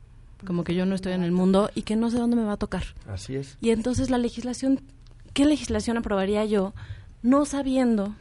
como 0.46 0.64
que 0.64 0.74
yo 0.74 0.86
no 0.86 0.96
estoy 0.96 1.14
en 1.14 1.24
el 1.24 1.32
mundo 1.32 1.70
y 1.76 1.82
que 1.84 1.96
no 1.96 2.10
sé 2.10 2.18
dónde 2.18 2.36
me 2.36 2.46
va 2.46 2.54
a 2.54 2.58
tocar. 2.58 2.84
Así 3.08 3.36
es. 3.36 3.58
Y 3.62 3.72
entonces 3.72 4.10
la 4.10 4.18
legislación, 4.18 4.82
¿qué 5.34 5.46
legislación 5.46 5.98
aprobaría 5.98 6.46
yo 6.46 6.74
no 7.22 7.46
sabiendo 7.46 8.16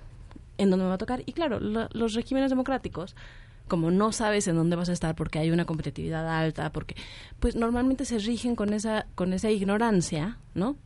en 0.58 0.70
dónde 0.70 0.84
me 0.84 0.88
va 0.88 0.94
a 0.94 0.98
tocar? 0.98 1.22
Y 1.26 1.32
claro, 1.32 1.60
los 1.60 2.14
regímenes 2.14 2.50
democráticos, 2.50 3.14
como 3.66 3.90
no 3.90 4.12
sabes 4.12 4.48
en 4.48 4.56
dónde 4.56 4.76
vas 4.76 4.88
a 4.88 4.92
estar 4.92 5.14
porque 5.14 5.38
hay 5.38 5.50
una 5.50 5.64
competitividad 5.64 6.28
alta, 6.28 6.72
porque 6.72 6.96
pues 7.38 7.54
normalmente 7.54 8.04
se 8.04 8.18
rigen 8.18 8.56
con 8.56 8.72
esa 8.72 9.06
con 9.14 9.32
esa 9.32 9.50
ignorancia, 9.50 10.38
¿no? 10.54 10.76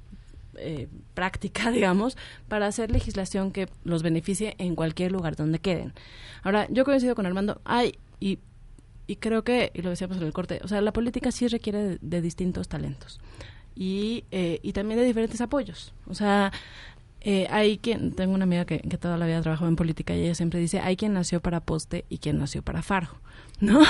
Eh, 0.56 0.88
práctica, 1.14 1.70
digamos, 1.72 2.16
para 2.48 2.66
hacer 2.66 2.90
legislación 2.90 3.52
que 3.52 3.68
los 3.84 4.02
beneficie 4.02 4.54
en 4.58 4.74
cualquier 4.74 5.12
lugar 5.12 5.36
donde 5.36 5.58
queden. 5.58 5.94
Ahora, 6.42 6.66
yo 6.70 6.84
coincido 6.84 7.14
con 7.14 7.24
Armando, 7.24 7.60
hay, 7.64 7.98
y 8.20 8.38
y 9.06 9.16
creo 9.16 9.44
que, 9.44 9.72
y 9.74 9.82
lo 9.82 9.90
decíamos 9.90 10.16
en 10.16 10.22
el 10.22 10.32
corte, 10.32 10.60
o 10.62 10.68
sea, 10.68 10.80
la 10.80 10.92
política 10.92 11.32
sí 11.32 11.48
requiere 11.48 11.98
de, 12.00 12.20
distintos 12.20 12.68
talentos 12.68 13.20
y, 13.74 14.24
eh, 14.30 14.60
y 14.62 14.72
también 14.72 15.00
de 15.00 15.06
diferentes 15.06 15.40
apoyos. 15.40 15.92
O 16.06 16.14
sea, 16.14 16.52
eh, 17.24 17.46
hay 17.50 17.78
quien, 17.78 18.12
tengo 18.12 18.34
una 18.34 18.44
amiga 18.44 18.64
que, 18.64 18.80
que, 18.80 18.98
toda 18.98 19.16
la 19.16 19.26
vida 19.26 19.40
trabajó 19.42 19.68
en 19.68 19.76
política 19.76 20.14
y 20.14 20.24
ella 20.24 20.34
siempre 20.34 20.58
dice, 20.58 20.80
hay 20.80 20.96
quien 20.96 21.12
nació 21.12 21.40
para 21.40 21.60
poste 21.60 22.04
y 22.08 22.18
quien 22.18 22.38
nació 22.38 22.62
para 22.62 22.82
faro, 22.82 23.08
¿no? 23.60 23.80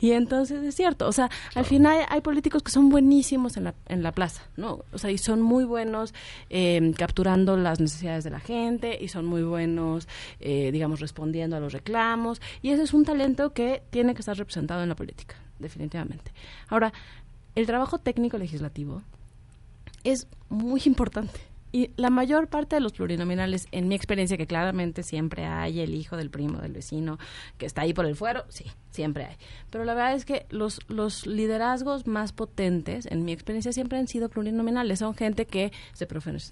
y 0.00 0.12
entonces 0.12 0.62
es 0.62 0.74
cierto, 0.74 1.06
o 1.06 1.12
sea, 1.12 1.28
al 1.54 1.66
final 1.66 2.06
hay, 2.08 2.22
políticos 2.22 2.62
que 2.62 2.70
son 2.70 2.88
buenísimos 2.88 3.58
en 3.58 3.64
la, 3.64 3.74
en 3.88 4.02
la 4.02 4.12
plaza, 4.12 4.42
¿no? 4.56 4.84
O 4.92 4.98
sea, 4.98 5.10
y 5.10 5.18
son 5.18 5.42
muy 5.42 5.64
buenos 5.64 6.14
eh, 6.48 6.92
capturando 6.96 7.58
las 7.58 7.78
necesidades 7.78 8.24
de 8.24 8.30
la 8.30 8.40
gente 8.40 8.98
y 8.98 9.08
son 9.08 9.26
muy 9.26 9.42
buenos, 9.42 10.08
eh, 10.40 10.70
digamos, 10.72 11.00
respondiendo 11.00 11.56
a 11.56 11.60
los 11.60 11.74
reclamos 11.74 12.40
y 12.62 12.70
ese 12.70 12.84
es 12.84 12.94
un 12.94 13.04
talento 13.04 13.52
que 13.52 13.82
tiene 13.90 14.14
que 14.14 14.20
estar 14.20 14.36
representado 14.36 14.82
en 14.82 14.88
la 14.88 14.96
política, 14.96 15.36
definitivamente. 15.58 16.32
Ahora, 16.68 16.92
el 17.54 17.66
trabajo 17.66 17.98
técnico 17.98 18.38
legislativo 18.38 19.02
es 20.04 20.26
muy 20.48 20.80
importante 20.86 21.47
y 21.72 21.90
la 21.96 22.10
mayor 22.10 22.48
parte 22.48 22.76
de 22.76 22.80
los 22.80 22.92
plurinominales, 22.92 23.68
en 23.72 23.88
mi 23.88 23.94
experiencia, 23.94 24.36
que 24.36 24.46
claramente 24.46 25.02
siempre 25.02 25.44
hay 25.44 25.80
el 25.80 25.94
hijo 25.94 26.16
del 26.16 26.30
primo, 26.30 26.58
del 26.58 26.72
vecino, 26.72 27.18
que 27.58 27.66
está 27.66 27.82
ahí 27.82 27.92
por 27.92 28.06
el 28.06 28.16
fuero, 28.16 28.44
sí, 28.48 28.64
siempre 28.90 29.26
hay. 29.26 29.36
Pero 29.70 29.84
la 29.84 29.94
verdad 29.94 30.14
es 30.14 30.24
que 30.24 30.46
los, 30.50 30.80
los 30.88 31.26
liderazgos 31.26 32.06
más 32.06 32.32
potentes, 32.32 33.06
en 33.06 33.24
mi 33.24 33.32
experiencia, 33.32 33.72
siempre 33.72 33.98
han 33.98 34.08
sido 34.08 34.28
plurinominales. 34.28 35.00
Son 35.00 35.14
gente 35.14 35.46
que 35.46 35.72
se 35.92 36.08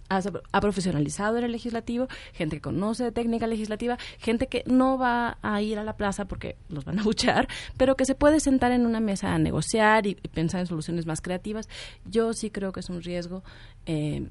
ha, 0.08 0.60
profesionalizado 0.60 1.38
en 1.38 1.44
el 1.44 1.52
legislativo, 1.52 2.08
gente 2.32 2.56
que 2.56 2.62
conoce 2.62 3.10
técnica 3.12 3.46
legislativa, 3.46 3.98
gente 4.18 4.48
que 4.48 4.64
no 4.66 4.98
va 4.98 5.38
a 5.42 5.62
ir 5.62 5.78
a 5.78 5.84
la 5.84 5.96
plaza 5.96 6.26
porque 6.26 6.56
los 6.68 6.84
van 6.84 6.98
a 6.98 7.02
buchar, 7.04 7.48
pero 7.76 7.96
que 7.96 8.04
se 8.04 8.14
puede 8.14 8.40
sentar 8.40 8.72
en 8.72 8.86
una 8.86 9.00
mesa 9.00 9.34
a 9.34 9.38
negociar 9.38 10.06
y, 10.06 10.14
pensar 10.14 10.60
en 10.60 10.66
soluciones 10.66 11.06
más 11.06 11.22
creativas. 11.22 11.68
Yo 12.04 12.34
sí 12.34 12.50
creo 12.50 12.72
que 12.72 12.80
es 12.80 12.90
un 12.90 13.02
riesgo. 13.02 13.42
Eh, 13.86 14.26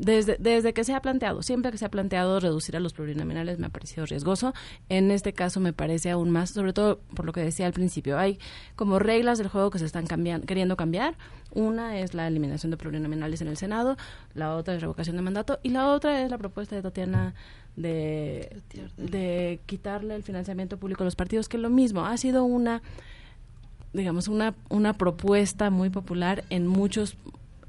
desde, 0.00 0.36
desde 0.40 0.72
que 0.72 0.82
se 0.82 0.94
ha 0.94 1.02
planteado, 1.02 1.42
siempre 1.42 1.70
que 1.70 1.76
se 1.76 1.84
ha 1.84 1.90
planteado 1.90 2.40
reducir 2.40 2.74
a 2.74 2.80
los 2.80 2.94
plurinominales 2.94 3.58
me 3.58 3.66
ha 3.66 3.68
parecido 3.68 4.06
riesgoso. 4.06 4.54
En 4.88 5.10
este 5.10 5.34
caso 5.34 5.60
me 5.60 5.74
parece 5.74 6.10
aún 6.10 6.30
más, 6.30 6.50
sobre 6.50 6.72
todo 6.72 7.00
por 7.14 7.26
lo 7.26 7.32
que 7.32 7.42
decía 7.42 7.66
al 7.66 7.74
principio, 7.74 8.18
hay 8.18 8.38
como 8.76 8.98
reglas 8.98 9.36
del 9.36 9.48
juego 9.48 9.68
que 9.68 9.78
se 9.78 9.84
están 9.84 10.06
cambiando, 10.06 10.46
queriendo 10.46 10.74
cambiar. 10.76 11.16
Una 11.52 11.98
es 11.98 12.14
la 12.14 12.26
eliminación 12.26 12.70
de 12.70 12.78
plurinominales 12.78 13.42
en 13.42 13.48
el 13.48 13.58
Senado, 13.58 13.98
la 14.34 14.56
otra 14.56 14.74
es 14.74 14.80
revocación 14.80 15.16
de 15.16 15.22
mandato 15.22 15.58
y 15.62 15.68
la 15.68 15.88
otra 15.88 16.22
es 16.22 16.30
la 16.30 16.38
propuesta 16.38 16.76
de 16.76 16.82
Tatiana 16.82 17.34
de, 17.76 18.62
de 18.96 19.60
quitarle 19.66 20.14
el 20.14 20.22
financiamiento 20.22 20.78
público 20.78 21.02
a 21.02 21.04
los 21.04 21.16
partidos, 21.16 21.48
que 21.48 21.58
es 21.58 21.62
lo 21.62 21.70
mismo, 21.70 22.06
ha 22.06 22.16
sido 22.16 22.44
una 22.44 22.80
digamos 23.92 24.28
una, 24.28 24.54
una 24.68 24.92
propuesta 24.92 25.68
muy 25.68 25.90
popular 25.90 26.44
en 26.48 26.66
muchos 26.66 27.16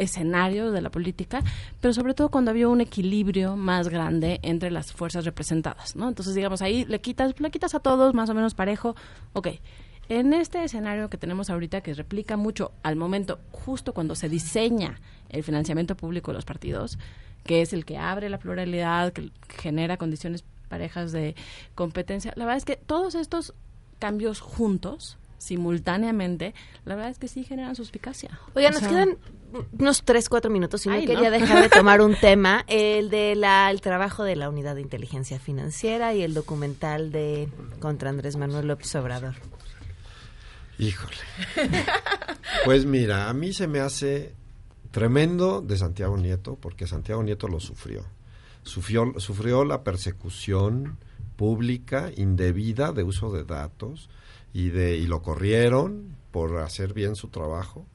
escenario 0.02 0.72
de 0.72 0.82
la 0.82 0.90
política, 0.90 1.44
pero 1.80 1.94
sobre 1.94 2.14
todo 2.14 2.30
cuando 2.30 2.52
había 2.52 2.68
un 2.68 2.82
equilibrio 2.82 3.56
más 3.56 3.88
grande 3.88 4.40
entre 4.42 4.72
las 4.72 4.92
fuerzas 4.92 5.26
representadas, 5.26 5.96
¿no? 5.96 6.08
Entonces, 6.08 6.36
digamos, 6.36 6.62
ahí 6.62 6.86
le 6.86 7.00
quitas, 7.00 7.40
le 7.40 7.52
quitas 7.52 7.76
a 7.76 7.80
todos 7.80 8.14
más 8.14 8.30
o 8.30 8.34
menos 8.34 8.54
parejo, 8.54 8.96
ok. 9.34 9.48
En 10.10 10.34
este 10.34 10.64
escenario 10.64 11.10
que 11.10 11.18
tenemos 11.18 11.50
ahorita, 11.50 11.82
que 11.82 11.94
replica 11.94 12.36
mucho 12.36 12.74
al 12.84 12.96
momento, 12.96 13.40
justo 13.52 13.94
cuando 13.94 14.16
se 14.16 14.28
diseña 14.28 15.00
el 15.30 15.44
financiamiento 15.44 15.96
público 15.96 16.32
de 16.32 16.36
los 16.36 16.46
partidos, 16.46 16.98
que 17.46 17.62
es 17.62 17.72
el 17.72 17.86
que 17.86 17.98
abre 17.98 18.30
la 18.30 18.40
pluralidad, 18.40 19.14
que 19.14 19.32
genera 19.48 19.98
condiciones 19.98 20.44
parejas 20.68 21.12
de 21.12 21.36
competencia, 21.76 22.34
la 22.36 22.46
verdad 22.46 22.58
es 22.58 22.66
que 22.66 22.76
todos 22.76 23.16
estos 23.16 23.54
cambios 24.00 24.42
juntos 24.42 25.18
simultáneamente, 25.42 26.54
la 26.86 26.96
verdad 26.96 27.12
es 27.12 27.18
que 27.18 27.28
sí 27.28 27.44
generan 27.44 27.76
suspicacia. 27.76 28.40
Oiga, 28.54 28.70
O 28.70 28.72
nos 28.72 28.82
sea, 28.82 28.90
quedan 28.90 29.18
unos 29.80 30.04
tres, 30.04 30.30
cuatro 30.30 30.52
minutos 30.52 30.86
y 30.86 30.90
no 30.90 31.00
quería 31.00 31.30
¿no? 31.30 31.32
dejar 31.32 31.64
de 31.64 31.70
tomar 31.76 32.00
un 32.02 32.16
tema, 32.16 32.64
el 32.68 33.10
de 33.10 33.36
la, 33.36 33.72
el 33.72 33.82
trabajo 33.82 34.24
de 34.24 34.36
la 34.36 34.50
Unidad 34.50 34.76
de 34.76 34.82
Inteligencia 34.82 35.40
Financiera 35.40 36.14
y 36.14 36.22
el 36.22 36.36
documental 36.36 37.12
de 37.12 37.50
contra 37.80 38.12
Andrés 38.12 38.38
Manuel 38.38 38.68
López 38.68 38.94
Obrador. 38.96 39.36
Híjole. 40.78 41.18
Pues 42.66 42.86
mira, 42.86 43.30
a 43.30 43.34
mí 43.34 43.54
se 43.54 43.68
me 43.68 43.80
hace 43.80 44.36
tremendo 44.92 45.62
de 45.62 45.78
Santiago 45.78 46.18
Nieto, 46.18 46.56
porque 46.56 46.86
Santiago 46.86 47.24
Nieto 47.24 47.48
lo 47.48 47.60
sufrió. 47.60 48.06
Sufrió, 48.64 49.14
sufrió 49.18 49.66
la 49.66 49.84
persecución 49.84 50.98
pública 51.36 52.12
indebida 52.16 52.92
de 52.92 53.04
uso 53.04 53.32
de 53.32 53.44
datos 53.44 54.10
y, 54.54 54.70
de, 54.70 54.98
y 54.98 55.08
lo 55.08 55.22
corrieron 55.22 56.16
por 56.32 56.58
hacer 56.60 56.94
bien 56.94 57.16
su 57.16 57.28
trabajo. 57.28 57.86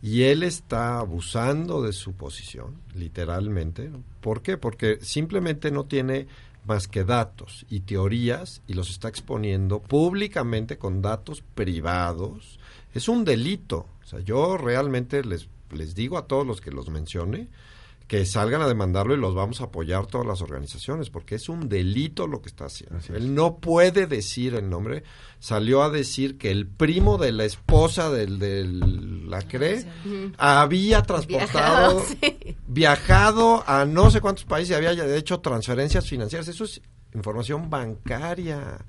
Y 0.00 0.24
él 0.24 0.42
está 0.44 1.00
abusando 1.00 1.82
de 1.82 1.92
su 1.92 2.12
posición, 2.12 2.80
literalmente. 2.94 3.90
¿Por 4.20 4.42
qué? 4.42 4.56
Porque 4.56 4.98
simplemente 5.00 5.70
no 5.72 5.86
tiene 5.86 6.28
más 6.64 6.86
que 6.86 7.02
datos 7.02 7.66
y 7.68 7.80
teorías 7.80 8.62
y 8.66 8.74
los 8.74 8.90
está 8.90 9.08
exponiendo 9.08 9.80
públicamente 9.80 10.78
con 10.78 11.02
datos 11.02 11.42
privados. 11.54 12.60
Es 12.94 13.08
un 13.08 13.24
delito. 13.24 13.86
O 14.02 14.06
sea, 14.06 14.20
yo 14.20 14.56
realmente 14.56 15.24
les, 15.24 15.48
les 15.72 15.94
digo 15.94 16.16
a 16.16 16.26
todos 16.26 16.46
los 16.46 16.60
que 16.60 16.70
los 16.70 16.90
mencione 16.90 17.48
que 18.08 18.24
salgan 18.24 18.62
a 18.62 18.66
demandarlo 18.66 19.14
y 19.14 19.18
los 19.18 19.34
vamos 19.34 19.60
a 19.60 19.64
apoyar 19.64 20.06
todas 20.06 20.26
las 20.26 20.40
organizaciones, 20.40 21.10
porque 21.10 21.34
es 21.34 21.50
un 21.50 21.68
delito 21.68 22.26
lo 22.26 22.40
que 22.40 22.48
está 22.48 22.64
haciendo. 22.64 22.98
Él 23.14 23.34
no 23.34 23.58
puede 23.58 24.06
decir 24.06 24.54
el 24.54 24.70
nombre. 24.70 25.04
Salió 25.40 25.82
a 25.82 25.90
decir 25.90 26.38
que 26.38 26.50
el 26.50 26.66
primo 26.66 27.18
de 27.18 27.32
la 27.32 27.44
esposa 27.44 28.10
del, 28.10 28.38
del 28.38 29.28
la 29.28 29.42
CRE 29.42 29.84
había 30.38 31.02
transportado, 31.02 31.98
Viajado, 31.98 32.04
sí. 32.22 32.56
viajado 32.66 33.64
a 33.66 33.84
no 33.84 34.10
sé 34.10 34.22
cuántos 34.22 34.46
países 34.46 34.70
y 34.70 34.74
había 34.74 35.14
hecho 35.14 35.40
transferencias 35.40 36.08
financieras. 36.08 36.48
Eso 36.48 36.64
es 36.64 36.80
información 37.12 37.68
bancaria. 37.68 38.86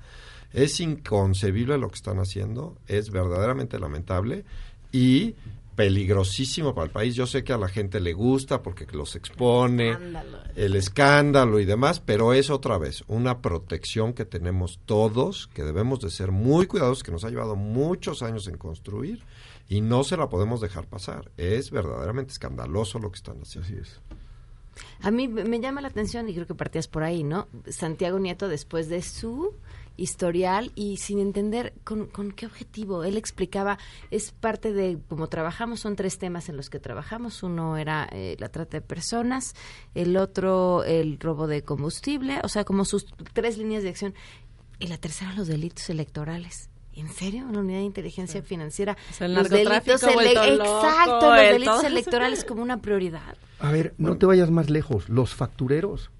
Es 0.54 0.80
inconcebible 0.80 1.76
lo 1.76 1.88
que 1.90 1.96
están 1.96 2.18
haciendo, 2.20 2.78
es 2.88 3.10
verdaderamente 3.10 3.78
lamentable 3.78 4.46
y 4.92 5.34
peligrosísimo 5.80 6.74
para 6.74 6.84
el 6.84 6.90
país. 6.90 7.14
Yo 7.14 7.26
sé 7.26 7.42
que 7.42 7.54
a 7.54 7.56
la 7.56 7.66
gente 7.66 8.00
le 8.00 8.12
gusta 8.12 8.62
porque 8.62 8.86
los 8.92 9.16
expone, 9.16 9.96
el 10.54 10.76
escándalo 10.76 11.58
y 11.58 11.64
demás, 11.64 12.00
pero 12.00 12.34
es 12.34 12.50
otra 12.50 12.76
vez 12.76 13.02
una 13.06 13.40
protección 13.40 14.12
que 14.12 14.26
tenemos 14.26 14.78
todos, 14.84 15.48
que 15.54 15.64
debemos 15.64 16.00
de 16.00 16.10
ser 16.10 16.32
muy 16.32 16.66
cuidadosos, 16.66 17.02
que 17.02 17.12
nos 17.12 17.24
ha 17.24 17.30
llevado 17.30 17.56
muchos 17.56 18.22
años 18.22 18.46
en 18.46 18.58
construir 18.58 19.24
y 19.70 19.80
no 19.80 20.04
se 20.04 20.18
la 20.18 20.28
podemos 20.28 20.60
dejar 20.60 20.86
pasar. 20.86 21.32
Es 21.38 21.70
verdaderamente 21.70 22.32
escandaloso 22.32 22.98
lo 22.98 23.10
que 23.10 23.16
están 23.16 23.40
haciendo. 23.40 23.88
A 25.00 25.10
mí 25.10 25.28
me 25.28 25.44
me 25.44 25.60
llama 25.60 25.80
la 25.80 25.88
atención 25.88 26.28
y 26.28 26.34
creo 26.34 26.46
que 26.46 26.54
partías 26.54 26.88
por 26.88 27.04
ahí, 27.04 27.24
¿no? 27.24 27.48
Santiago 27.68 28.18
Nieto 28.18 28.48
después 28.48 28.90
de 28.90 29.00
su 29.00 29.54
historial 30.00 30.72
y 30.74 30.96
sin 30.96 31.18
entender 31.20 31.74
con, 31.84 32.06
con 32.06 32.32
qué 32.32 32.46
objetivo. 32.46 33.04
Él 33.04 33.16
explicaba, 33.16 33.78
es 34.10 34.32
parte 34.32 34.72
de 34.72 34.98
cómo 35.08 35.28
trabajamos, 35.28 35.80
son 35.80 35.94
tres 35.96 36.18
temas 36.18 36.48
en 36.48 36.56
los 36.56 36.70
que 36.70 36.80
trabajamos. 36.80 37.42
Uno 37.42 37.76
era 37.76 38.08
eh, 38.10 38.36
la 38.40 38.48
trata 38.48 38.78
de 38.78 38.80
personas, 38.80 39.54
el 39.94 40.16
otro 40.16 40.82
el 40.84 41.18
robo 41.20 41.46
de 41.46 41.62
combustible, 41.62 42.40
o 42.42 42.48
sea, 42.48 42.64
como 42.64 42.84
sus 42.84 43.06
tres 43.32 43.58
líneas 43.58 43.82
de 43.82 43.90
acción. 43.90 44.14
Y 44.78 44.86
la 44.86 44.96
tercera, 44.98 45.32
los 45.34 45.46
delitos 45.46 45.90
electorales. 45.90 46.70
¿En 46.94 47.08
serio? 47.08 47.46
¿La 47.52 47.60
unidad 47.60 47.78
de 47.78 47.84
inteligencia 47.84 48.42
financiera? 48.42 48.96
sea, 49.12 49.26
el 49.26 49.34
los 49.34 49.48
delitos 49.48 50.02
vuelto 50.12 50.42
ele- 50.42 50.56
loco, 50.56 50.82
Exacto, 50.84 51.30
los 51.30 51.40
el 51.40 51.52
delitos 51.52 51.76
todo. 51.76 51.86
electorales 51.86 52.44
como 52.44 52.62
una 52.62 52.80
prioridad. 52.82 53.36
A 53.60 53.70
ver, 53.70 53.94
no 53.98 54.16
te 54.18 54.26
vayas 54.26 54.50
más 54.50 54.70
lejos. 54.70 55.08
Los 55.08 55.34
factureros. 55.34 56.10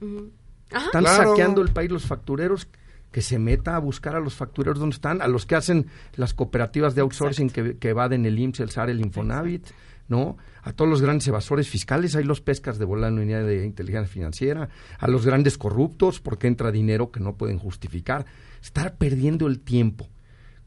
Están 0.71 1.03
Claro. 1.05 1.31
saqueando 1.31 1.61
el 1.63 1.71
país 1.73 1.91
los 1.91 2.05
factureros. 2.05 2.69
Que 3.11 3.23
se 3.23 3.39
meta 3.39 3.77
a 3.77 3.79
buscar 3.79 4.15
a 4.15 4.21
los 4.21 4.35
factureros 4.35 4.79
donde 4.79 4.95
están, 4.95 5.23
a 5.23 5.29
los 5.29 5.47
que 5.47 5.57
hacen 5.57 5.87
las 6.15 6.35
cooperativas 6.35 6.95
de 6.95 7.01
outsourcing 7.01 7.51
que, 7.51 7.77
que 7.77 7.89
evaden 7.89 8.25
el 8.27 8.39
IMSS, 8.39 8.61
el 8.61 8.71
SAR, 8.71 8.91
el 8.91 9.01
Infonavit, 9.01 9.67
¿no? 10.09 10.37
A 10.63 10.73
todos 10.73 10.91
los 10.91 11.01
grandes 11.01 11.27
evasores 11.29 11.69
fiscales, 11.69 12.17
ahí 12.17 12.25
los 12.25 12.41
pescas 12.41 12.79
de 12.79 12.85
volar 12.85 13.11
en 13.11 13.17
la 13.17 13.23
unidad 13.23 13.45
de 13.45 13.65
inteligencia 13.65 14.13
financiera, 14.13 14.69
a 14.99 15.09
los 15.09 15.25
grandes 15.25 15.57
corruptos, 15.57 16.21
porque 16.21 16.49
entra 16.49 16.71
dinero 16.71 17.11
que 17.11 17.21
no 17.21 17.37
pueden 17.37 17.59
justificar. 17.59 18.27
Estar 18.61 18.97
perdiendo 18.97 19.47
el 19.47 19.61
tiempo 19.61 20.09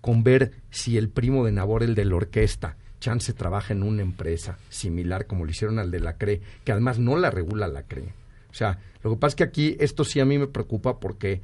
con 0.02 0.24
ver 0.24 0.54
si 0.72 0.98
el 0.98 1.10
primo 1.10 1.46
de 1.46 1.52
Nabor, 1.52 1.84
el 1.84 1.94
de 1.94 2.06
la 2.06 2.16
orquesta, 2.16 2.78
chance 3.00 3.34
trabaja 3.34 3.74
en 3.74 3.84
una 3.84 4.02
empresa 4.02 4.58
similar 4.70 5.28
como 5.28 5.44
lo 5.44 5.52
hicieron 5.52 5.78
al 5.78 5.92
de 5.92 6.00
la 6.00 6.18
CRE, 6.18 6.42
que 6.64 6.72
además 6.72 7.00
no 7.00 7.18
la 7.18 7.30
regula 7.30 7.68
la 7.68 7.84
CRE. 7.84 8.14
O 8.50 8.54
sea, 8.54 8.80
lo 9.04 9.12
que 9.12 9.18
pasa 9.18 9.32
es 9.32 9.36
que 9.36 9.44
aquí 9.44 9.76
esto 9.80 10.06
sí 10.06 10.22
a 10.22 10.26
mí 10.26 10.38
me 10.38 10.48
preocupa 10.48 11.00
porque 11.00 11.42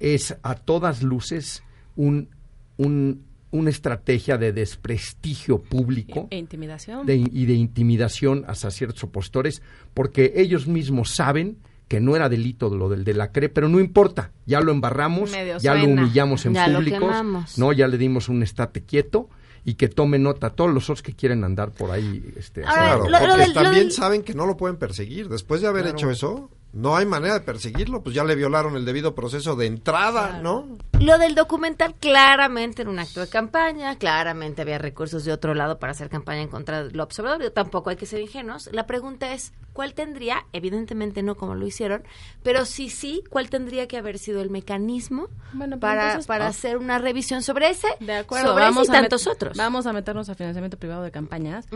es 0.00 0.36
a 0.42 0.54
todas 0.56 1.02
luces 1.02 1.62
un, 1.96 2.28
un- 2.76 3.22
una 3.52 3.70
estrategia 3.70 4.38
de 4.38 4.52
desprestigio 4.52 5.58
público 5.60 6.28
E 6.30 6.38
intimidación. 6.38 7.04
de- 7.06 7.16
y 7.16 7.46
de 7.46 7.54
intimidación 7.54 8.44
hacia 8.46 8.70
ciertos 8.70 9.02
opositores, 9.04 9.60
porque 9.94 10.32
ellos 10.36 10.66
mismos 10.68 11.10
saben 11.10 11.56
que 11.88 11.98
no 12.00 12.14
era 12.14 12.28
delito 12.28 12.72
lo 12.72 12.88
del 12.88 13.02
de 13.02 13.14
la 13.14 13.32
CRE, 13.32 13.48
pero 13.48 13.68
no 13.68 13.80
importa, 13.80 14.30
ya 14.46 14.60
lo 14.60 14.70
embarramos, 14.70 15.32
Medio 15.32 15.58
ya 15.58 15.74
lo 15.74 15.84
humillamos 15.86 16.46
en 16.46 16.54
Ya 16.54 16.68
lo 16.68 16.78
públicos, 16.78 17.00
quemamos. 17.00 17.58
no, 17.58 17.72
ya 17.72 17.88
le 17.88 17.98
dimos 17.98 18.28
un 18.28 18.44
estate 18.44 18.82
quieto 18.84 19.28
y 19.64 19.74
que 19.74 19.88
tome 19.88 20.20
nota 20.20 20.46
a 20.46 20.50
todos 20.50 20.72
los 20.72 20.84
otros 20.84 21.02
que 21.02 21.14
quieren 21.14 21.42
andar 21.42 21.72
por 21.72 21.90
ahí. 21.90 22.32
Este, 22.36 22.60
Claro, 22.62 23.06
porque 23.10 23.52
también 23.52 23.90
saben 23.90 24.22
que 24.22 24.32
no 24.34 24.46
lo 24.46 24.56
pueden 24.56 24.76
perseguir. 24.76 25.28
Después 25.28 25.60
de 25.60 25.66
haber 25.66 25.82
Claro. 25.82 25.98
hecho 25.98 26.10
eso, 26.12 26.50
no 26.72 26.96
hay 26.96 27.06
manera 27.06 27.34
de 27.34 27.40
perseguirlo, 27.40 28.02
pues 28.02 28.14
ya 28.14 28.24
le 28.24 28.36
violaron 28.36 28.76
el 28.76 28.84
debido 28.84 29.14
proceso 29.14 29.56
de 29.56 29.66
entrada, 29.66 30.40
¿no? 30.40 30.78
Lo 31.00 31.18
del 31.18 31.34
documental 31.34 31.94
claramente 31.94 32.82
era 32.82 32.90
un 32.90 32.98
acto 32.98 33.20
de 33.20 33.28
campaña, 33.28 33.96
claramente 33.96 34.62
había 34.62 34.78
recursos 34.78 35.24
de 35.24 35.32
otro 35.32 35.54
lado 35.54 35.78
para 35.78 35.92
hacer 35.92 36.08
campaña 36.08 36.42
en 36.42 36.48
contra 36.48 36.84
del 36.84 37.00
observador, 37.00 37.50
tampoco 37.50 37.90
hay 37.90 37.96
que 37.96 38.06
ser 38.06 38.20
ingenuos. 38.20 38.68
La 38.72 38.86
pregunta 38.86 39.32
es, 39.32 39.52
¿cuál 39.72 39.94
tendría, 39.94 40.46
evidentemente 40.52 41.22
no 41.22 41.36
como 41.36 41.54
lo 41.54 41.66
hicieron, 41.66 42.04
pero 42.42 42.64
sí, 42.64 42.88
sí, 42.90 43.24
cuál 43.30 43.50
tendría 43.50 43.88
que 43.88 43.96
haber 43.96 44.18
sido 44.18 44.40
el 44.40 44.50
mecanismo 44.50 45.28
Bueno, 45.52 45.76
pero 45.76 45.80
para, 45.80 46.06
entonces, 46.06 46.26
para 46.26 46.46
ah. 46.46 46.50
hacer 46.50 46.76
una 46.76 46.98
revisión 46.98 47.42
sobre 47.42 47.70
ese, 47.70 47.88
De 47.98 48.14
acuerdo, 48.14 48.48
sobre 48.48 48.64
ese 48.64 48.70
vamos 48.70 48.88
y 48.88 48.90
a 48.90 48.94
tantos 48.94 49.26
otros? 49.26 49.56
Vamos 49.56 49.86
a 49.86 49.92
meternos 49.92 50.28
a 50.28 50.34
financiamiento 50.34 50.78
privado 50.78 51.02
de 51.02 51.10
campañas. 51.10 51.66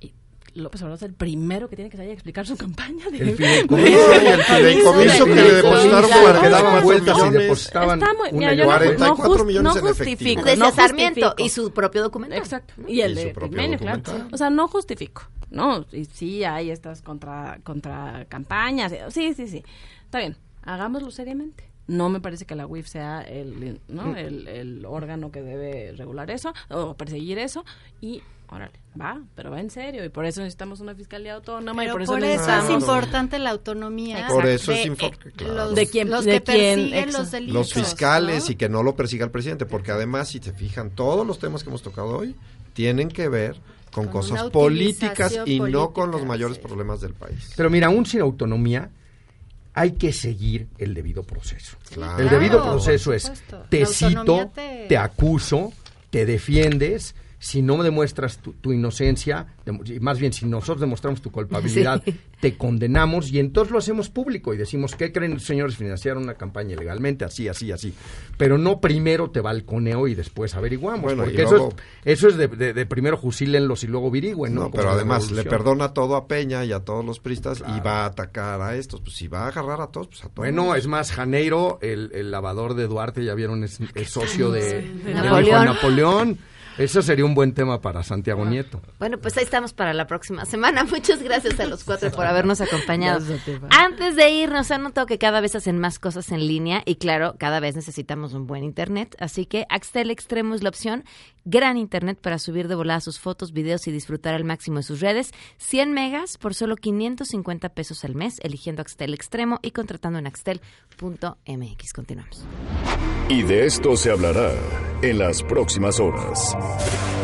Y 0.00 0.12
López 0.54 0.80
Obrador 0.82 0.96
es 0.96 1.02
el 1.02 1.14
primero 1.14 1.68
que 1.68 1.76
tiene 1.76 1.90
que 1.90 1.96
salir 1.96 2.10
a 2.10 2.14
explicar 2.14 2.46
su 2.46 2.56
campaña. 2.58 3.08
de- 3.10 3.18
El 3.18 3.36
fideicomiso, 3.36 4.08
de- 4.08 4.28
el 4.34 4.42
fideicomiso 4.42 5.24
que 5.24 5.34
le 5.34 5.52
depositaron 5.54 6.10
para 6.10 6.40
que 6.40 6.48
daban 6.48 6.82
vueltas 6.82 7.16
y 7.18 7.30
depositaban 7.30 7.98
no- 7.98 8.04
otra. 8.06 8.08
no 8.98 9.14
44 9.16 9.34
jus- 9.34 9.46
millones 9.46 9.74
no 9.74 9.80
en 9.80 9.86
efectivo. 9.94 10.42
no 10.58 10.72
Sarmiento 10.72 11.34
y 11.38 11.48
su 11.48 11.70
propio 11.72 12.02
documento. 12.02 12.36
Exacto. 12.36 12.74
Y 12.86 13.00
el 13.00 13.14
de 13.14 13.26
propio 13.28 13.50
Pigmenio, 13.50 13.78
claro. 13.78 14.02
O 14.32 14.36
sea, 14.36 14.50
no 14.50 14.68
justifico. 14.68 15.22
No, 15.50 15.84
y 15.92 16.06
sí 16.06 16.44
hay 16.44 16.70
estas 16.70 17.02
contra, 17.02 17.58
contra 17.62 18.24
campañas. 18.28 18.92
Sí, 19.10 19.34
sí, 19.34 19.46
sí. 19.48 19.62
Está 20.04 20.18
bien. 20.18 20.36
Hagámoslo 20.62 21.10
seriamente. 21.10 21.64
No 21.88 22.08
me 22.08 22.20
parece 22.20 22.44
que 22.44 22.54
la 22.54 22.66
UIF 22.66 22.86
sea 22.86 23.22
el, 23.22 23.80
¿no? 23.88 24.04
Mm. 24.08 24.16
el, 24.16 24.48
el 24.48 24.84
órgano 24.86 25.30
que 25.32 25.42
debe 25.42 25.92
regular 25.96 26.30
eso 26.30 26.52
o 26.70 26.94
perseguir 26.94 27.38
eso. 27.38 27.64
Y, 28.00 28.22
órale, 28.48 28.72
va, 28.98 29.20
pero 29.34 29.50
va 29.50 29.60
en 29.60 29.68
serio. 29.70 30.04
Y 30.04 30.08
por 30.08 30.24
eso 30.24 30.40
necesitamos 30.40 30.78
una 30.80 30.94
fiscalía 30.94 31.34
autónoma. 31.34 31.82
y 31.82 31.86
Pero 31.86 31.94
por 31.94 32.02
eso, 32.02 32.12
por 32.12 32.24
eso 32.24 32.58
es 32.58 32.70
importante 32.70 33.38
la 33.40 33.50
autonomía. 33.50 34.26
Por 34.28 34.46
eso 34.46 34.70
de, 34.72 34.82
es 34.82 34.88
infor- 34.90 35.12
eh, 35.26 35.32
claro. 35.34 35.54
los, 35.54 35.74
De 35.74 35.86
quién- 35.88 36.08
los 36.10 36.24
de 36.24 36.32
que 36.34 36.40
quién, 36.52 36.78
persiguen 36.80 37.08
exa- 37.08 37.18
los 37.18 37.30
delitos. 37.32 37.54
Los 37.54 37.72
fiscales 37.74 38.44
¿no? 38.46 38.52
y 38.52 38.54
que 38.56 38.68
no 38.68 38.82
lo 38.84 38.94
persiga 38.94 39.24
el 39.24 39.30
presidente, 39.32 39.66
porque 39.66 39.90
además, 39.90 40.28
si 40.28 40.38
se 40.38 40.52
fijan, 40.52 40.90
todos 40.90 41.26
los 41.26 41.38
temas 41.40 41.64
que 41.64 41.68
hemos 41.70 41.82
tocado 41.82 42.16
hoy 42.18 42.36
tienen 42.74 43.08
que 43.08 43.28
ver 43.28 43.56
con, 43.92 44.04
Con 44.04 44.12
cosas 44.22 44.50
políticas 44.50 45.38
y 45.46 45.58
no 45.60 45.92
con 45.92 46.10
los 46.12 46.24
mayores 46.24 46.58
problemas 46.58 47.00
del 47.00 47.12
país. 47.12 47.52
Pero 47.56 47.68
mira, 47.70 47.88
aún 47.88 48.06
sin 48.06 48.20
autonomía, 48.22 48.88
hay 49.74 49.92
que 49.92 50.12
seguir 50.12 50.68
el 50.78 50.94
debido 50.94 51.22
proceso. 51.22 51.76
Claro. 51.92 52.22
el 52.22 52.28
debido 52.28 52.62
proceso 52.62 53.12
es, 53.12 53.32
te 53.68 53.86
cito, 53.86 54.50
te- 54.88 54.96
acuso, 54.98 55.72
te 56.10 56.26
defiendes, 56.26 57.14
si 57.44 57.60
no 57.60 57.82
demuestras 57.82 58.38
tu, 58.38 58.52
tu 58.52 58.72
inocencia, 58.72 59.48
dem- 59.66 60.00
más 60.00 60.20
bien 60.20 60.32
si 60.32 60.46
nosotros 60.46 60.80
demostramos 60.80 61.20
tu 61.20 61.32
culpabilidad, 61.32 62.00
Sí. 62.06 62.14
te 62.40 62.56
condenamos 62.56 63.32
y 63.32 63.40
entonces 63.40 63.72
lo 63.72 63.78
hacemos 63.78 64.10
público 64.10 64.54
y 64.54 64.56
decimos, 64.56 64.94
¿qué 64.94 65.10
creen, 65.10 65.40
señores? 65.40 65.76
Financiaron 65.76 66.22
una 66.22 66.34
campaña 66.34 66.74
ilegalmente, 66.74 67.24
así, 67.24 67.48
así, 67.48 67.72
así. 67.72 67.94
Pero 68.38 68.58
no 68.58 68.80
primero 68.80 69.30
te 69.30 69.40
balconeo 69.40 70.06
y 70.06 70.14
después 70.14 70.54
averiguamos, 70.54 71.02
Bueno, 71.02 71.22
y 71.24 71.26
porque 71.26 71.42
luego- 71.42 71.56
eso 71.56 71.76
es, 72.04 72.18
eso 72.18 72.28
es 72.28 72.36
de, 72.36 72.46
de- 72.46 72.72
de 72.74 72.86
primero 72.86 73.16
juzílenlos 73.16 73.82
y 73.82 73.88
luego 73.88 74.06
averigüen, 74.06 74.54
¿no? 74.54 74.70
Pero 74.70 74.90
además 74.90 75.30
le 75.32 75.42
perdona 75.42 75.92
todo 75.92 76.14
a 76.14 76.28
Peña 76.28 76.64
y 76.64 76.70
a 76.72 76.78
todos 76.80 77.04
los 77.04 77.18
pristas 77.18 77.58
y 77.60 77.80
va 77.80 78.02
a 78.02 78.06
atacar 78.06 78.60
a 78.60 78.76
estos. 78.76 79.00
Pues 79.00 79.16
si 79.16 79.26
va 79.26 79.46
a 79.46 79.48
agarrar 79.48 79.80
a 79.80 79.88
todos, 79.88 80.06
pues 80.06 80.20
a 80.20 80.28
todos. 80.28 80.36
Bueno, 80.36 80.76
es 80.76 80.86
más, 80.86 81.10
Janeiro, 81.10 81.78
el, 81.82 82.10
el 82.14 82.30
lavador 82.30 82.74
de 82.74 82.86
Duarte, 82.86 83.24
ya 83.24 83.34
vieron, 83.34 83.64
es, 83.64 83.78
es 83.96 84.10
socio 84.10 84.50
de, 84.52 84.82
Napoleón. 85.12 85.60
de 85.60 85.66
Napoleón. 85.66 86.38
Eso 86.78 87.02
sería 87.02 87.24
un 87.24 87.34
buen 87.34 87.52
tema 87.52 87.80
para 87.80 88.02
Santiago 88.02 88.44
Nieto. 88.44 88.80
Bueno, 88.98 89.18
pues 89.18 89.36
ahí 89.36 89.44
estamos 89.44 89.72
para 89.72 89.92
la 89.92 90.06
próxima 90.06 90.44
semana. 90.44 90.84
Muchas 90.90 91.22
gracias 91.22 91.58
a 91.60 91.66
los 91.66 91.84
cuatro 91.84 92.10
por 92.10 92.26
habernos 92.26 92.60
acompañado. 92.60 93.24
Antes 93.70 94.16
de 94.16 94.30
irnos, 94.30 94.70
han 94.70 94.82
notado 94.82 95.06
que 95.06 95.18
cada 95.18 95.40
vez 95.40 95.54
hacen 95.54 95.78
más 95.78 95.98
cosas 95.98 96.30
en 96.32 96.46
línea 96.46 96.82
y 96.84 96.96
claro, 96.96 97.34
cada 97.38 97.60
vez 97.60 97.76
necesitamos 97.76 98.32
un 98.32 98.46
buen 98.46 98.64
internet. 98.64 99.16
Así 99.18 99.46
que 99.46 99.66
Axtel 99.68 100.10
Extremo 100.10 100.54
es 100.54 100.62
la 100.62 100.70
opción. 100.70 101.04
Gran 101.44 101.76
internet 101.76 102.18
para 102.20 102.38
subir 102.38 102.68
de 102.68 102.74
volada 102.74 103.00
sus 103.00 103.18
fotos, 103.18 103.52
videos 103.52 103.86
y 103.88 103.92
disfrutar 103.92 104.34
al 104.34 104.44
máximo 104.44 104.78
de 104.78 104.84
sus 104.84 105.00
redes. 105.00 105.32
100 105.58 105.92
megas 105.92 106.38
por 106.38 106.54
solo 106.54 106.76
550 106.76 107.68
pesos 107.70 108.04
al 108.04 108.14
mes, 108.14 108.38
eligiendo 108.42 108.80
Axtel 108.82 109.12
Extremo 109.14 109.58
y 109.62 109.72
contratando 109.72 110.18
en 110.18 110.26
axtel.mx. 110.26 111.92
Continuamos. 111.92 112.44
Y 113.28 113.42
de 113.42 113.66
esto 113.66 113.96
se 113.96 114.10
hablará 114.10 114.52
en 115.02 115.18
las 115.18 115.42
próximas 115.42 115.98
horas. 115.98 116.56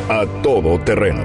A 0.08 0.26
todo 0.42 0.78
terreno. 0.80 1.24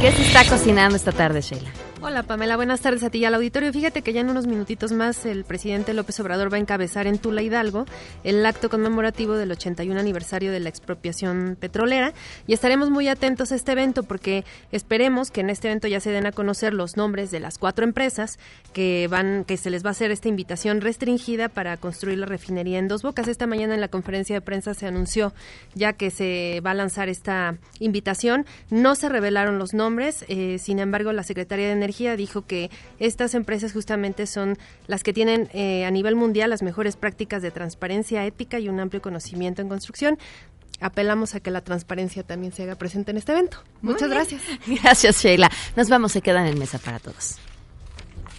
¿Qué 0.00 0.12
se 0.12 0.22
está 0.22 0.44
cocinando 0.44 0.96
esta 0.96 1.12
tarde, 1.12 1.40
Sheila? 1.40 1.70
Hola 2.00 2.22
Pamela, 2.22 2.54
buenas 2.54 2.80
tardes 2.80 3.02
a 3.02 3.10
ti 3.10 3.18
y 3.18 3.24
al 3.24 3.34
auditorio. 3.34 3.72
Fíjate 3.72 4.02
que 4.02 4.12
ya 4.12 4.20
en 4.20 4.30
unos 4.30 4.46
minutitos 4.46 4.92
más 4.92 5.26
el 5.26 5.42
presidente 5.42 5.92
López 5.94 6.20
Obrador 6.20 6.52
va 6.52 6.56
a 6.56 6.60
encabezar 6.60 7.08
en 7.08 7.18
Tula 7.18 7.42
Hidalgo 7.42 7.86
el 8.22 8.46
acto 8.46 8.70
conmemorativo 8.70 9.34
del 9.34 9.50
81 9.50 9.98
aniversario 9.98 10.52
de 10.52 10.60
la 10.60 10.68
expropiación 10.68 11.56
petrolera 11.58 12.12
y 12.46 12.52
estaremos 12.52 12.88
muy 12.90 13.08
atentos 13.08 13.50
a 13.50 13.56
este 13.56 13.72
evento 13.72 14.04
porque 14.04 14.44
esperemos 14.70 15.32
que 15.32 15.40
en 15.40 15.50
este 15.50 15.66
evento 15.66 15.88
ya 15.88 15.98
se 15.98 16.12
den 16.12 16.26
a 16.26 16.30
conocer 16.30 16.72
los 16.72 16.96
nombres 16.96 17.32
de 17.32 17.40
las 17.40 17.58
cuatro 17.58 17.84
empresas 17.84 18.38
que 18.72 19.08
van 19.10 19.42
que 19.44 19.56
se 19.56 19.68
les 19.68 19.84
va 19.84 19.88
a 19.88 19.90
hacer 19.90 20.12
esta 20.12 20.28
invitación 20.28 20.80
restringida 20.80 21.48
para 21.48 21.76
construir 21.78 22.18
la 22.18 22.26
refinería 22.26 22.78
en 22.78 22.86
Dos 22.86 23.02
Bocas. 23.02 23.26
Esta 23.26 23.48
mañana 23.48 23.74
en 23.74 23.80
la 23.80 23.88
conferencia 23.88 24.36
de 24.36 24.40
prensa 24.40 24.72
se 24.72 24.86
anunció 24.86 25.32
ya 25.74 25.94
que 25.94 26.12
se 26.12 26.62
va 26.64 26.70
a 26.70 26.74
lanzar 26.74 27.08
esta 27.08 27.56
invitación. 27.80 28.46
No 28.70 28.94
se 28.94 29.08
revelaron 29.08 29.58
los 29.58 29.74
nombres, 29.74 30.24
eh, 30.28 30.58
sin 30.60 30.78
embargo 30.78 31.12
la 31.12 31.24
Secretaría 31.24 31.66
de 31.66 31.72
Energía 31.72 31.87
dijo 32.16 32.42
que 32.46 32.70
estas 32.98 33.34
empresas 33.34 33.72
justamente 33.72 34.26
son 34.26 34.56
las 34.86 35.02
que 35.02 35.12
tienen 35.12 35.48
eh, 35.52 35.84
a 35.84 35.90
nivel 35.90 36.14
mundial 36.14 36.50
las 36.50 36.62
mejores 36.62 36.96
prácticas 36.96 37.42
de 37.42 37.50
transparencia 37.50 38.24
ética 38.24 38.58
y 38.58 38.68
un 38.68 38.80
amplio 38.80 39.02
conocimiento 39.02 39.62
en 39.62 39.68
construcción. 39.68 40.18
Apelamos 40.80 41.34
a 41.34 41.40
que 41.40 41.50
la 41.50 41.62
transparencia 41.62 42.22
también 42.22 42.52
se 42.52 42.62
haga 42.62 42.76
presente 42.76 43.10
en 43.10 43.16
este 43.16 43.32
evento. 43.32 43.58
Muy 43.82 43.94
Muchas 43.94 44.08
bien. 44.08 44.18
gracias. 44.20 44.42
Gracias, 44.82 45.22
Sheila. 45.22 45.50
Nos 45.74 45.88
vamos, 45.88 46.12
se 46.12 46.22
quedan 46.22 46.46
en 46.46 46.58
mesa 46.58 46.78
para 46.78 47.00
todos. 47.00 47.36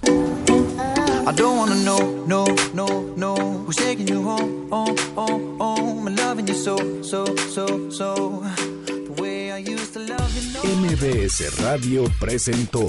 I 0.02 1.32
don't 1.36 1.58
wanna 1.58 1.76
know, 1.84 2.26
no, 2.26 2.46
no, 2.74 3.14
no 3.16 3.36
Who's 3.36 3.76
taking 3.76 4.08
you 4.08 4.24
home, 4.24 4.70
home, 4.72 4.96
home, 5.16 5.60
home 5.60 6.08
And 6.08 6.18
loving 6.18 6.48
you 6.48 6.56
so, 6.56 6.78
so, 7.04 7.26
so, 7.36 7.90
so 7.92 8.44
MBS 10.64 11.62
Radio 11.62 12.06
presentó 12.20 12.88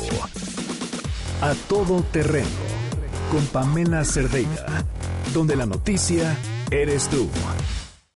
A 1.41 1.55
todo 1.69 2.03
terreno 2.13 2.47
con 3.33 3.45
Pamela 3.47 4.05
Cerdeira, 4.05 4.85
donde 5.35 5.57
la 5.57 5.67
noticia 5.67 6.37
eres 6.71 7.09
tú. 7.09 7.29